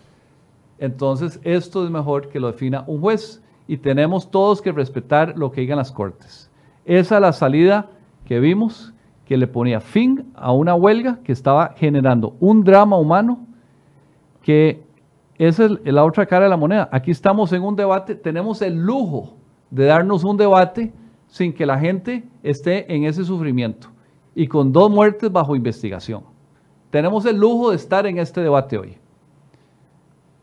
entonces 0.78 1.40
esto 1.42 1.84
es 1.84 1.90
mejor 1.90 2.28
que 2.28 2.38
lo 2.38 2.52
defina 2.52 2.84
un 2.86 3.00
juez 3.00 3.41
y 3.66 3.76
tenemos 3.76 4.30
todos 4.30 4.60
que 4.60 4.72
respetar 4.72 5.34
lo 5.36 5.50
que 5.50 5.60
digan 5.62 5.78
las 5.78 5.92
cortes. 5.92 6.50
Esa 6.84 7.16
es 7.16 7.20
la 7.20 7.32
salida 7.32 7.90
que 8.24 8.40
vimos 8.40 8.92
que 9.26 9.36
le 9.36 9.46
ponía 9.46 9.80
fin 9.80 10.32
a 10.34 10.52
una 10.52 10.74
huelga 10.74 11.20
que 11.24 11.32
estaba 11.32 11.74
generando 11.76 12.36
un 12.40 12.64
drama 12.64 12.98
humano 12.98 13.46
que 14.42 14.82
esa 15.38 15.64
es 15.64 15.92
la 15.92 16.04
otra 16.04 16.26
cara 16.26 16.44
de 16.44 16.50
la 16.50 16.56
moneda. 16.56 16.88
Aquí 16.92 17.10
estamos 17.10 17.52
en 17.52 17.62
un 17.62 17.74
debate, 17.74 18.14
tenemos 18.14 18.60
el 18.62 18.74
lujo 18.74 19.34
de 19.70 19.86
darnos 19.86 20.24
un 20.24 20.36
debate 20.36 20.92
sin 21.28 21.52
que 21.52 21.64
la 21.64 21.78
gente 21.78 22.24
esté 22.42 22.92
en 22.94 23.04
ese 23.04 23.24
sufrimiento 23.24 23.88
y 24.34 24.46
con 24.46 24.72
dos 24.72 24.90
muertes 24.90 25.32
bajo 25.32 25.56
investigación. 25.56 26.24
Tenemos 26.90 27.24
el 27.24 27.38
lujo 27.38 27.70
de 27.70 27.76
estar 27.76 28.06
en 28.06 28.18
este 28.18 28.42
debate 28.42 28.76
hoy. 28.76 28.98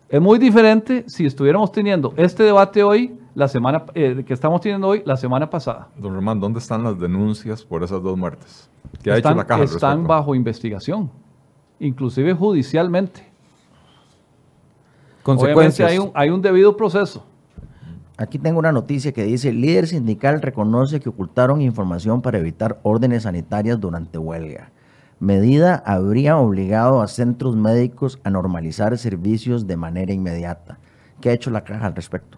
Es 0.09 0.19
muy 0.19 0.39
diferente 0.39 1.03
si 1.07 1.27
estuviéramos 1.27 1.71
teniendo 1.71 2.15
este 2.17 2.41
debate 2.41 2.81
hoy, 2.81 3.15
la 3.35 3.47
semana 3.47 3.85
eh, 3.93 4.23
que 4.25 4.33
estamos 4.33 4.59
teniendo 4.59 4.87
hoy, 4.87 5.03
la 5.05 5.15
semana 5.15 5.47
pasada. 5.47 5.89
Don 5.95 6.15
Román, 6.15 6.39
¿dónde 6.39 6.57
están 6.57 6.83
las 6.83 6.99
denuncias 6.99 7.63
por 7.63 7.83
esas 7.83 8.01
dos 8.01 8.17
muertes? 8.17 8.71
¿Qué 9.03 9.11
ha 9.11 9.17
están, 9.17 9.33
hecho 9.33 9.37
la 9.37 9.45
caja 9.45 9.61
al 9.61 9.65
están 9.65 9.89
respecto? 9.91 10.07
bajo 10.07 10.33
investigación, 10.33 11.11
inclusive 11.79 12.33
judicialmente. 12.33 13.21
Obviamente 15.21 15.23
Consecuencias. 15.23 15.91
hay 15.91 15.99
un, 15.99 16.11
hay 16.15 16.29
un 16.31 16.41
debido 16.41 16.75
proceso. 16.75 17.23
Aquí 18.17 18.39
tengo 18.39 18.57
una 18.57 18.71
noticia 18.71 19.11
que 19.11 19.23
dice, 19.23 19.53
líder 19.53 19.85
sindical 19.85 20.41
reconoce 20.41 20.99
que 20.99 21.09
ocultaron 21.09 21.61
información 21.61 22.23
para 22.23 22.39
evitar 22.39 22.79
órdenes 22.81 23.23
sanitarias 23.23 23.79
durante 23.79 24.17
huelga. 24.17 24.71
Medida 25.19 25.83
habría 25.85 26.37
obligado 26.37 27.01
a 27.01 27.07
centros 27.07 27.55
médicos 27.55 28.19
a 28.23 28.29
normalizar 28.29 28.97
servicios 28.97 29.67
de 29.67 29.75
manera 29.75 30.13
inmediata. 30.13 30.79
¿Qué 31.19 31.29
ha 31.29 31.33
hecho 31.33 31.49
la 31.49 31.63
caja 31.63 31.87
al 31.87 31.95
respecto? 31.95 32.37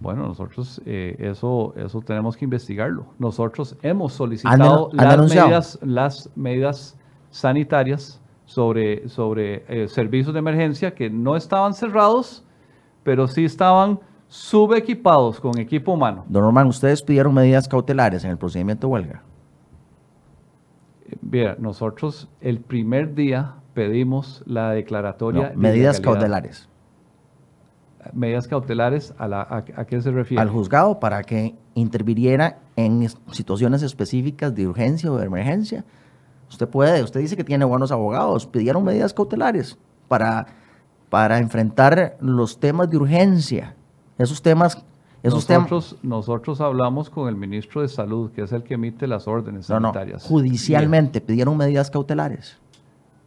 Bueno, 0.00 0.26
nosotros 0.26 0.80
eh, 0.84 1.16
eso, 1.18 1.74
eso 1.76 2.00
tenemos 2.00 2.36
que 2.36 2.44
investigarlo. 2.44 3.06
Nosotros 3.18 3.76
hemos 3.82 4.12
¿Han 4.12 4.16
solicitado 4.16 4.90
han 4.96 5.06
las 5.06 5.18
medidas, 5.18 5.78
las 5.82 6.30
medidas 6.36 6.96
sanitarias 7.30 8.20
sobre, 8.44 9.08
sobre 9.08 9.64
eh, 9.68 9.88
servicios 9.88 10.34
de 10.34 10.40
emergencia 10.40 10.94
que 10.94 11.08
no 11.08 11.36
estaban 11.36 11.72
cerrados, 11.72 12.44
pero 13.02 13.28
sí 13.28 13.44
estaban 13.44 14.00
subequipados 14.28 15.40
con 15.40 15.58
equipo 15.58 15.92
humano. 15.92 16.24
Don 16.28 16.42
Román, 16.42 16.66
¿ustedes 16.66 17.02
pidieron 17.02 17.32
medidas 17.34 17.68
cautelares 17.68 18.24
en 18.24 18.30
el 18.30 18.38
procedimiento 18.38 18.86
de 18.86 18.92
huelga? 18.92 19.22
Mira, 21.22 21.56
nosotros 21.58 22.28
el 22.40 22.60
primer 22.60 23.14
día 23.14 23.54
pedimos 23.74 24.42
la 24.46 24.70
declaratoria. 24.70 25.50
No, 25.54 25.60
medidas 25.60 26.00
cautelares 26.00 26.68
Medidas 28.14 28.48
cautelares, 28.48 29.14
¿a, 29.18 29.28
la, 29.28 29.42
a, 29.42 29.58
a 29.76 29.84
qué 29.84 30.00
se 30.00 30.10
refiere? 30.10 30.40
al 30.40 30.48
juzgado 30.48 30.98
para 31.00 31.22
que 31.22 31.54
interviniera 31.74 32.58
en 32.74 33.02
es- 33.02 33.18
situaciones 33.30 33.82
específicas 33.82 34.54
de 34.54 34.66
urgencia 34.66 35.12
o 35.12 35.18
de 35.18 35.26
emergencia. 35.26 35.84
Usted 36.48 36.66
puede, 36.66 37.02
usted 37.02 37.20
dice 37.20 37.36
que 37.36 37.44
tiene 37.44 37.66
buenos 37.66 37.92
abogados, 37.92 38.46
pidieron 38.46 38.84
medidas 38.84 39.12
cautelares 39.12 39.78
para, 40.08 40.46
para 41.10 41.38
enfrentar 41.38 42.16
los 42.20 42.58
temas 42.58 42.88
de 42.88 42.96
urgencia. 42.96 43.76
Esos 44.16 44.40
temas, 44.40 44.82
esos 45.22 45.46
temas, 45.46 45.96
nosotros, 46.02 46.60
hablamos 46.60 47.10
con 47.10 47.28
el 47.28 47.36
ministro 47.36 47.82
de 47.82 47.88
Salud, 47.88 48.30
que 48.30 48.42
es 48.42 48.52
el 48.52 48.62
que 48.62 48.74
emite 48.74 49.06
las 49.06 49.28
órdenes 49.28 49.68
no, 49.68 49.78
no, 49.78 49.92
sanitarias. 49.92 50.24
judicialmente 50.24 51.20
pidieron 51.20 51.56
medidas 51.56 51.90
cautelares. 51.90 52.58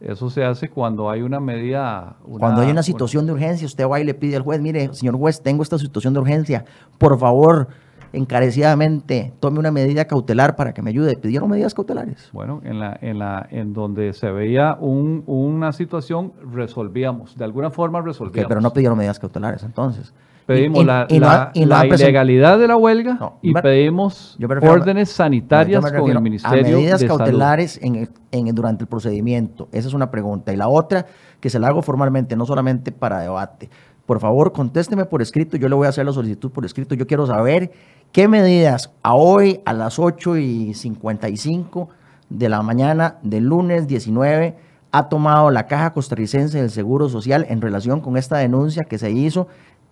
Eso 0.00 0.28
se 0.28 0.44
hace 0.44 0.68
cuando 0.68 1.08
hay 1.08 1.22
una 1.22 1.40
medida. 1.40 2.16
Cuando 2.24 2.60
hay 2.60 2.70
una 2.70 2.82
situación 2.82 3.26
de 3.26 3.32
urgencia, 3.32 3.66
usted 3.66 3.88
va 3.88 4.00
y 4.00 4.04
le 4.04 4.12
pide 4.12 4.36
al 4.36 4.42
juez, 4.42 4.60
mire, 4.60 4.92
señor 4.92 5.16
juez, 5.16 5.40
tengo 5.40 5.62
esta 5.62 5.78
situación 5.78 6.12
de 6.12 6.20
urgencia, 6.20 6.64
por 6.98 7.18
favor, 7.18 7.68
encarecidamente, 8.12 9.32
tome 9.40 9.58
una 9.58 9.70
medida 9.70 10.04
cautelar 10.04 10.56
para 10.56 10.74
que 10.74 10.82
me 10.82 10.90
ayude. 10.90 11.16
¿Pidieron 11.16 11.48
medidas 11.48 11.74
cautelares? 11.74 12.28
Bueno, 12.32 12.60
en, 12.64 12.80
la, 12.80 12.98
en, 13.00 13.18
la, 13.18 13.46
en 13.50 13.72
donde 13.72 14.12
se 14.12 14.30
veía 14.30 14.76
un, 14.78 15.22
una 15.26 15.72
situación, 15.72 16.32
resolvíamos. 16.52 17.36
De 17.36 17.44
alguna 17.44 17.70
forma 17.70 18.02
resolvíamos. 18.02 18.48
pero 18.48 18.60
no 18.60 18.72
pidieron 18.72 18.98
medidas 18.98 19.18
cautelares 19.18 19.62
entonces. 19.62 20.12
Pedimos 20.46 20.84
la, 20.84 21.06
ilegalidad 21.54 22.58
de 22.58 22.68
la 22.68 22.76
huelga 22.76 23.32
y 23.40 23.54
pedimos 23.54 24.36
órdenes 24.62 25.10
sanitarias 25.10 25.90
con 25.92 26.10
el 26.10 26.20
Ministerio 26.20 26.76
a 26.76 26.78
medidas 26.78 27.02
cautelares 27.04 27.80
En, 27.82 28.10
en, 28.30 28.54
durante 28.54 28.84
el 28.84 28.88
procedimiento. 28.88 29.68
Esa 29.72 29.88
es 29.88 29.94
una 29.94 30.10
pregunta. 30.10 30.52
Y 30.52 30.56
la 30.56 30.68
otra, 30.68 31.06
que 31.40 31.48
se 31.48 31.58
la 31.58 31.68
hago 31.68 31.80
formalmente, 31.80 32.36
no 32.36 32.44
solamente 32.44 32.92
para 32.92 33.20
debate. 33.20 33.70
Por 34.04 34.20
favor, 34.20 34.52
contésteme 34.52 35.06
por 35.06 35.22
escrito. 35.22 35.56
Yo 35.56 35.68
le 35.68 35.74
voy 35.76 35.86
a 35.86 35.90
hacer 35.90 36.04
la 36.04 36.12
solicitud 36.12 36.50
por 36.50 36.66
escrito. 36.66 36.94
Yo 36.94 37.06
quiero 37.06 37.26
saber 37.26 37.72
qué 38.12 38.28
medidas 38.28 38.92
a 39.02 39.14
hoy, 39.14 39.62
a 39.64 39.72
las 39.72 39.98
8 39.98 40.36
y 40.36 40.74
55 40.74 41.88
de 42.28 42.48
la 42.50 42.62
mañana 42.62 43.16
del 43.22 43.44
lunes 43.44 43.86
19, 43.86 44.56
ha 44.92 45.08
tomado 45.08 45.50
la 45.50 45.66
Caja 45.66 45.92
Costarricense 45.92 46.60
del 46.60 46.70
Seguro 46.70 47.08
Social 47.08 47.46
en 47.48 47.60
relación 47.60 48.00
con 48.00 48.16
esta 48.16 48.36
denuncia 48.36 48.84
que 48.84 48.98
se 48.98 49.10
hizo 49.10 49.48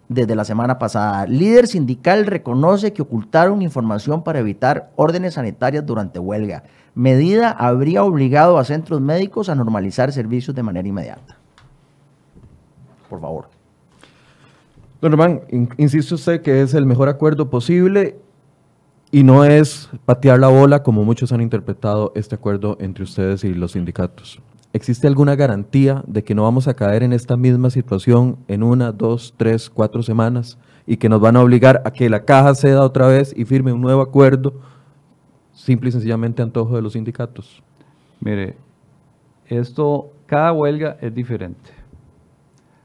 desde 0.08 0.34
la 0.34 0.44
semana 0.44 0.78
pasada. 0.78 1.26
Líder 1.26 1.66
sindical 1.66 2.26
reconoce 2.26 2.92
que 2.92 3.02
ocultaron 3.02 3.62
información 3.62 4.22
para 4.22 4.40
evitar 4.40 4.90
órdenes 4.96 5.34
sanitarias 5.34 5.86
durante 5.86 6.18
huelga. 6.18 6.64
Medida 6.94 7.50
habría 7.50 8.04
obligado 8.04 8.58
a 8.58 8.64
centros 8.64 9.00
médicos 9.00 9.48
a 9.48 9.54
normalizar 9.54 10.12
servicios 10.12 10.54
de 10.54 10.62
manera 10.62 10.86
inmediata. 10.86 11.38
Por 13.08 13.20
favor. 13.20 13.48
Don 15.00 15.10
Román, 15.10 15.40
insiste 15.78 16.14
usted 16.14 16.42
que 16.42 16.62
es 16.62 16.74
el 16.74 16.86
mejor 16.86 17.08
acuerdo 17.08 17.50
posible 17.50 18.16
y 19.10 19.24
no 19.24 19.44
es 19.44 19.90
patear 20.04 20.38
la 20.38 20.48
bola 20.48 20.82
como 20.82 21.04
muchos 21.04 21.32
han 21.32 21.40
interpretado 21.40 22.12
este 22.14 22.36
acuerdo 22.36 22.76
entre 22.80 23.04
ustedes 23.04 23.42
y 23.44 23.52
los 23.52 23.72
sindicatos. 23.72 24.40
¿Existe 24.74 25.06
alguna 25.06 25.36
garantía 25.36 26.02
de 26.06 26.24
que 26.24 26.34
no 26.34 26.44
vamos 26.44 26.66
a 26.66 26.74
caer 26.74 27.02
en 27.02 27.12
esta 27.12 27.36
misma 27.36 27.68
situación 27.68 28.38
en 28.48 28.62
una, 28.62 28.90
dos, 28.90 29.34
tres, 29.36 29.68
cuatro 29.68 30.02
semanas 30.02 30.58
y 30.86 30.96
que 30.96 31.10
nos 31.10 31.20
van 31.20 31.36
a 31.36 31.42
obligar 31.42 31.82
a 31.84 31.90
que 31.90 32.08
la 32.08 32.24
caja 32.24 32.54
ceda 32.54 32.82
otra 32.82 33.06
vez 33.06 33.34
y 33.36 33.44
firme 33.44 33.72
un 33.74 33.82
nuevo 33.82 34.00
acuerdo, 34.00 34.54
simple 35.52 35.90
y 35.90 35.92
sencillamente 35.92 36.40
antojo 36.40 36.74
de 36.74 36.80
los 36.80 36.94
sindicatos? 36.94 37.62
Mire, 38.20 38.56
esto, 39.46 40.10
cada 40.24 40.52
huelga 40.54 40.96
es 41.02 41.14
diferente. 41.14 41.70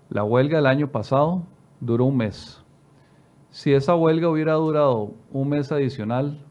La 0.10 0.26
huelga 0.26 0.58
del 0.58 0.66
año 0.66 0.90
pasado 0.90 1.44
duró 1.80 2.04
un 2.06 2.18
mes. 2.18 2.62
Si 3.50 3.74
esa 3.74 3.96
huelga 3.96 4.28
hubiera 4.28 4.54
durado 4.54 5.14
un 5.32 5.50
mes 5.50 5.72
adicional, 5.72 6.44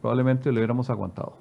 probablemente 0.00 0.50
lo 0.50 0.58
hubiéramos 0.58 0.88
aguantado. 0.88 1.34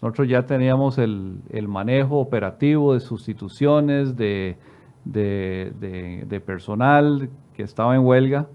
Nosotros 0.00 0.28
ya 0.28 0.44
teníamos 0.44 0.98
el, 0.98 1.40
manejo 1.66 2.18
operativo 2.18 2.94
de 2.94 3.00
sustituciones, 3.00 4.16
de, 4.16 4.56
personal 6.44 7.30
que 7.54 7.62
estaba 7.62 7.94
en 7.94 8.04
huelga 8.04 8.46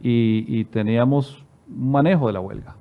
y, 0.00 0.64
teníamos 0.66 1.44
un 1.68 1.90
manejo 1.90 2.28
de 2.28 2.32
la 2.32 2.40
huelga. 2.40 2.76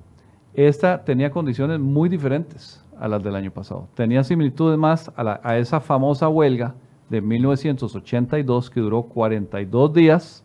Esta 0.54 1.04
tenía 1.04 1.32
condiciones 1.32 1.80
muy 1.80 2.08
diferentes 2.08 2.84
a 3.00 3.08
las 3.08 3.24
del 3.24 3.36
año 3.36 3.52
pasado. 3.52 3.88
Tenía 3.96 4.24
similitudes 4.24 4.78
más 4.78 5.12
a, 5.18 5.40
a 5.44 5.58
esa 5.58 5.80
famosa 5.82 6.30
huelga 6.30 6.76
de 7.10 7.22
1982 7.22 8.70
que 8.70 8.80
duró 8.80 9.04
42 9.04 9.94
días 9.94 10.44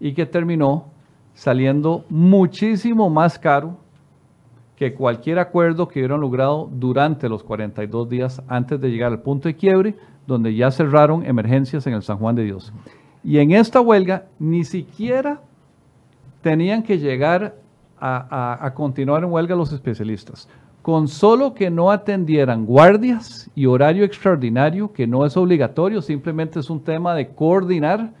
y 0.00 0.12
que 0.12 0.26
terminó 0.26 0.86
saliendo 1.34 2.04
muchísimo 2.08 3.08
más 3.08 3.38
caro 3.38 3.76
que 4.76 4.94
cualquier 4.94 5.38
acuerdo 5.38 5.88
que 5.88 6.00
hubieran 6.00 6.20
logrado 6.20 6.68
durante 6.72 7.28
los 7.28 7.42
42 7.42 8.08
días 8.08 8.42
antes 8.48 8.80
de 8.80 8.90
llegar 8.90 9.12
al 9.12 9.20
punto 9.20 9.48
de 9.48 9.56
quiebre, 9.56 9.94
donde 10.26 10.54
ya 10.54 10.70
cerraron 10.70 11.24
emergencias 11.24 11.86
en 11.86 11.94
el 11.94 12.02
San 12.02 12.18
Juan 12.18 12.34
de 12.34 12.44
Dios. 12.44 12.72
Y 13.24 13.38
en 13.38 13.52
esta 13.52 13.80
huelga 13.80 14.26
ni 14.38 14.64
siquiera 14.64 15.40
tenían 16.40 16.82
que 16.82 16.98
llegar 16.98 17.56
a, 18.04 18.72
continuar 18.74 19.22
en 19.22 19.30
huelga 19.30 19.54
los 19.54 19.72
especialistas. 19.72 20.48
Con 20.82 21.06
solo 21.06 21.54
que 21.54 21.70
no 21.70 21.92
atendieran 21.92 22.66
guardias 22.66 23.48
y 23.54 23.66
horario 23.66 24.04
extraordinario, 24.04 24.92
que 24.92 25.06
no 25.06 25.24
es 25.24 25.36
obligatorio, 25.36 26.02
simplemente 26.02 26.58
es 26.58 26.68
un 26.68 26.82
tema 26.82 27.14
de 27.14 27.28
coordinar. 27.28 28.12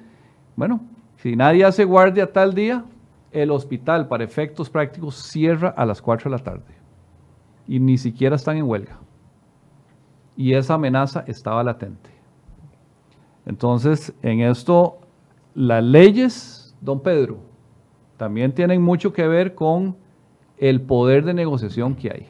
Bueno, 0.54 0.80
si 1.16 1.34
nadie 1.34 1.64
hace 1.64 1.84
guardia 1.84 2.32
tal 2.32 2.54
día, 2.54 2.84
el 3.32 3.50
hospital, 3.50 4.08
para 4.08 4.24
efectos 4.24 4.70
prácticos, 4.70 5.16
cierra 5.16 5.70
a 5.70 5.84
las 5.86 6.00
4 6.02 6.30
de 6.30 6.36
la 6.36 6.42
tarde. 6.42 6.74
Y 7.66 7.80
ni 7.80 7.98
siquiera 7.98 8.36
están 8.36 8.56
en 8.56 8.64
huelga. 8.64 8.98
Y 10.36 10.54
esa 10.54 10.74
amenaza 10.74 11.24
estaba 11.26 11.62
latente. 11.62 12.10
Entonces, 13.46 14.12
en 14.22 14.40
esto, 14.40 14.98
las 15.54 15.82
leyes, 15.82 16.76
don 16.80 17.00
Pedro, 17.00 17.38
también 18.16 18.52
tienen 18.52 18.80
mucho 18.80 19.12
que 19.12 19.26
ver 19.26 19.54
con 19.54 19.96
el 20.58 20.80
poder 20.80 21.24
de 21.24 21.34
negociación 21.34 21.94
que 21.94 22.10
hay. 22.10 22.28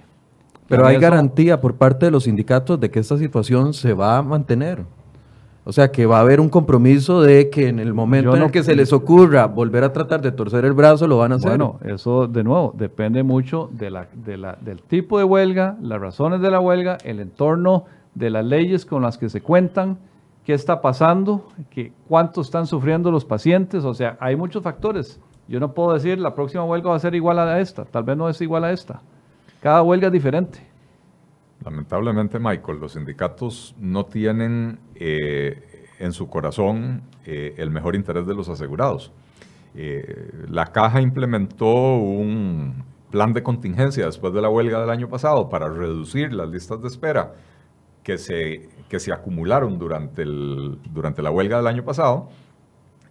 Pero 0.69 0.87
hay 0.87 0.99
garantía 0.99 1.61
por 1.61 1.75
parte 1.75 2.07
de 2.07 2.13
los 2.13 2.25
sindicatos 2.25 2.81
de 2.81 2.91
que 2.91 3.01
esta 3.01 3.19
situación 3.19 3.75
se 3.75 3.93
va 3.93 4.17
a 4.17 4.23
mantener. 4.23 4.85
O 5.65 5.73
sea, 5.73 5.93
que 5.93 6.07
va 6.07 6.19
a 6.19 6.21
haber 6.23 6.41
un 6.41 6.49
compromiso 6.49 7.23
de 7.23 7.49
que 7.49 7.69
en 7.69 7.79
el 7.79 7.95
momento 7.95 8.35
en 8.37 8.43
el 8.43 8.51
que 8.51 8.65
se 8.65 8.75
les 8.75 8.93
ocurra 8.93 9.47
volver 9.47 9.85
a 9.85 9.93
tratar 9.93 10.21
de 10.21 10.33
torcer 10.33 10.65
el 10.65 10.73
brazo, 10.73 11.07
lo 11.07 11.19
van 11.19 11.33
a 11.33 11.37
hacer. 11.37 11.51
Bueno, 11.51 11.79
eso 11.85 12.27
de 12.27 12.43
nuevo 12.43 12.75
depende 12.77 13.23
mucho 13.23 13.71
de 13.73 13.91
la, 13.91 14.09
del 14.61 14.83
tipo 14.83 15.19
de 15.19 15.25
huelga, 15.25 15.77
las 15.81 16.01
razones 16.01 16.41
de 16.41 16.51
la 16.51 16.59
huelga, 16.59 16.99
el 17.05 17.21
entorno 17.21 17.85
de 18.15 18.31
las 18.31 18.45
leyes 18.45 18.85
con 18.85 19.03
las 19.03 19.19
que 19.19 19.29
se 19.29 19.41
cuentan, 19.41 19.99
qué 20.45 20.53
está 20.53 20.81
pasando, 20.81 21.49
que, 21.71 21.93
cuánto 22.09 22.41
están 22.41 22.67
sufriendo 22.67 23.13
los 23.13 23.25
pacientes. 23.25 23.85
O 23.85 23.95
sea, 23.95 24.17
hay 24.19 24.35
muchos 24.35 24.65
factores. 24.65 25.21
Yo 25.47 25.61
no 25.61 25.75
puedo 25.75 25.95
decir 25.95 26.19
la 26.19 26.35
próxima 26.35 26.65
huelga 26.65 26.91
va 26.91 26.97
a 26.97 27.01
ser 27.01 27.15
igual 27.15 27.39
a 27.39 27.61
esta, 27.61 27.85
tal 27.85 28.03
vez 28.03 28.17
no 28.17 28.29
es 28.29 28.41
igual 28.41 28.65
a 28.65 28.73
esta. 28.73 29.01
Cada 29.61 29.83
huelga 29.83 30.09
es 30.09 30.13
diferente. 30.13 30.72
Lamentablemente, 31.65 32.39
Michael, 32.39 32.79
los 32.81 32.93
sindicatos 32.93 33.75
no 33.79 34.07
tienen 34.07 34.81
eh, 34.95 35.87
en 35.99 36.13
su 36.13 36.29
corazón 36.29 37.03
eh, 37.25 37.55
el 37.59 37.71
mejor 37.71 37.95
interés 37.95 38.27
de 38.27 38.35
los 38.35 38.49
asegurados. 38.49 39.13
Eh, 39.75 40.31
la 40.49 40.67
caja 40.67 41.01
implementó 41.01 41.97
un 41.97 42.85
plan 43.11 43.33
de 43.33 43.43
contingencia 43.43 44.07
después 44.07 44.33
de 44.35 44.43
la 44.43 44.49
huelga 44.49 44.81
del 44.81 44.91
año 44.91 45.09
pasado 45.09 45.49
para 45.49 45.69
reducir 45.69 46.33
las 46.33 46.49
listas 46.49 46.81
de 46.83 46.89
espera 46.89 47.35
que 48.03 48.19
se, 48.19 48.69
que 48.89 48.99
se 48.99 49.13
acumularon 49.13 49.79
durante, 49.79 50.23
el, 50.23 50.79
durante 50.91 51.23
la 51.23 51.31
huelga 51.31 51.59
del 51.59 51.67
año 51.69 51.85
pasado 51.85 52.29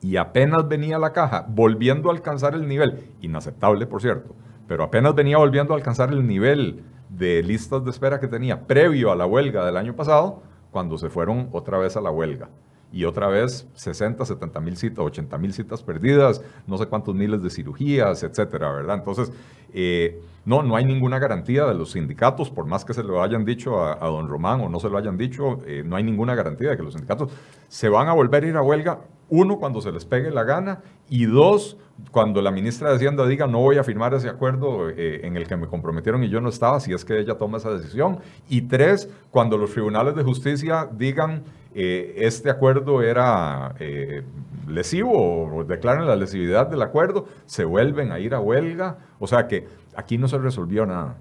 y 0.01 0.17
apenas 0.17 0.67
venía 0.67 0.99
la 0.99 1.13
caja 1.13 1.45
volviendo 1.47 2.09
a 2.09 2.13
alcanzar 2.13 2.55
el 2.55 2.67
nivel, 2.67 3.11
inaceptable 3.21 3.85
por 3.85 4.01
cierto, 4.01 4.35
pero 4.67 4.83
apenas 4.83 5.15
venía 5.15 5.37
volviendo 5.37 5.73
a 5.73 5.77
alcanzar 5.77 6.11
el 6.11 6.27
nivel 6.27 6.83
de 7.11 7.43
listas 7.43 7.83
de 7.83 7.91
espera 7.91 8.19
que 8.19 8.27
tenía 8.27 8.65
previo 8.65 9.11
a 9.11 9.15
la 9.15 9.25
huelga 9.25 9.65
del 9.65 9.77
año 9.77 9.95
pasado, 9.95 10.41
cuando 10.71 10.97
se 10.97 11.09
fueron 11.09 11.49
otra 11.51 11.77
vez 11.77 11.97
a 11.97 12.01
la 12.01 12.09
huelga. 12.09 12.49
Y 12.93 13.05
otra 13.05 13.27
vez 13.27 13.67
60, 13.73 14.25
70 14.25 14.59
mil 14.59 14.75
citas, 14.75 15.05
80 15.05 15.37
mil 15.37 15.53
citas 15.53 15.81
perdidas, 15.81 16.41
no 16.67 16.77
sé 16.77 16.87
cuántos 16.87 17.15
miles 17.15 17.41
de 17.41 17.49
cirugías, 17.49 18.23
etcétera, 18.23 18.71
¿verdad? 18.71 18.97
Entonces, 18.97 19.31
eh, 19.73 20.21
no, 20.43 20.61
no 20.63 20.75
hay 20.75 20.83
ninguna 20.83 21.19
garantía 21.19 21.65
de 21.65 21.73
los 21.73 21.91
sindicatos, 21.91 22.49
por 22.49 22.65
más 22.65 22.83
que 22.83 22.93
se 22.93 23.03
lo 23.03 23.21
hayan 23.21 23.45
dicho 23.45 23.83
a, 23.83 23.95
don 24.05 24.27
Román 24.27 24.61
o 24.61 24.69
no 24.69 24.79
se 24.79 24.89
lo 24.89 24.97
hayan 24.97 25.17
dicho, 25.17 25.59
eh, 25.65 25.83
no 25.85 25.95
hay 25.95 26.03
ninguna 26.03 26.35
garantía 26.35 26.71
de 26.71 26.77
que 26.77 26.83
los 26.83 26.93
sindicatos 26.93 27.31
se 27.69 27.87
van 27.87 28.09
a 28.09 28.13
volver 28.13 28.43
a 28.43 28.47
ir 28.47 28.57
a 28.57 28.61
huelga, 28.61 28.99
uno, 29.31 29.57
cuando 29.57 29.79
se 29.79 29.93
les 29.93 30.03
pegue 30.03 30.29
la 30.29 30.43
gana, 30.43 30.81
y 31.09 31.25
dos, 31.25 31.77
cuando 32.11 32.41
la 32.41 32.51
ministra 32.51 32.89
de 32.89 32.97
Hacienda 32.97 33.25
diga 33.25 33.47
no 33.47 33.59
voy 33.59 33.77
a 33.77 33.83
firmar 33.83 34.13
ese 34.13 34.27
acuerdo 34.27 34.89
eh, 34.89 35.21
en 35.23 35.37
el 35.37 35.47
que 35.47 35.55
me 35.55 35.67
comprometieron 35.67 36.21
y 36.23 36.29
yo 36.29 36.41
no 36.41 36.49
estaba, 36.49 36.81
si 36.81 36.91
es 36.91 37.05
que 37.05 37.17
ella 37.17 37.37
toma 37.37 37.57
esa 37.57 37.71
decisión. 37.71 38.19
Y 38.49 38.63
tres, 38.63 39.09
cuando 39.31 39.57
los 39.57 39.71
tribunales 39.71 40.15
de 40.15 40.23
justicia 40.23 40.89
digan 40.91 41.43
eh, 41.73 42.15
este 42.17 42.49
acuerdo 42.49 43.01
era 43.01 43.73
eh, 43.79 44.23
lesivo 44.67 45.55
o 45.55 45.63
declaren 45.63 46.05
la 46.05 46.17
lesividad 46.17 46.67
del 46.67 46.81
acuerdo, 46.81 47.25
se 47.45 47.63
vuelven 47.63 48.11
a 48.11 48.19
ir 48.19 48.33
a 48.33 48.41
huelga. 48.41 48.97
O 49.19 49.27
sea 49.27 49.47
que 49.47 49.65
aquí 49.95 50.17
no 50.17 50.27
se 50.27 50.39
resolvió 50.39 50.85
nada. 50.85 51.15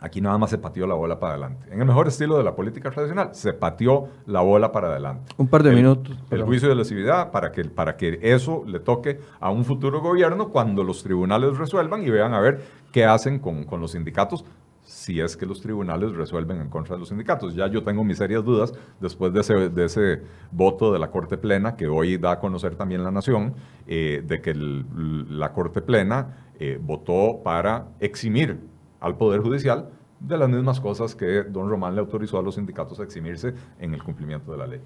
Aquí 0.00 0.20
nada 0.20 0.38
más 0.38 0.50
se 0.50 0.58
pateó 0.58 0.86
la 0.86 0.94
bola 0.94 1.20
para 1.20 1.34
adelante. 1.34 1.66
En 1.70 1.80
el 1.80 1.86
mejor 1.86 2.08
estilo 2.08 2.38
de 2.38 2.44
la 2.44 2.56
política 2.56 2.90
tradicional, 2.90 3.30
se 3.32 3.52
pateó 3.52 4.08
la 4.26 4.40
bola 4.40 4.72
para 4.72 4.88
adelante. 4.88 5.34
Un 5.36 5.48
par 5.48 5.62
de 5.62 5.72
minutos. 5.72 6.16
El 6.30 6.42
juicio 6.42 6.68
de 6.70 6.74
lesividad 6.74 7.30
para 7.30 7.52
que, 7.52 7.64
para 7.64 7.96
que 7.96 8.18
eso 8.22 8.64
le 8.66 8.80
toque 8.80 9.20
a 9.38 9.50
un 9.50 9.64
futuro 9.64 10.00
gobierno 10.00 10.48
cuando 10.48 10.84
los 10.84 11.02
tribunales 11.02 11.58
resuelvan 11.58 12.02
y 12.02 12.08
vean 12.08 12.32
a 12.32 12.40
ver 12.40 12.62
qué 12.92 13.04
hacen 13.04 13.38
con, 13.38 13.64
con 13.64 13.80
los 13.80 13.92
sindicatos 13.92 14.44
si 14.90 15.20
es 15.20 15.36
que 15.36 15.46
los 15.46 15.60
tribunales 15.60 16.12
resuelven 16.16 16.60
en 16.60 16.68
contra 16.68 16.96
de 16.96 17.00
los 17.00 17.10
sindicatos. 17.10 17.54
Ya 17.54 17.68
yo 17.68 17.84
tengo 17.84 18.02
mis 18.02 18.18
serias 18.18 18.44
dudas 18.44 18.72
después 19.00 19.32
de 19.32 19.40
ese, 19.40 19.68
de 19.68 19.84
ese 19.84 20.22
voto 20.50 20.92
de 20.92 20.98
la 20.98 21.10
Corte 21.10 21.38
Plena 21.38 21.76
que 21.76 21.86
hoy 21.86 22.16
da 22.16 22.32
a 22.32 22.38
conocer 22.40 22.74
también 22.74 23.04
la 23.04 23.12
Nación, 23.12 23.54
eh, 23.86 24.22
de 24.26 24.40
que 24.40 24.52
la 24.54 25.52
Corte 25.52 25.80
Plena 25.80 26.48
eh, 26.58 26.78
votó 26.82 27.40
para 27.44 27.86
eximir 28.00 28.58
al 29.00 29.16
Poder 29.16 29.40
Judicial 29.40 29.90
de 30.20 30.36
las 30.36 30.48
mismas 30.48 30.80
cosas 30.80 31.14
que 31.14 31.44
don 31.44 31.68
Román 31.68 31.94
le 31.94 32.00
autorizó 32.00 32.38
a 32.38 32.42
los 32.42 32.56
sindicatos 32.56 33.00
a 33.00 33.04
eximirse 33.04 33.54
en 33.78 33.94
el 33.94 34.02
cumplimiento 34.02 34.52
de 34.52 34.58
la 34.58 34.66
ley. 34.66 34.80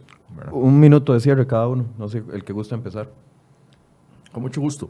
Un 0.52 0.78
minuto 0.78 1.12
de 1.12 1.20
cierre 1.20 1.46
cada 1.46 1.66
uno, 1.66 1.86
no 1.98 2.08
sé, 2.08 2.22
el 2.32 2.44
que 2.44 2.52
gusta 2.52 2.76
empezar. 2.76 3.10
Con 4.32 4.42
mucho 4.42 4.60
gusto. 4.60 4.88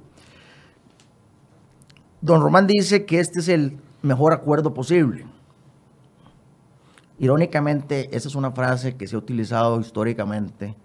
Don 2.20 2.42
Román 2.42 2.66
dice 2.66 3.04
que 3.04 3.20
este 3.20 3.40
es 3.40 3.48
el 3.48 3.78
mejor 4.02 4.32
acuerdo 4.32 4.74
posible. 4.74 5.26
Irónicamente, 7.18 8.14
esa 8.14 8.28
es 8.28 8.34
una 8.34 8.50
frase 8.50 8.96
que 8.96 9.06
se 9.06 9.16
ha 9.16 9.18
utilizado 9.18 9.80
históricamente 9.80 10.76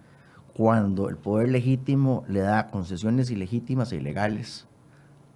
cuando 0.54 1.10
el 1.10 1.18
poder 1.18 1.50
legítimo 1.50 2.24
le 2.28 2.42
da 2.42 2.68
concesiones 2.68 3.32
ilegítimas 3.32 3.92
e 3.92 3.98
ilegales 3.98 4.68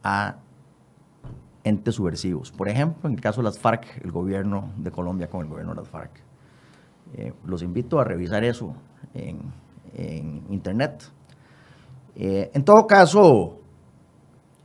a 0.03 0.37
entes 1.63 1.95
subversivos. 1.95 2.51
Por 2.51 2.67
ejemplo, 2.67 3.09
en 3.09 3.15
el 3.15 3.21
caso 3.21 3.41
de 3.41 3.45
las 3.45 3.59
FARC, 3.59 4.03
el 4.03 4.11
gobierno 4.11 4.71
de 4.77 4.91
Colombia 4.91 5.27
con 5.27 5.41
el 5.41 5.47
gobierno 5.47 5.73
de 5.73 5.81
las 5.81 5.89
FARC. 5.89 6.21
Eh, 7.15 7.33
los 7.45 7.61
invito 7.61 7.99
a 7.99 8.03
revisar 8.03 8.43
eso 8.43 8.73
en, 9.13 9.51
internet. 10.49 11.03
Eh, 12.15 12.49
en 12.53 12.63
todo 12.63 12.87
caso, 12.87 13.59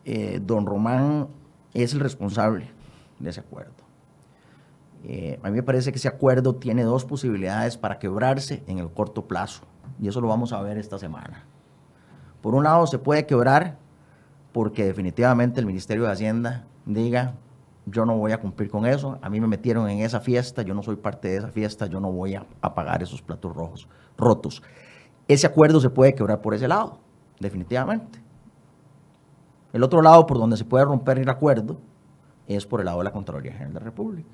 eh, 0.04 0.40
don 0.42 0.64
Román 0.64 1.28
es 1.74 1.92
el 1.92 2.00
responsable 2.00 2.70
de 3.18 3.30
ese 3.30 3.40
acuerdo. 3.40 3.74
a 5.42 5.50
mí 5.50 5.56
me 5.56 5.62
parece 5.62 5.92
que 5.92 5.98
ese 5.98 6.08
acuerdo 6.08 6.54
tiene 6.54 6.82
dos 6.82 7.04
posibilidades 7.04 7.76
para 7.76 7.98
quebrarse 7.98 8.62
en 8.66 8.78
el 8.78 8.90
corto 8.90 9.26
plazo, 9.26 9.62
y 10.00 10.08
eso 10.08 10.20
lo 10.20 10.28
vamos 10.28 10.52
a 10.52 10.62
ver 10.62 10.78
esta 10.78 10.98
semana. 10.98 11.44
Por 12.40 12.54
un 12.54 12.64
lado, 12.64 12.86
se 12.86 12.98
puede 12.98 13.26
quebrar 13.26 13.78
porque 14.52 14.84
definitivamente 14.84 15.60
el 15.60 15.66
Ministerio 15.66 16.04
de 16.04 16.12
Hacienda 16.12 16.64
diga, 16.86 17.34
yo 17.86 18.04
no 18.04 18.16
voy 18.16 18.32
a 18.32 18.40
cumplir 18.40 18.70
con 18.70 18.86
eso, 18.86 19.18
a 19.22 19.30
mí 19.30 19.40
me 19.40 19.46
metieron 19.46 19.88
en 19.88 20.00
esa 20.00 20.20
fiesta, 20.20 20.62
yo 20.62 20.74
no 20.74 20.82
soy 20.82 20.96
parte 20.96 21.28
de 21.28 21.36
esa 21.36 21.48
fiesta, 21.48 21.86
yo 21.86 22.00
no 22.00 22.12
voy 22.12 22.34
a, 22.34 22.44
pagar 22.74 23.02
esos 23.02 23.22
platos 23.22 23.54
rojos 23.54 23.88
rotos. 24.16 24.62
Ese 25.26 25.46
acuerdo 25.46 25.80
se 25.80 25.90
puede 25.90 26.14
quebrar 26.14 26.40
por 26.40 26.54
ese 26.54 26.68
lado, 26.68 26.98
definitivamente. 27.38 28.20
El 29.72 29.82
otro 29.82 30.02
lado 30.02 30.26
por 30.26 30.38
donde 30.38 30.56
se 30.56 30.64
puede 30.64 30.84
romper 30.84 31.18
el 31.18 31.28
acuerdo 31.28 31.78
es 32.46 32.66
por 32.66 32.80
el 32.80 32.86
lado 32.86 32.98
de 32.98 33.04
la 33.04 33.12
Contraloría 33.12 33.52
General 33.52 33.74
de 33.74 33.80
la 33.80 33.84
República. 33.84 34.30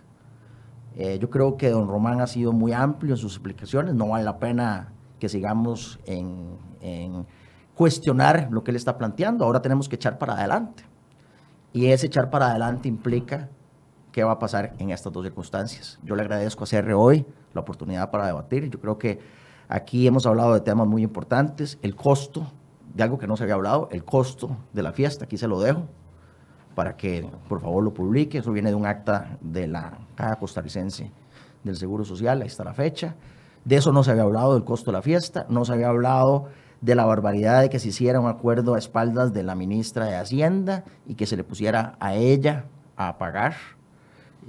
Eh, 0.96 1.18
yo 1.20 1.28
creo 1.28 1.56
que 1.56 1.70
don 1.70 1.88
Román 1.88 2.20
ha 2.20 2.26
sido 2.28 2.52
muy 2.52 2.72
amplio 2.72 3.14
en 3.14 3.18
sus 3.18 3.32
explicaciones, 3.32 3.94
no 3.94 4.08
vale 4.08 4.24
la 4.24 4.38
pena 4.38 4.92
que 5.18 5.28
sigamos 5.28 5.98
en, 6.06 6.56
en 6.80 7.26
cuestionar 7.74 8.48
lo 8.50 8.62
que 8.62 8.70
él 8.70 8.76
está 8.76 8.96
planteando, 8.96 9.44
ahora 9.44 9.62
tenemos 9.62 9.88
que 9.88 9.96
echar 9.96 10.18
para 10.18 10.34
adelante. 10.34 10.84
Y 11.72 11.86
ese 11.86 12.06
echar 12.06 12.30
para 12.30 12.50
adelante 12.50 12.88
implica 12.88 13.48
qué 14.12 14.22
va 14.22 14.32
a 14.32 14.38
pasar 14.38 14.74
en 14.78 14.90
estas 14.90 15.12
dos 15.12 15.24
circunstancias. 15.24 15.98
Yo 16.04 16.14
le 16.14 16.22
agradezco 16.22 16.64
a 16.64 16.66
CR 16.68 16.92
hoy 16.92 17.26
la 17.52 17.62
oportunidad 17.62 18.10
para 18.10 18.26
debatir. 18.26 18.70
Yo 18.70 18.80
creo 18.80 18.96
que 18.96 19.18
aquí 19.68 20.06
hemos 20.06 20.24
hablado 20.24 20.54
de 20.54 20.60
temas 20.60 20.86
muy 20.86 21.02
importantes. 21.02 21.78
El 21.82 21.96
costo, 21.96 22.46
de 22.94 23.02
algo 23.02 23.18
que 23.18 23.26
no 23.26 23.36
se 23.36 23.42
había 23.42 23.56
hablado, 23.56 23.88
el 23.90 24.04
costo 24.04 24.56
de 24.72 24.82
la 24.84 24.92
fiesta, 24.92 25.24
aquí 25.24 25.36
se 25.36 25.48
lo 25.48 25.60
dejo 25.60 25.88
para 26.76 26.96
que 26.96 27.28
por 27.48 27.60
favor 27.60 27.82
lo 27.82 27.92
publique. 27.92 28.38
Eso 28.38 28.52
viene 28.52 28.68
de 28.68 28.76
un 28.76 28.86
acta 28.86 29.36
de 29.40 29.66
la 29.66 29.98
Caja 30.14 30.36
Costarricense 30.36 31.10
del 31.64 31.76
Seguro 31.76 32.04
Social, 32.04 32.40
ahí 32.40 32.46
está 32.46 32.62
la 32.62 32.74
fecha. 32.74 33.16
De 33.64 33.76
eso 33.76 33.92
no 33.92 34.04
se 34.04 34.12
había 34.12 34.22
hablado, 34.22 34.54
del 34.54 34.64
costo 34.64 34.90
de 34.90 34.98
la 34.98 35.02
fiesta, 35.02 35.46
no 35.48 35.64
se 35.64 35.72
había 35.72 35.88
hablado 35.88 36.48
de 36.84 36.94
la 36.94 37.06
barbaridad 37.06 37.62
de 37.62 37.70
que 37.70 37.78
se 37.78 37.88
hiciera 37.88 38.20
un 38.20 38.28
acuerdo 38.28 38.74
a 38.74 38.78
espaldas 38.78 39.32
de 39.32 39.42
la 39.42 39.54
ministra 39.54 40.04
de 40.04 40.16
Hacienda 40.16 40.84
y 41.06 41.14
que 41.14 41.24
se 41.24 41.34
le 41.34 41.42
pusiera 41.42 41.96
a 41.98 42.14
ella 42.14 42.66
a 42.96 43.16
pagar 43.16 43.54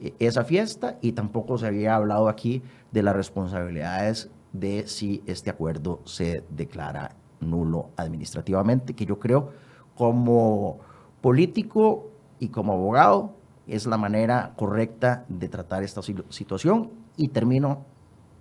eh, 0.02 0.14
esa 0.20 0.44
fiesta 0.44 0.98
y 1.02 1.14
tampoco 1.14 1.58
se 1.58 1.68
había 1.68 1.96
hablado 1.96 2.28
aquí 2.28 2.62
de 2.92 3.04
las 3.04 3.16
responsabilidades 3.16 4.30
de 4.52 4.86
si 4.86 5.24
este 5.26 5.50
acuerdo 5.50 6.02
se 6.04 6.44
declara 6.50 7.16
nulo 7.40 7.92
administrativamente, 7.96 8.96
que 8.96 9.06
yo 9.06 9.18
creo 9.18 9.52
como 9.96 10.80
político 11.22 12.10
y 12.40 12.50
como 12.50 12.74
abogado 12.74 13.34
es 13.66 13.86
la 13.86 13.98
manera 13.98 14.52
correcta 14.58 15.24
de 15.30 15.48
tratar 15.48 15.84
esta 15.84 16.02
situación. 16.02 16.92
Y 17.16 17.30
termino 17.30 17.86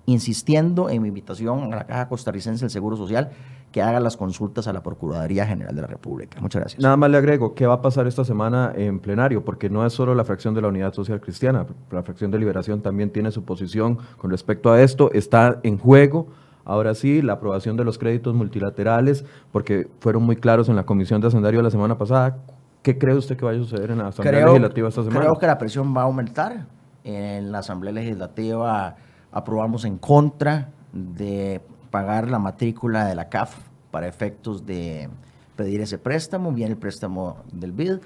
insistiendo 0.07 0.91
en 0.91 1.01
mi 1.03 1.09
invitación 1.09 1.73
a 1.73 1.77
la 1.77 1.87
Caja 1.87 2.09
Costarricense 2.09 2.65
del 2.65 2.71
Seguro 2.71 2.97
Social 2.97 3.31
que 3.75 3.83
haga 3.83 3.99
las 3.99 4.17
consultas 4.17 4.69
a 4.69 4.73
la 4.73 4.85
Procuraduría 4.85 5.45
General 5.49 5.75
de 5.75 5.83
la 5.83 5.89
República. 5.89 6.41
Muchas 6.41 6.61
gracias. 6.61 6.81
Nada 6.81 6.97
más 6.97 7.11
le 7.11 7.17
agrego, 7.17 7.57
¿qué 7.57 7.67
va 7.67 7.75
a 7.75 7.83
pasar 7.83 8.07
esta 8.07 8.25
semana 8.25 8.73
en 8.77 9.01
plenario? 9.01 9.45
Porque 9.45 9.69
no 9.69 9.85
es 9.85 9.93
solo 9.93 10.15
la 10.15 10.23
fracción 10.23 10.55
de 10.55 10.63
la 10.63 10.69
Unidad 10.69 10.93
Social 10.93 11.21
Cristiana, 11.21 11.67
la 11.91 12.05
fracción 12.05 12.31
de 12.31 12.39
Liberación 12.39 12.83
también 12.83 13.11
tiene 13.11 13.33
su 13.33 13.43
posición 13.43 13.99
con 14.17 14.31
respecto 14.31 14.71
a 14.71 14.81
esto, 14.81 15.11
está 15.11 15.59
en 15.65 15.77
juego. 15.77 16.29
Ahora 16.65 16.95
sí, 16.95 17.21
la 17.21 17.33
aprobación 17.33 17.77
de 17.77 17.83
los 17.83 17.99
créditos 17.99 18.33
multilaterales, 18.33 19.25
porque 19.51 19.89
fueron 19.99 20.23
muy 20.23 20.37
claros 20.37 20.69
en 20.69 20.77
la 20.77 20.87
Comisión 20.87 21.21
de 21.21 21.27
Hacendario 21.27 21.61
la 21.61 21.73
semana 21.73 21.99
pasada. 21.99 22.37
¿Qué 22.83 22.97
cree 22.97 23.17
usted 23.17 23.37
que 23.37 23.45
va 23.45 23.51
a 23.51 23.55
suceder 23.55 23.91
en 23.91 23.99
la 23.99 24.07
Asamblea 24.07 24.47
Legislativa 24.47 24.89
esta 24.89 25.03
semana? 25.03 25.21
Creo 25.21 25.35
que 25.35 25.49
la 25.49 25.59
presión 25.59 25.93
va 25.97 26.03
a 26.03 26.05
aumentar. 26.05 26.67
En 27.03 27.51
la 27.51 27.59
Asamblea 27.59 27.93
Legislativa 27.93 28.95
aprobamos 29.33 29.85
en 29.85 29.99
contra 29.99 30.69
de 30.93 31.61
pagar 31.95 32.29
la 32.29 32.41
matrícula 32.41 33.07
de 33.07 33.15
la 33.15 33.29
CAF 33.29 33.55
para 33.93 34.09
efectos 34.09 34.67
de 34.67 35.09
pedir 35.55 35.81
ese 35.81 35.97
préstamo, 35.97 36.51
viene 36.51 36.73
el 36.73 36.77
préstamo 36.77 37.37
del 37.53 37.71
BID. 37.71 38.01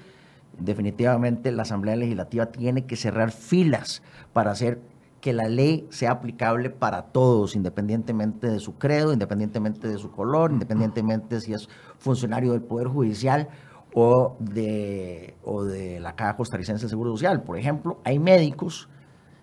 Definitivamente 0.59 1.51
la 1.51 1.63
Asamblea 1.63 1.95
Legislativa 1.95 2.45
tiene 2.45 2.85
que 2.85 2.95
cerrar 2.95 3.31
filas 3.31 4.03
para 4.31 4.51
hacer 4.51 4.79
que 5.21 5.33
la 5.33 5.49
ley 5.49 5.87
sea 5.89 6.11
aplicable 6.11 6.69
para 6.69 7.01
todos, 7.01 7.55
independientemente 7.55 8.45
de 8.45 8.59
su 8.59 8.75
credo, 8.75 9.11
independientemente 9.11 9.87
de 9.87 9.97
su 9.97 10.11
color, 10.11 10.51
independientemente 10.51 11.41
si 11.41 11.53
es 11.53 11.67
funcionario 11.97 12.51
del 12.51 12.61
Poder 12.61 12.89
Judicial 12.89 13.47
o 13.95 14.35
de, 14.37 15.33
o 15.43 15.63
de 15.63 15.99
la 15.99 16.15
Caja 16.15 16.37
Costarricense 16.37 16.85
de 16.85 16.89
Seguro 16.89 17.09
Social. 17.09 17.41
Por 17.41 17.57
ejemplo, 17.57 17.97
hay 18.03 18.19
médicos 18.19 18.87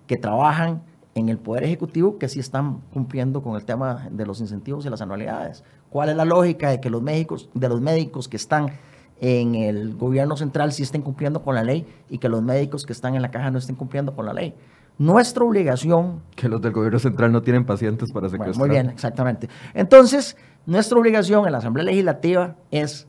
que 0.07 0.17
trabajan 0.17 0.83
en 1.17 1.31
el 1.31 1.39
Poder 1.39 1.65
Ejecutivo 1.65 2.19
que 2.19 2.29
sí 2.29 2.39
están 2.39 2.81
cumpliendo 2.93 3.43
con 3.43 3.57
el 3.57 3.65
tema 3.65 4.07
de 4.11 4.27
los 4.27 4.41
incentivos 4.41 4.85
y 4.85 4.91
las 4.91 5.01
anualidades. 5.01 5.65
¿Cuál 5.89 6.11
es 6.11 6.17
la 6.17 6.27
lógica 6.27 6.69
de 6.69 6.79
que 6.79 6.91
los 6.91 7.03
médicos, 7.03 7.49
de 7.55 7.69
los 7.71 7.81
médicos 7.81 8.29
que 8.29 8.37
están 8.37 8.71
en 9.19 9.55
el 9.55 9.97
gobierno 9.97 10.37
central 10.37 10.73
sí 10.73 10.83
estén 10.83 11.01
cumpliendo 11.01 11.43
con 11.43 11.55
la 11.55 11.65
ley 11.65 11.87
y 12.11 12.19
que 12.19 12.29
los 12.29 12.43
médicos 12.43 12.85
que 12.85 12.93
están 12.93 13.15
en 13.15 13.23
la 13.23 13.31
caja 13.31 13.51
no 13.51 13.59
estén 13.59 13.77
cumpliendo 13.77 14.15
con 14.15 14.27
la 14.27 14.35
ley? 14.35 14.55
Nuestra 14.99 15.43
obligación... 15.43 16.21
Que 16.35 16.51
los 16.51 16.61
del 16.61 16.73
gobierno 16.73 16.99
central 16.99 17.33
no 17.33 17.41
tienen 17.41 17.65
pacientes 17.65 18.13
para 18.13 18.29
secuestrar. 18.29 18.59
muy 18.59 18.69
bien, 18.69 18.91
exactamente. 18.91 19.49
Entonces, 19.73 20.37
nuestra 20.67 20.99
obligación 20.99 21.47
en 21.47 21.53
la 21.53 21.59
Asamblea 21.59 21.87
Legislativa 21.87 22.57
es 22.71 23.09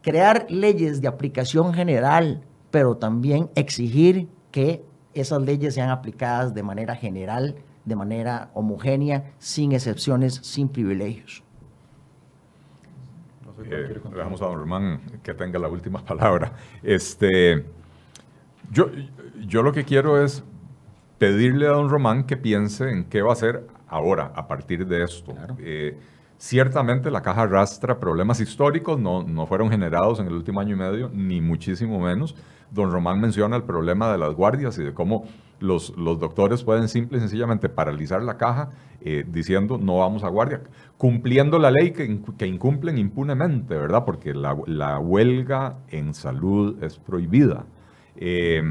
crear 0.00 0.46
leyes 0.48 1.00
de 1.00 1.08
aplicación 1.08 1.74
general, 1.74 2.44
pero 2.70 2.96
también 2.96 3.50
exigir 3.56 4.28
que 4.52 4.84
esas 5.14 5.42
leyes 5.42 5.74
sean 5.74 5.90
aplicadas 5.90 6.54
de 6.54 6.62
manera 6.62 6.94
general, 6.96 7.56
de 7.84 7.96
manera 7.96 8.50
homogénea, 8.54 9.32
sin 9.38 9.72
excepciones, 9.72 10.34
sin 10.34 10.68
privilegios. 10.68 11.42
Eh, 13.64 14.00
le 14.10 14.16
dejamos 14.16 14.42
a 14.42 14.46
don 14.46 14.58
Román 14.58 15.00
que 15.22 15.34
tenga 15.34 15.58
la 15.58 15.68
última 15.68 16.00
palabra. 16.04 16.52
Este, 16.82 17.64
yo, 18.70 18.90
yo 19.46 19.62
lo 19.62 19.72
que 19.72 19.84
quiero 19.84 20.22
es 20.22 20.42
pedirle 21.18 21.66
a 21.66 21.70
don 21.70 21.88
Román 21.88 22.24
que 22.24 22.36
piense 22.36 22.90
en 22.90 23.04
qué 23.04 23.22
va 23.22 23.30
a 23.30 23.32
hacer 23.34 23.66
ahora, 23.86 24.32
a 24.34 24.48
partir 24.48 24.86
de 24.86 25.04
esto. 25.04 25.34
Eh, 25.58 25.98
ciertamente 26.38 27.10
la 27.10 27.22
caja 27.22 27.42
arrastra 27.42 28.00
problemas 28.00 28.40
históricos, 28.40 28.98
no, 28.98 29.22
no 29.22 29.46
fueron 29.46 29.70
generados 29.70 30.18
en 30.18 30.26
el 30.26 30.32
último 30.32 30.60
año 30.60 30.74
y 30.74 30.78
medio, 30.78 31.10
ni 31.12 31.40
muchísimo 31.40 32.00
menos, 32.00 32.34
don 32.72 32.90
Román 32.90 33.20
menciona 33.20 33.56
el 33.56 33.62
problema 33.62 34.10
de 34.10 34.18
las 34.18 34.34
guardias 34.34 34.78
y 34.78 34.82
de 34.82 34.94
cómo 34.94 35.24
los, 35.60 35.96
los 35.96 36.18
doctores 36.18 36.64
pueden 36.64 36.88
simple 36.88 37.18
y 37.18 37.20
sencillamente 37.20 37.68
paralizar 37.68 38.22
la 38.22 38.36
caja 38.36 38.70
eh, 39.00 39.24
diciendo 39.26 39.78
no 39.78 39.98
vamos 39.98 40.24
a 40.24 40.28
guardia, 40.28 40.62
cumpliendo 40.96 41.58
la 41.58 41.70
ley 41.70 41.92
que, 41.92 42.20
que 42.38 42.46
incumplen 42.46 42.98
impunemente, 42.98 43.76
¿verdad? 43.76 44.04
Porque 44.04 44.34
la, 44.34 44.56
la, 44.66 44.98
huelga 44.98 45.78
en 45.88 46.14
salud 46.14 46.82
es 46.82 46.98
prohibida. 46.98 47.64
Eh, 48.16 48.62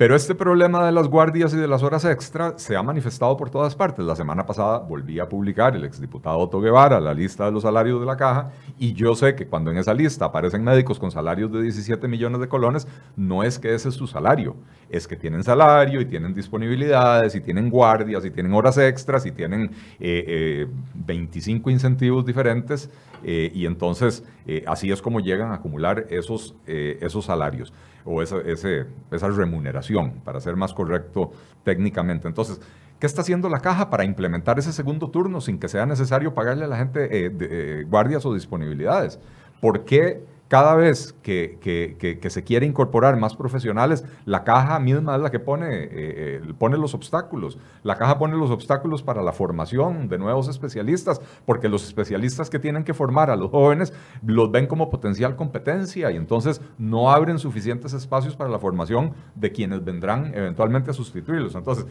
Pero 0.00 0.16
este 0.16 0.34
problema 0.34 0.86
de 0.86 0.92
las 0.92 1.08
guardias 1.08 1.52
y 1.52 1.58
de 1.58 1.68
las 1.68 1.82
horas 1.82 2.06
extra 2.06 2.54
se 2.56 2.74
ha 2.74 2.82
manifestado 2.82 3.36
por 3.36 3.50
todas 3.50 3.76
partes. 3.76 4.02
La 4.02 4.16
semana 4.16 4.46
pasada 4.46 4.78
volví 4.78 5.20
a 5.20 5.28
publicar 5.28 5.76
el 5.76 5.84
exdiputado 5.84 6.38
Otto 6.38 6.58
Guevara 6.58 6.98
la 7.00 7.12
lista 7.12 7.44
de 7.44 7.52
los 7.52 7.64
salarios 7.64 8.00
de 8.00 8.06
la 8.06 8.16
caja 8.16 8.50
y 8.78 8.94
yo 8.94 9.14
sé 9.14 9.34
que 9.34 9.46
cuando 9.46 9.70
en 9.70 9.76
esa 9.76 9.92
lista 9.92 10.24
aparecen 10.24 10.64
médicos 10.64 10.98
con 10.98 11.10
salarios 11.10 11.52
de 11.52 11.60
17 11.60 12.08
millones 12.08 12.40
de 12.40 12.48
colones, 12.48 12.88
no 13.14 13.42
es 13.42 13.58
que 13.58 13.74
ese 13.74 13.90
es 13.90 13.94
su 13.94 14.06
salario, 14.06 14.56
es 14.88 15.06
que 15.06 15.16
tienen 15.16 15.44
salario 15.44 16.00
y 16.00 16.06
tienen 16.06 16.32
disponibilidades 16.32 17.34
y 17.34 17.42
tienen 17.42 17.68
guardias 17.68 18.24
y 18.24 18.30
tienen 18.30 18.54
horas 18.54 18.78
extras 18.78 19.26
y 19.26 19.32
tienen 19.32 19.70
25 19.98 20.00
eh, 20.00 21.70
eh, 21.70 21.74
incentivos 21.74 22.24
diferentes 22.24 22.88
eh, 23.22 23.52
y 23.54 23.66
entonces 23.66 24.24
así 24.66 24.90
es 24.90 25.02
como 25.02 25.20
llegan 25.20 25.52
a 25.52 25.56
acumular 25.56 26.06
esos, 26.08 26.56
esos 26.66 27.26
salarios 27.26 27.70
o 28.04 28.22
esa, 28.22 28.38
ese, 28.40 28.86
esa 29.10 29.28
remuneración, 29.28 29.89
para 30.24 30.40
ser 30.40 30.56
más 30.56 30.72
correcto 30.74 31.32
técnicamente. 31.64 32.28
Entonces, 32.28 32.60
¿qué 32.98 33.06
está 33.06 33.22
haciendo 33.22 33.48
la 33.48 33.60
caja 33.60 33.90
para 33.90 34.04
implementar 34.04 34.58
ese 34.58 34.72
segundo 34.72 35.10
turno 35.10 35.40
sin 35.40 35.58
que 35.58 35.68
sea 35.68 35.86
necesario 35.86 36.34
pagarle 36.34 36.64
a 36.64 36.68
la 36.68 36.76
gente 36.76 37.26
eh, 37.26 37.32
eh, 37.40 37.84
guardias 37.88 38.24
o 38.26 38.34
disponibilidades? 38.34 39.18
¿Por 39.60 39.84
qué 39.84 40.24
cada 40.50 40.74
vez 40.74 41.14
que, 41.22 42.18
se 42.28 42.42
quiere 42.42 42.66
incorporar 42.66 43.16
más 43.16 43.36
profesionales, 43.36 44.04
la 44.24 44.42
caja 44.42 44.80
misma 44.80 45.14
es 45.14 45.22
la 45.22 45.30
que 45.30 45.38
pone, 45.38 45.84
eh, 45.84 45.88
eh, 45.92 46.54
pone 46.58 46.76
los 46.76 46.92
obstáculos. 46.92 47.56
La 47.84 47.94
caja 47.94 48.18
pone 48.18 48.36
los 48.36 48.50
obstáculos 48.50 49.04
para 49.04 49.22
la 49.22 49.32
formación 49.32 50.08
de 50.08 50.18
nuevos 50.18 50.48
especialistas, 50.48 51.20
porque 51.46 51.68
los 51.68 51.84
especialistas 51.84 52.50
que 52.50 52.58
tienen 52.58 52.82
que 52.82 52.94
formar 52.94 53.30
a 53.30 53.36
los 53.36 53.52
jóvenes 53.52 53.92
los 54.26 54.50
ven 54.50 54.66
como 54.66 54.90
potencial 54.90 55.36
competencia 55.36 56.10
y 56.10 56.16
entonces 56.16 56.60
no 56.78 57.12
abren 57.12 57.38
suficientes 57.38 57.92
espacios 57.92 58.34
para 58.34 58.50
la 58.50 58.58
formación 58.58 59.12
de 59.36 59.52
quienes 59.52 59.84
vendrán 59.84 60.34
eventualmente 60.34 60.90
a 60.90 60.94
sustituirlos. 60.94 61.54
Entonces, 61.54 61.86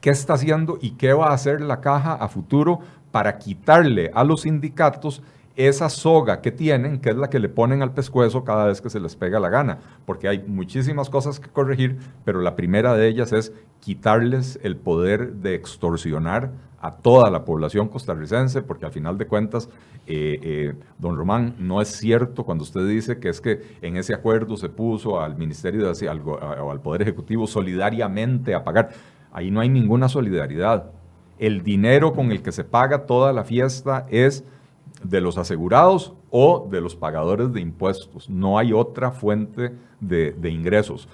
¿qué 0.00 0.08
está 0.08 0.32
haciendo 0.32 0.78
y 0.80 0.92
qué 0.92 1.12
va 1.12 1.28
a 1.28 1.34
hacer 1.34 1.60
la 1.60 1.82
caja 1.82 2.14
a 2.14 2.28
futuro 2.28 2.78
para 3.10 3.36
quitarle 3.36 4.10
a 4.14 4.24
los 4.24 4.40
sindicatos 4.40 5.22
esa 5.56 5.88
soga 5.88 6.40
que 6.40 6.50
tienen, 6.50 7.00
que 7.00 7.10
es 7.10 7.16
la 7.16 7.28
que 7.28 7.38
le 7.38 7.48
ponen 7.48 7.82
al 7.82 7.92
pescuezo 7.92 8.44
cada 8.44 8.66
vez 8.66 8.80
que 8.80 8.90
se 8.90 9.00
les 9.00 9.16
pega 9.16 9.38
la 9.38 9.48
gana, 9.48 9.78
porque 10.06 10.28
hay 10.28 10.42
muchísimas 10.46 11.10
cosas 11.10 11.40
que 11.40 11.50
corregir, 11.50 11.98
pero 12.24 12.40
la 12.40 12.56
primera 12.56 12.94
de 12.94 13.08
ellas 13.08 13.32
es 13.32 13.52
quitarles 13.80 14.58
el 14.62 14.76
poder 14.76 15.34
de 15.34 15.54
extorsionar 15.54 16.52
a 16.80 16.96
toda 16.96 17.30
la 17.30 17.44
población 17.44 17.88
costarricense, 17.88 18.60
porque 18.60 18.86
al 18.86 18.92
final 18.92 19.16
de 19.16 19.26
cuentas, 19.26 19.68
eh, 20.06 20.38
eh, 20.42 20.74
don 20.98 21.16
Román, 21.16 21.54
no 21.58 21.80
es 21.80 21.88
cierto 21.88 22.44
cuando 22.44 22.64
usted 22.64 22.86
dice 22.88 23.20
que 23.20 23.28
es 23.28 23.40
que 23.40 23.76
en 23.82 23.96
ese 23.96 24.14
acuerdo 24.14 24.56
se 24.56 24.68
puso 24.68 25.20
al 25.20 25.36
Ministerio 25.36 25.92
de, 25.92 26.08
al, 26.08 26.20
o 26.26 26.70
al 26.72 26.80
Poder 26.80 27.02
Ejecutivo 27.02 27.46
solidariamente 27.46 28.52
a 28.52 28.64
pagar. 28.64 28.90
Ahí 29.32 29.52
no 29.52 29.60
hay 29.60 29.68
ninguna 29.68 30.08
solidaridad. 30.08 30.90
El 31.38 31.62
dinero 31.62 32.12
con 32.12 32.32
el 32.32 32.42
que 32.42 32.50
se 32.50 32.64
paga 32.64 33.06
toda 33.06 33.32
la 33.32 33.44
fiesta 33.44 34.06
es 34.10 34.44
de 35.02 35.20
los 35.20 35.38
asegurados 35.38 36.14
o 36.30 36.68
de 36.70 36.80
los 36.80 36.96
pagadores 36.96 37.52
de 37.52 37.60
impuestos. 37.60 38.28
No 38.28 38.58
hay 38.58 38.72
otra 38.72 39.10
fuente 39.10 39.74
de, 40.00 40.50
ingresos. 40.50 41.08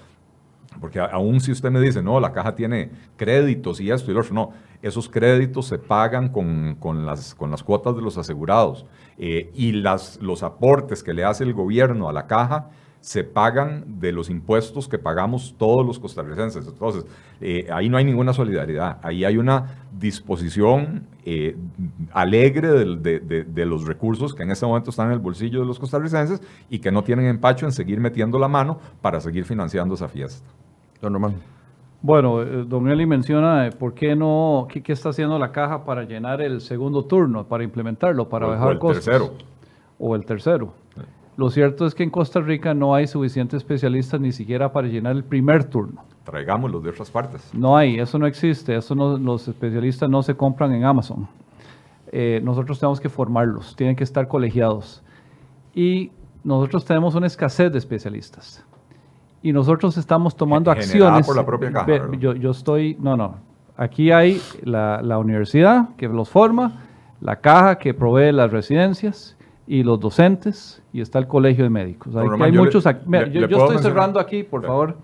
Porque 0.79 0.99
aún 0.99 1.41
si 1.41 1.51
usted 1.51 1.71
me 1.71 1.81
dice, 1.81 2.01
no, 2.01 2.19
la 2.19 2.31
caja 2.31 2.55
tiene 2.55 2.91
créditos 3.17 3.81
y 3.81 3.91
esto 3.91 4.11
y 4.11 4.13
lo 4.13 4.21
otro, 4.21 4.33
no, 4.33 4.51
esos 4.81 5.09
créditos 5.09 5.65
se 5.65 5.79
pagan 5.79 6.29
con, 6.29 7.05
las, 7.05 7.35
con 7.35 7.51
las 7.51 7.63
cuotas 7.63 7.95
de 7.95 8.01
los 8.01 8.17
asegurados 8.17 8.85
eh, 9.17 9.51
y 9.53 9.73
las, 9.73 10.21
los 10.21 10.43
aportes 10.43 11.03
que 11.03 11.13
le 11.13 11.23
hace 11.23 11.43
el 11.43 11.53
gobierno 11.53 12.07
a 12.07 12.13
la 12.13 12.27
caja 12.27 12.69
se 13.01 13.23
pagan 13.23 13.99
de 13.99 14.11
los 14.11 14.29
impuestos 14.29 14.87
que 14.87 14.97
pagamos 14.97 15.55
todos 15.57 15.85
los 15.85 15.99
costarricenses. 15.99 16.67
Entonces, 16.67 17.05
eh, 17.39 17.67
ahí 17.71 17.89
no 17.89 17.97
hay 17.97 18.03
ninguna 18.03 18.33
solidaridad, 18.33 18.99
ahí 19.01 19.23
hay 19.23 19.37
una 19.37 19.85
disposición 19.97 21.07
eh, 21.25 21.55
alegre 22.11 22.67
de, 22.69 23.65
los 23.65 23.85
recursos 23.85 24.33
que 24.33 24.43
en 24.43 24.51
este 24.51 24.65
momento 24.65 24.89
están 24.89 25.07
en 25.07 25.13
el 25.13 25.19
bolsillo 25.19 25.61
de 25.61 25.65
los 25.65 25.79
costarricenses 25.79 26.41
y 26.69 26.79
que 26.79 26.91
no 26.91 27.03
tienen 27.03 27.25
empacho 27.25 27.65
en 27.65 27.71
seguir 27.71 27.99
metiendo 27.99 28.37
la 28.37 28.47
mano 28.47 28.79
para 29.01 29.19
seguir 29.21 29.45
financiando 29.45 29.95
esa 29.95 30.07
fiesta. 30.07 30.47
Don 31.01 31.13
Román. 31.13 31.35
Bueno, 32.01 32.41
eh, 32.41 32.65
don 32.65 32.89
Eli 32.89 33.05
menciona 33.05 33.69
por 33.77 33.93
qué 33.93 34.15
no, 34.15 34.67
qué, 34.69 34.81
está 34.91 35.09
haciendo 35.09 35.37
la 35.37 35.51
caja 35.51 35.85
para 35.85 36.03
llenar 36.03 36.41
el 36.41 36.61
segundo 36.61 37.03
turno, 37.05 37.45
para 37.45 37.63
implementarlo, 37.63 38.27
para 38.27 38.47
bajar 38.47 38.67
o 38.67 38.71
el 38.71 38.79
tercero. 38.79 39.33
O 39.97 40.15
el 40.15 40.25
tercero. 40.25 40.73
Lo 41.39 41.49
cierto 41.49 41.85
es 41.85 41.95
que 41.95 42.03
en 42.03 42.09
Costa 42.09 42.41
Rica 42.41 42.73
no 42.73 42.93
hay 42.93 43.07
suficientes 43.07 43.59
especialistas 43.59 44.19
ni 44.19 44.33
siquiera 44.33 44.73
para 44.73 44.89
llenar 44.89 45.15
el 45.15 45.23
primer 45.23 45.63
turno. 45.63 46.03
Traigámoslos 46.25 46.83
de 46.83 46.89
otras 46.89 47.09
partes. 47.09 47.49
No 47.53 47.77
hay, 47.77 47.97
eso 47.97 48.19
no 48.19 48.27
existe, 48.27 48.75
eso 48.75 48.93
no, 48.93 49.17
los 49.17 49.47
especialistas 49.47 50.09
no 50.09 50.21
se 50.21 50.35
compran 50.35 50.73
en 50.73 50.83
Amazon. 50.83 51.29
Eh, 52.11 52.41
nosotros 52.43 52.77
tenemos 52.77 52.99
que 52.99 53.07
formarlos, 53.07 53.73
tienen 53.77 53.95
que 53.95 54.03
estar 54.03 54.27
colegiados. 54.27 55.01
Y 55.73 56.11
nosotros 56.43 56.83
tenemos 56.83 57.15
una 57.15 57.27
escasez 57.27 57.71
de 57.71 57.77
especialistas. 57.77 58.65
Y 59.41 59.53
nosotros 59.53 59.95
estamos 59.95 60.35
tomando 60.35 60.69
acciones. 60.71 61.25
por 61.25 61.37
la 61.37 61.45
propia 61.45 61.71
caja. 61.71 62.11
Yo, 62.19 62.33
yo, 62.33 62.51
estoy, 62.51 62.97
no, 62.99 63.15
no. 63.15 63.35
Aquí 63.77 64.11
hay 64.11 64.41
la, 64.63 65.01
la 65.01 65.17
universidad 65.17 65.95
que 65.95 66.09
los 66.09 66.29
forma, 66.29 66.81
la 67.21 67.37
caja 67.37 67.77
que 67.77 67.93
provee 67.93 68.33
las 68.33 68.51
residencias 68.51 69.37
y 69.69 69.83
los 69.83 69.99
docentes 69.99 70.81
y 70.91 70.99
está 70.99 71.19
el 71.19 71.27
colegio 71.27 71.63
de 71.63 71.69
médicos. 71.69 72.15
Hay, 72.15 72.51
muchos. 72.51 72.83
yo, 72.83 73.45
estoy 73.45 73.77
cerrando 73.77 74.19
aquí, 74.19 74.41
por 74.41 74.65
favor. 74.65 74.97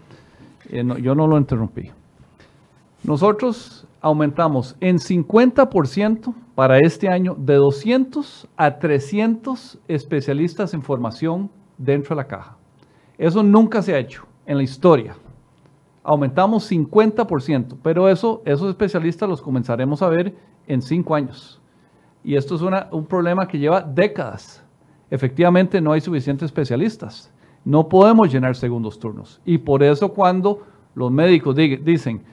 Eh, 0.72 0.84
yo 1.04 1.14
no 1.14 1.28
lo 1.28 1.38
interrumpí. 1.38 1.92
Nosotros 3.04 3.88
aumentamos 4.02 4.76
en 4.82 4.98
50% 4.98 6.34
para 6.56 6.80
este 6.80 7.08
año 7.08 7.36
de 7.38 7.54
200 7.54 8.48
a 8.58 8.80
300 8.80 9.78
especialistas 9.88 10.74
en 10.74 10.82
formación 10.82 11.52
dentro 11.78 12.16
de 12.16 12.24
la 12.24 12.28
caja. 12.28 12.58
Eso 13.20 13.44
nunca 13.44 13.84
se 13.84 13.94
ha 13.94 14.00
hecho 14.00 14.26
en 14.48 14.58
la 14.58 14.64
historia. 14.64 15.16
Aumentamos 16.04 16.72
50%, 16.72 17.78
pero 17.84 18.10
eso, 18.10 18.42
esos 18.46 18.70
especialistas 18.70 19.30
los 19.30 19.44
comenzaremos 19.44 20.02
a 20.02 20.10
ver 20.10 20.34
en 20.66 20.82
cinco 20.82 21.14
años. 21.14 21.62
Y 22.26 22.36
esto 22.36 22.56
es 22.56 22.62
un 22.92 23.06
problema 23.06 23.48
que 23.48 23.60
lleva 23.60 23.82
décadas. 23.82 24.64
Efectivamente, 25.12 25.80
no 25.80 25.92
hay 25.92 26.02
suficientes 26.02 26.48
especialistas. 26.48 27.32
No 27.64 27.88
podemos 27.88 28.34
llenar 28.34 28.56
segundos 28.56 29.00
turnos. 29.00 29.40
Y 29.46 29.60
por 29.60 29.84
eso 29.84 30.12
cuando 30.12 30.64
los 30.96 31.12
médicos 31.12 31.56
dicen, 31.56 32.24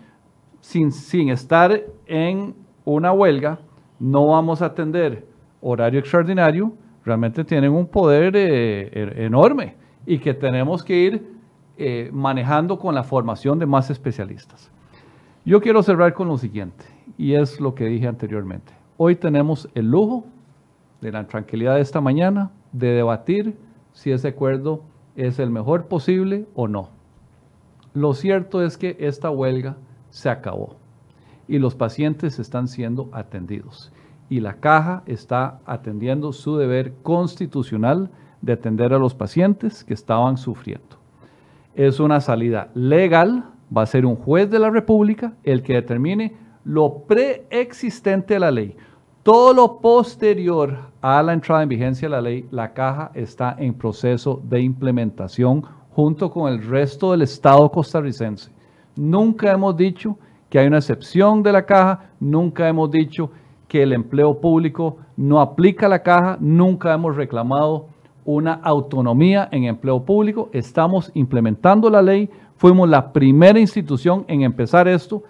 sin, 0.60 1.28
estar 1.28 1.78
en 2.06 2.54
una 2.86 3.12
huelga, 3.12 3.58
no 3.98 4.28
vamos 4.28 4.62
a 4.62 4.66
atender 4.66 5.26
horario 5.60 6.00
extraordinario, 6.00 6.72
realmente 7.04 7.44
tienen 7.44 7.70
un 7.72 7.86
poder 7.86 8.34
eh, 8.34 8.88
er, 8.92 9.20
enorme 9.20 9.74
y 10.06 10.18
que 10.18 10.32
tenemos 10.32 10.82
que 10.82 10.96
ir 10.96 11.32
eh, 11.76 12.08
manejando 12.12 12.78
con 12.78 12.94
la 12.94 13.04
formación 13.04 13.58
de 13.58 13.66
más 13.66 13.90
especialistas. 13.90 14.70
Yo 15.44 15.60
quiero 15.60 15.82
cerrar 15.82 16.14
con 16.14 16.28
lo 16.28 16.38
siguiente, 16.38 16.84
y 17.18 17.34
es 17.34 17.60
lo 17.60 17.74
que 17.74 17.84
dije 17.86 18.06
anteriormente. 18.06 18.81
Hoy 19.04 19.16
tenemos 19.16 19.68
el 19.74 19.90
lujo 19.90 20.26
de 21.00 21.10
la 21.10 21.26
tranquilidad 21.26 21.74
de 21.74 21.80
esta 21.80 22.00
mañana 22.00 22.52
de 22.70 22.92
debatir 22.92 23.56
si 23.92 24.12
ese 24.12 24.28
acuerdo 24.28 24.84
es 25.16 25.40
el 25.40 25.50
mejor 25.50 25.86
posible 25.86 26.46
o 26.54 26.68
no. 26.68 26.90
Lo 27.94 28.14
cierto 28.14 28.62
es 28.62 28.78
que 28.78 28.96
esta 29.00 29.28
huelga 29.28 29.74
se 30.10 30.30
acabó 30.30 30.76
y 31.48 31.58
los 31.58 31.74
pacientes 31.74 32.38
están 32.38 32.68
siendo 32.68 33.08
atendidos 33.10 33.92
y 34.30 34.38
la 34.38 34.60
caja 34.60 35.02
está 35.06 35.58
atendiendo 35.66 36.32
su 36.32 36.56
deber 36.56 36.94
constitucional 37.02 38.08
de 38.40 38.52
atender 38.52 38.94
a 38.94 38.98
los 38.98 39.16
pacientes 39.16 39.82
que 39.82 39.94
estaban 39.94 40.36
sufriendo. 40.36 40.96
Es 41.74 41.98
una 41.98 42.20
salida 42.20 42.70
legal, 42.74 43.46
va 43.76 43.82
a 43.82 43.86
ser 43.86 44.06
un 44.06 44.14
juez 44.14 44.48
de 44.48 44.60
la 44.60 44.70
República 44.70 45.32
el 45.42 45.64
que 45.64 45.74
determine 45.74 46.36
lo 46.64 47.02
preexistente 47.08 48.36
a 48.36 48.38
la 48.38 48.52
ley. 48.52 48.76
Todo 49.22 49.54
lo 49.54 49.78
posterior 49.78 50.76
a 51.00 51.22
la 51.22 51.32
entrada 51.32 51.62
en 51.62 51.68
vigencia 51.68 52.08
de 52.08 52.12
la 52.12 52.20
ley, 52.20 52.44
la 52.50 52.72
caja 52.72 53.12
está 53.14 53.54
en 53.56 53.72
proceso 53.72 54.42
de 54.42 54.60
implementación 54.60 55.62
junto 55.92 56.28
con 56.28 56.52
el 56.52 56.60
resto 56.60 57.12
del 57.12 57.22
Estado 57.22 57.70
costarricense. 57.70 58.50
Nunca 58.96 59.52
hemos 59.52 59.76
dicho 59.76 60.18
que 60.50 60.58
hay 60.58 60.66
una 60.66 60.78
excepción 60.78 61.40
de 61.40 61.52
la 61.52 61.64
caja, 61.64 62.10
nunca 62.18 62.68
hemos 62.68 62.90
dicho 62.90 63.30
que 63.68 63.84
el 63.84 63.92
empleo 63.92 64.40
público 64.40 64.96
no 65.16 65.40
aplica 65.40 65.86
la 65.88 66.02
caja, 66.02 66.36
nunca 66.40 66.92
hemos 66.92 67.14
reclamado 67.14 67.86
una 68.24 68.54
autonomía 68.54 69.48
en 69.52 69.64
empleo 69.64 70.04
público, 70.04 70.50
estamos 70.52 71.12
implementando 71.14 71.88
la 71.88 72.02
ley, 72.02 72.28
fuimos 72.56 72.88
la 72.88 73.12
primera 73.12 73.60
institución 73.60 74.24
en 74.26 74.42
empezar 74.42 74.88
esto 74.88 75.22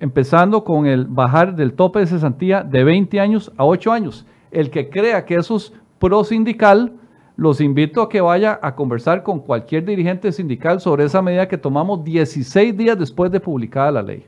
empezando 0.00 0.64
con 0.64 0.86
el 0.86 1.06
bajar 1.06 1.56
del 1.56 1.74
tope 1.74 2.00
de 2.00 2.06
cesantía 2.06 2.62
de 2.62 2.84
20 2.84 3.20
años 3.20 3.52
a 3.56 3.64
8 3.64 3.92
años. 3.92 4.26
El 4.50 4.70
que 4.70 4.88
crea 4.90 5.24
que 5.24 5.36
eso 5.36 5.56
es 5.56 5.72
pro 5.98 6.24
sindical 6.24 6.92
los 7.36 7.60
invito 7.60 8.00
a 8.00 8.08
que 8.08 8.20
vaya 8.20 8.58
a 8.62 8.74
conversar 8.74 9.22
con 9.22 9.40
cualquier 9.40 9.84
dirigente 9.84 10.32
sindical 10.32 10.80
sobre 10.80 11.04
esa 11.04 11.20
medida 11.20 11.46
que 11.46 11.58
tomamos 11.58 12.02
16 12.02 12.76
días 12.76 12.98
después 12.98 13.30
de 13.30 13.40
publicada 13.40 13.90
la 13.90 14.02
ley. 14.02 14.24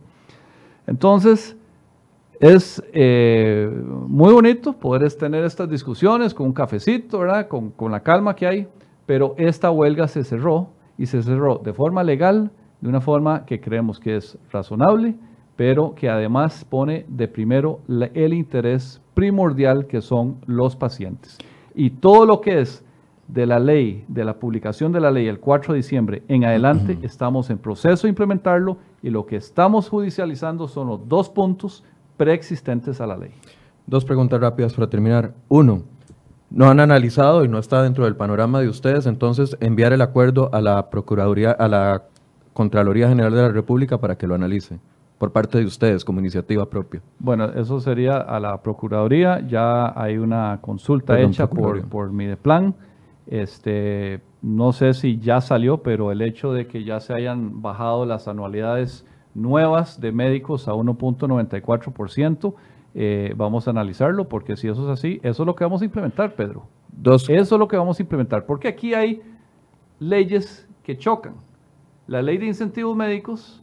Entonces, 0.86 1.56
es 2.38 2.82
eh, 2.92 3.68
muy 4.06 4.32
bonito 4.32 4.74
poder 4.74 5.10
tener 5.14 5.44
estas 5.44 5.68
discusiones 5.68 6.34
con 6.34 6.46
un 6.46 6.52
cafecito, 6.52 7.20
¿verdad? 7.20 7.48
Con, 7.48 7.70
con 7.70 7.90
la 7.90 8.00
calma 8.00 8.36
que 8.36 8.46
hay, 8.46 8.68
pero 9.06 9.34
esta 9.38 9.70
huelga 9.70 10.06
se 10.06 10.22
cerró 10.22 10.68
y 10.98 11.06
se 11.06 11.22
cerró 11.22 11.58
de 11.58 11.72
forma 11.72 12.04
legal, 12.04 12.50
de 12.80 12.88
una 12.88 13.00
forma 13.00 13.44
que 13.46 13.60
creemos 13.60 13.98
que 13.98 14.16
es 14.16 14.38
razonable, 14.52 15.16
pero 15.58 15.96
que 15.96 16.08
además 16.08 16.64
pone 16.64 17.04
de 17.08 17.26
primero 17.26 17.80
el 17.88 18.32
interés 18.32 19.00
primordial 19.14 19.88
que 19.88 20.00
son 20.00 20.36
los 20.46 20.76
pacientes. 20.76 21.36
Y 21.74 21.90
todo 21.90 22.26
lo 22.26 22.40
que 22.40 22.60
es 22.60 22.84
de 23.26 23.44
la 23.44 23.58
ley, 23.58 24.04
de 24.06 24.24
la 24.24 24.38
publicación 24.38 24.92
de 24.92 25.00
la 25.00 25.10
ley 25.10 25.26
el 25.26 25.40
4 25.40 25.72
de 25.72 25.78
diciembre 25.78 26.22
en 26.28 26.44
adelante, 26.44 26.96
estamos 27.02 27.50
en 27.50 27.58
proceso 27.58 28.06
de 28.06 28.10
implementarlo 28.10 28.76
y 29.02 29.10
lo 29.10 29.26
que 29.26 29.34
estamos 29.34 29.88
judicializando 29.88 30.68
son 30.68 30.86
los 30.86 31.08
dos 31.08 31.28
puntos 31.28 31.82
preexistentes 32.16 33.00
a 33.00 33.08
la 33.08 33.16
ley. 33.16 33.32
Dos 33.84 34.04
preguntas 34.04 34.40
rápidas 34.40 34.74
para 34.74 34.88
terminar. 34.88 35.34
Uno, 35.48 35.82
no 36.50 36.68
han 36.68 36.78
analizado 36.78 37.44
y 37.44 37.48
no 37.48 37.58
está 37.58 37.82
dentro 37.82 38.04
del 38.04 38.14
panorama 38.14 38.60
de 38.60 38.68
ustedes, 38.68 39.06
entonces 39.06 39.56
enviar 39.58 39.92
el 39.92 40.02
acuerdo 40.02 40.50
a 40.52 40.60
la 40.60 40.88
Procuraduría, 40.88 41.50
a 41.50 41.66
la 41.66 42.04
Contraloría 42.52 43.08
General 43.08 43.34
de 43.34 43.42
la 43.42 43.48
República 43.48 43.98
para 43.98 44.16
que 44.16 44.28
lo 44.28 44.36
analice 44.36 44.78
por 45.18 45.32
parte 45.32 45.58
de 45.58 45.64
ustedes 45.64 46.04
como 46.04 46.20
iniciativa 46.20 46.70
propia. 46.70 47.02
Bueno, 47.18 47.46
eso 47.46 47.80
sería 47.80 48.18
a 48.18 48.38
la 48.38 48.62
Procuraduría, 48.62 49.46
ya 49.46 49.92
hay 50.00 50.16
una 50.16 50.58
consulta 50.60 51.20
hecha 51.20 51.50
por, 51.50 51.86
por 51.88 52.12
Mideplan. 52.12 52.74
Este, 53.26 54.20
no 54.40 54.72
sé 54.72 54.94
si 54.94 55.18
ya 55.18 55.40
salió, 55.40 55.82
pero 55.82 56.12
el 56.12 56.22
hecho 56.22 56.52
de 56.52 56.66
que 56.66 56.84
ya 56.84 57.00
se 57.00 57.12
hayan 57.14 57.60
bajado 57.60 58.06
las 58.06 58.28
anualidades 58.28 59.04
nuevas 59.34 60.00
de 60.00 60.12
médicos 60.12 60.68
a 60.68 60.72
1.94%, 60.72 62.54
eh, 62.94 63.34
vamos 63.36 63.66
a 63.66 63.70
analizarlo, 63.70 64.28
porque 64.28 64.56
si 64.56 64.68
eso 64.68 64.84
es 64.84 64.98
así, 64.98 65.20
eso 65.22 65.42
es 65.42 65.46
lo 65.46 65.54
que 65.54 65.64
vamos 65.64 65.82
a 65.82 65.84
implementar, 65.84 66.34
Pedro. 66.34 66.66
Dos. 66.90 67.28
Eso 67.28 67.54
es 67.54 67.58
lo 67.58 67.68
que 67.68 67.76
vamos 67.76 67.98
a 67.98 68.02
implementar, 68.02 68.46
porque 68.46 68.68
aquí 68.68 68.94
hay 68.94 69.20
leyes 69.98 70.68
que 70.82 70.96
chocan. 70.96 71.34
La 72.06 72.22
ley 72.22 72.38
de 72.38 72.46
incentivos 72.46 72.96
médicos 72.96 73.57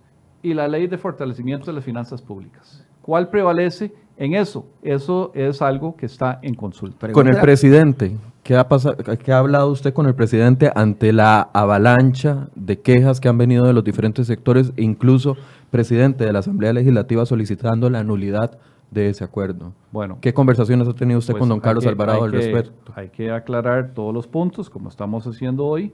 y 0.46 0.54
la 0.54 0.68
ley 0.68 0.86
de 0.86 1.00
fortalecimiento 1.00 1.66
de 1.66 1.74
las 1.74 1.84
finanzas 1.84 2.22
públicas. 2.22 2.86
¿Cuál 3.02 3.30
prevalece 3.30 3.91
en 4.16 4.36
eso? 4.36 4.68
Eso 4.84 5.32
es 5.34 5.60
algo 5.60 5.96
que 5.96 6.06
está 6.06 6.38
en 6.43 6.54
consulta. 6.54 7.12
Con 7.12 7.28
el 7.28 7.38
presidente, 7.38 8.16
¿qué 8.43 8.56
ha, 8.56 8.68
pasado, 8.68 8.96
¿qué 8.98 9.34
ha 9.34 9.39
hablado 9.39 9.72
usted 9.72 9.91
con 9.91 10.06
el 10.06 10.14
presidente 10.14 10.72
ante 10.76 11.14
la 11.14 11.50
avalancha 11.52 12.50
de 12.54 12.80
quejas 12.80 13.20
que 13.20 13.28
han 13.28 13.39
venido 13.39 13.66
de 13.66 13.74
los 13.74 13.84
diferentes 13.84 14.28
sectores, 14.28 14.72
incluso 14.78 15.36
presidente 15.72 16.26
de 16.26 16.32
la 16.32 16.39
Asamblea 16.39 16.74
Legislativa 16.74 17.26
solicitando 17.26 17.89
la 17.89 18.04
nulidad 18.04 18.60
de 18.91 19.10
ese 19.10 19.24
acuerdo. 19.24 19.74
Bueno, 19.91 20.20
¿qué 20.22 20.32
conversaciones 20.32 20.88
ha 20.88 20.93
tenido 20.93 21.18
usted 21.18 21.34
pues 21.34 21.39
con 21.39 21.50
don 21.50 21.60
Carlos 21.60 21.88
Alvarado 21.88 22.24
al 22.24 22.32
respecto? 22.32 22.93
Hay 22.93 23.10
que 23.10 23.32
aclarar 23.32 23.96
todos 23.96 24.14
los 24.14 24.28
puntos, 24.28 24.70
como 24.70 24.89
estamos 24.89 25.26
haciendo 25.26 25.66
hoy, 25.66 25.91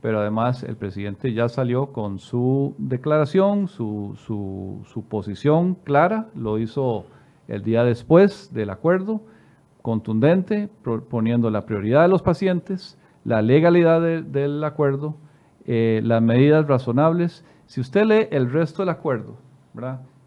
pero 0.00 0.20
además 0.20 0.62
el 0.62 0.76
presidente 0.76 1.32
ya 1.32 1.48
salió 1.48 1.92
con 1.92 2.18
su 2.18 2.74
declaración, 2.78 3.68
su, 3.68 4.16
su, 4.16 5.04
posición 5.08 5.74
clara, 5.74 6.28
lo 6.34 6.58
hizo 6.58 7.06
el 7.48 7.62
día 7.62 7.84
después 7.84 8.52
del 8.52 8.70
acuerdo, 8.70 9.20
contundente, 9.82 10.68
poniendo 11.08 11.50
la 11.50 11.66
prioridad 11.66 12.02
de 12.02 12.08
los 12.08 12.22
pacientes, 12.22 12.98
la 13.24 13.42
legalidad 13.42 14.00
del 14.00 14.64
acuerdo, 14.64 15.16
eh, 15.66 16.00
las 16.04 16.22
medidas 16.22 16.66
razonables. 16.66 17.44
Si 17.66 17.80
usted 17.80 18.04
lee 18.04 18.28
el 18.30 18.50
resto 18.50 18.82
del 18.82 18.90
acuerdo, 18.90 19.36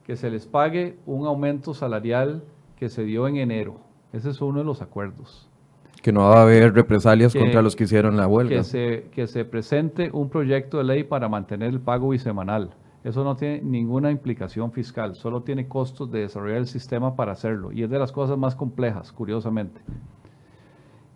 que 0.03 0.15
se 0.15 0.30
les 0.30 0.45
pague 0.45 0.97
un 1.05 1.26
aumento 1.26 1.74
salarial 1.74 2.43
que 2.78 2.89
se 2.89 3.03
dio 3.03 3.28
en 3.28 3.38
enero. 3.38 3.78
Ese 4.11 4.30
es 4.30 4.41
uno 4.41 4.59
de 4.59 4.65
los 4.65 4.82
acuerdos. 4.82 5.49
Que 6.04 6.12
no 6.12 6.20
va 6.20 6.41
a 6.41 6.43
haber 6.43 6.76
represalias 6.76 7.34
contra 7.34 7.64
los 7.64 7.76
que 7.76 7.86
hicieron 7.86 8.16
la 8.18 8.28
huelga. 8.28 8.58
Que 8.58 8.64
se, 8.64 9.06
que 9.12 9.26
se 9.26 9.45
presente 9.45 10.12
un 10.14 10.30
proyecto 10.30 10.78
de 10.78 10.84
ley 10.84 11.04
para 11.04 11.28
mantener 11.30 11.70
el 11.70 11.80
pago 11.80 12.10
bisemanal. 12.10 12.76
Eso 13.04 13.24
no 13.24 13.36
tiene 13.36 13.62
ninguna 13.64 14.12
implicación 14.12 14.72
fiscal, 14.72 15.16
solo 15.16 15.41
tiene 15.41 15.68
costos 15.68 16.12
de 16.12 16.20
desarrollar 16.20 16.60
el 16.60 16.68
sistema 16.68 17.16
para 17.16 17.32
hacerlo. 17.32 17.72
Y 17.72 17.84
es 17.84 17.89
de 17.89 17.97
las 17.97 18.12
cosas 18.12 18.38
más 18.38 18.56
complejas, 18.56 19.12
curiosamente. 19.12 19.82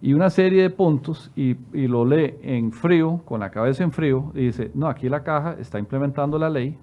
Y 0.01 0.13
una 0.13 0.29
serie 0.29 0.61
de 0.61 0.69
puntos, 0.69 1.31
y, 1.35 1.57
y 1.73 1.87
lo 1.87 2.05
lee 2.05 2.35
en 2.41 2.71
frío, 2.71 3.21
con 3.25 3.41
la 3.41 3.51
cabeza 3.51 3.83
en 3.83 3.91
frío, 3.91 4.31
y 4.35 4.45
dice, 4.45 4.71
no, 4.73 4.87
aquí 4.87 5.09
la 5.09 5.23
caja 5.23 5.57
está 5.59 5.79
implementando 5.79 6.39
la 6.39 6.49
ley, 6.49 6.77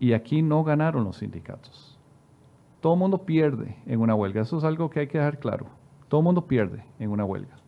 y 0.00 0.14
aquí 0.14 0.42
no 0.42 0.64
ganaron 0.64 1.04
los 1.04 1.18
sindicatos. 1.18 1.98
Todo 2.80 2.94
el 2.94 2.98
mundo 2.98 3.18
pierde 3.26 3.76
en 3.86 4.00
una 4.00 4.14
huelga. 4.14 4.40
Eso 4.42 4.56
es 4.58 4.64
algo 4.64 4.88
que 4.88 5.00
hay 5.00 5.06
que 5.06 5.18
dejar 5.18 5.38
claro. 5.38 5.66
Todo 6.08 6.20
el 6.20 6.24
mundo 6.24 6.46
pierde 6.46 6.84
en 6.98 7.10
una 7.10 7.24
huelga. 7.24 7.58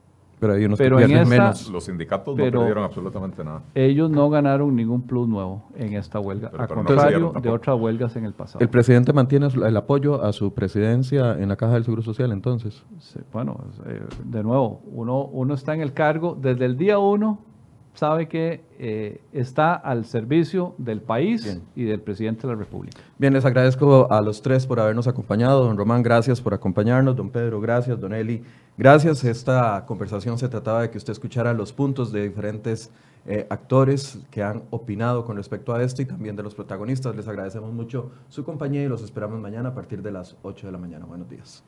Pero 0.40 0.54
hay 0.54 0.64
unos 0.64 0.78
que 0.78 0.88
pierden 0.88 1.28
menos. 1.28 1.68
Los 1.68 1.84
sindicatos 1.84 2.34
no 2.34 2.42
perdieron 2.42 2.82
absolutamente 2.82 3.44
nada. 3.44 3.62
Ellos 3.74 4.10
no 4.10 4.30
ganaron 4.30 4.74
ningún 4.74 5.02
plus 5.02 5.28
nuevo 5.28 5.64
en 5.76 5.92
esta 5.92 6.18
huelga, 6.18 6.50
a 6.58 6.66
contrario 6.66 7.34
de 7.42 7.50
otras 7.50 7.78
huelgas 7.78 8.16
en 8.16 8.24
el 8.24 8.32
pasado. 8.32 8.60
¿El 8.62 8.70
presidente 8.70 9.12
mantiene 9.12 9.48
el 9.48 9.76
apoyo 9.76 10.24
a 10.24 10.32
su 10.32 10.54
presidencia 10.54 11.32
en 11.38 11.50
la 11.50 11.56
Caja 11.56 11.74
del 11.74 11.84
Seguro 11.84 12.02
Social 12.02 12.32
entonces? 12.32 12.82
bueno, 13.32 13.58
eh, 13.86 14.00
de 14.24 14.42
nuevo, 14.42 14.80
uno, 14.90 15.24
uno 15.26 15.52
está 15.52 15.74
en 15.74 15.82
el 15.82 15.92
cargo 15.92 16.36
desde 16.40 16.64
el 16.64 16.78
día 16.78 16.98
uno 16.98 17.49
sabe 17.94 18.28
que 18.28 18.62
eh, 18.78 19.20
está 19.32 19.74
al 19.74 20.04
servicio 20.04 20.74
del 20.78 21.00
país 21.00 21.60
y 21.74 21.84
del 21.84 22.00
presidente 22.00 22.46
de 22.46 22.54
la 22.54 22.58
República. 22.58 22.98
Bien, 23.18 23.32
les 23.32 23.44
agradezco 23.44 24.10
a 24.10 24.20
los 24.20 24.42
tres 24.42 24.66
por 24.66 24.80
habernos 24.80 25.06
acompañado. 25.06 25.64
Don 25.64 25.76
Román, 25.76 26.02
gracias 26.02 26.40
por 26.40 26.54
acompañarnos. 26.54 27.16
Don 27.16 27.30
Pedro, 27.30 27.60
gracias. 27.60 28.00
Don 28.00 28.14
Eli, 28.14 28.42
gracias. 28.78 29.24
Esta 29.24 29.84
conversación 29.86 30.38
se 30.38 30.48
trataba 30.48 30.82
de 30.82 30.90
que 30.90 30.98
usted 30.98 31.12
escuchara 31.12 31.52
los 31.52 31.72
puntos 31.72 32.12
de 32.12 32.28
diferentes 32.28 32.90
eh, 33.26 33.46
actores 33.50 34.18
que 34.30 34.42
han 34.42 34.62
opinado 34.70 35.24
con 35.24 35.36
respecto 35.36 35.74
a 35.74 35.82
esto 35.82 36.00
y 36.00 36.06
también 36.06 36.36
de 36.36 36.42
los 36.42 36.54
protagonistas. 36.54 37.14
Les 37.14 37.28
agradecemos 37.28 37.72
mucho 37.72 38.10
su 38.28 38.44
compañía 38.44 38.82
y 38.82 38.88
los 38.88 39.02
esperamos 39.02 39.40
mañana 39.40 39.70
a 39.70 39.74
partir 39.74 40.00
de 40.02 40.10
las 40.10 40.36
8 40.42 40.66
de 40.66 40.72
la 40.72 40.78
mañana. 40.78 41.04
Buenos 41.04 41.28
días. 41.28 41.62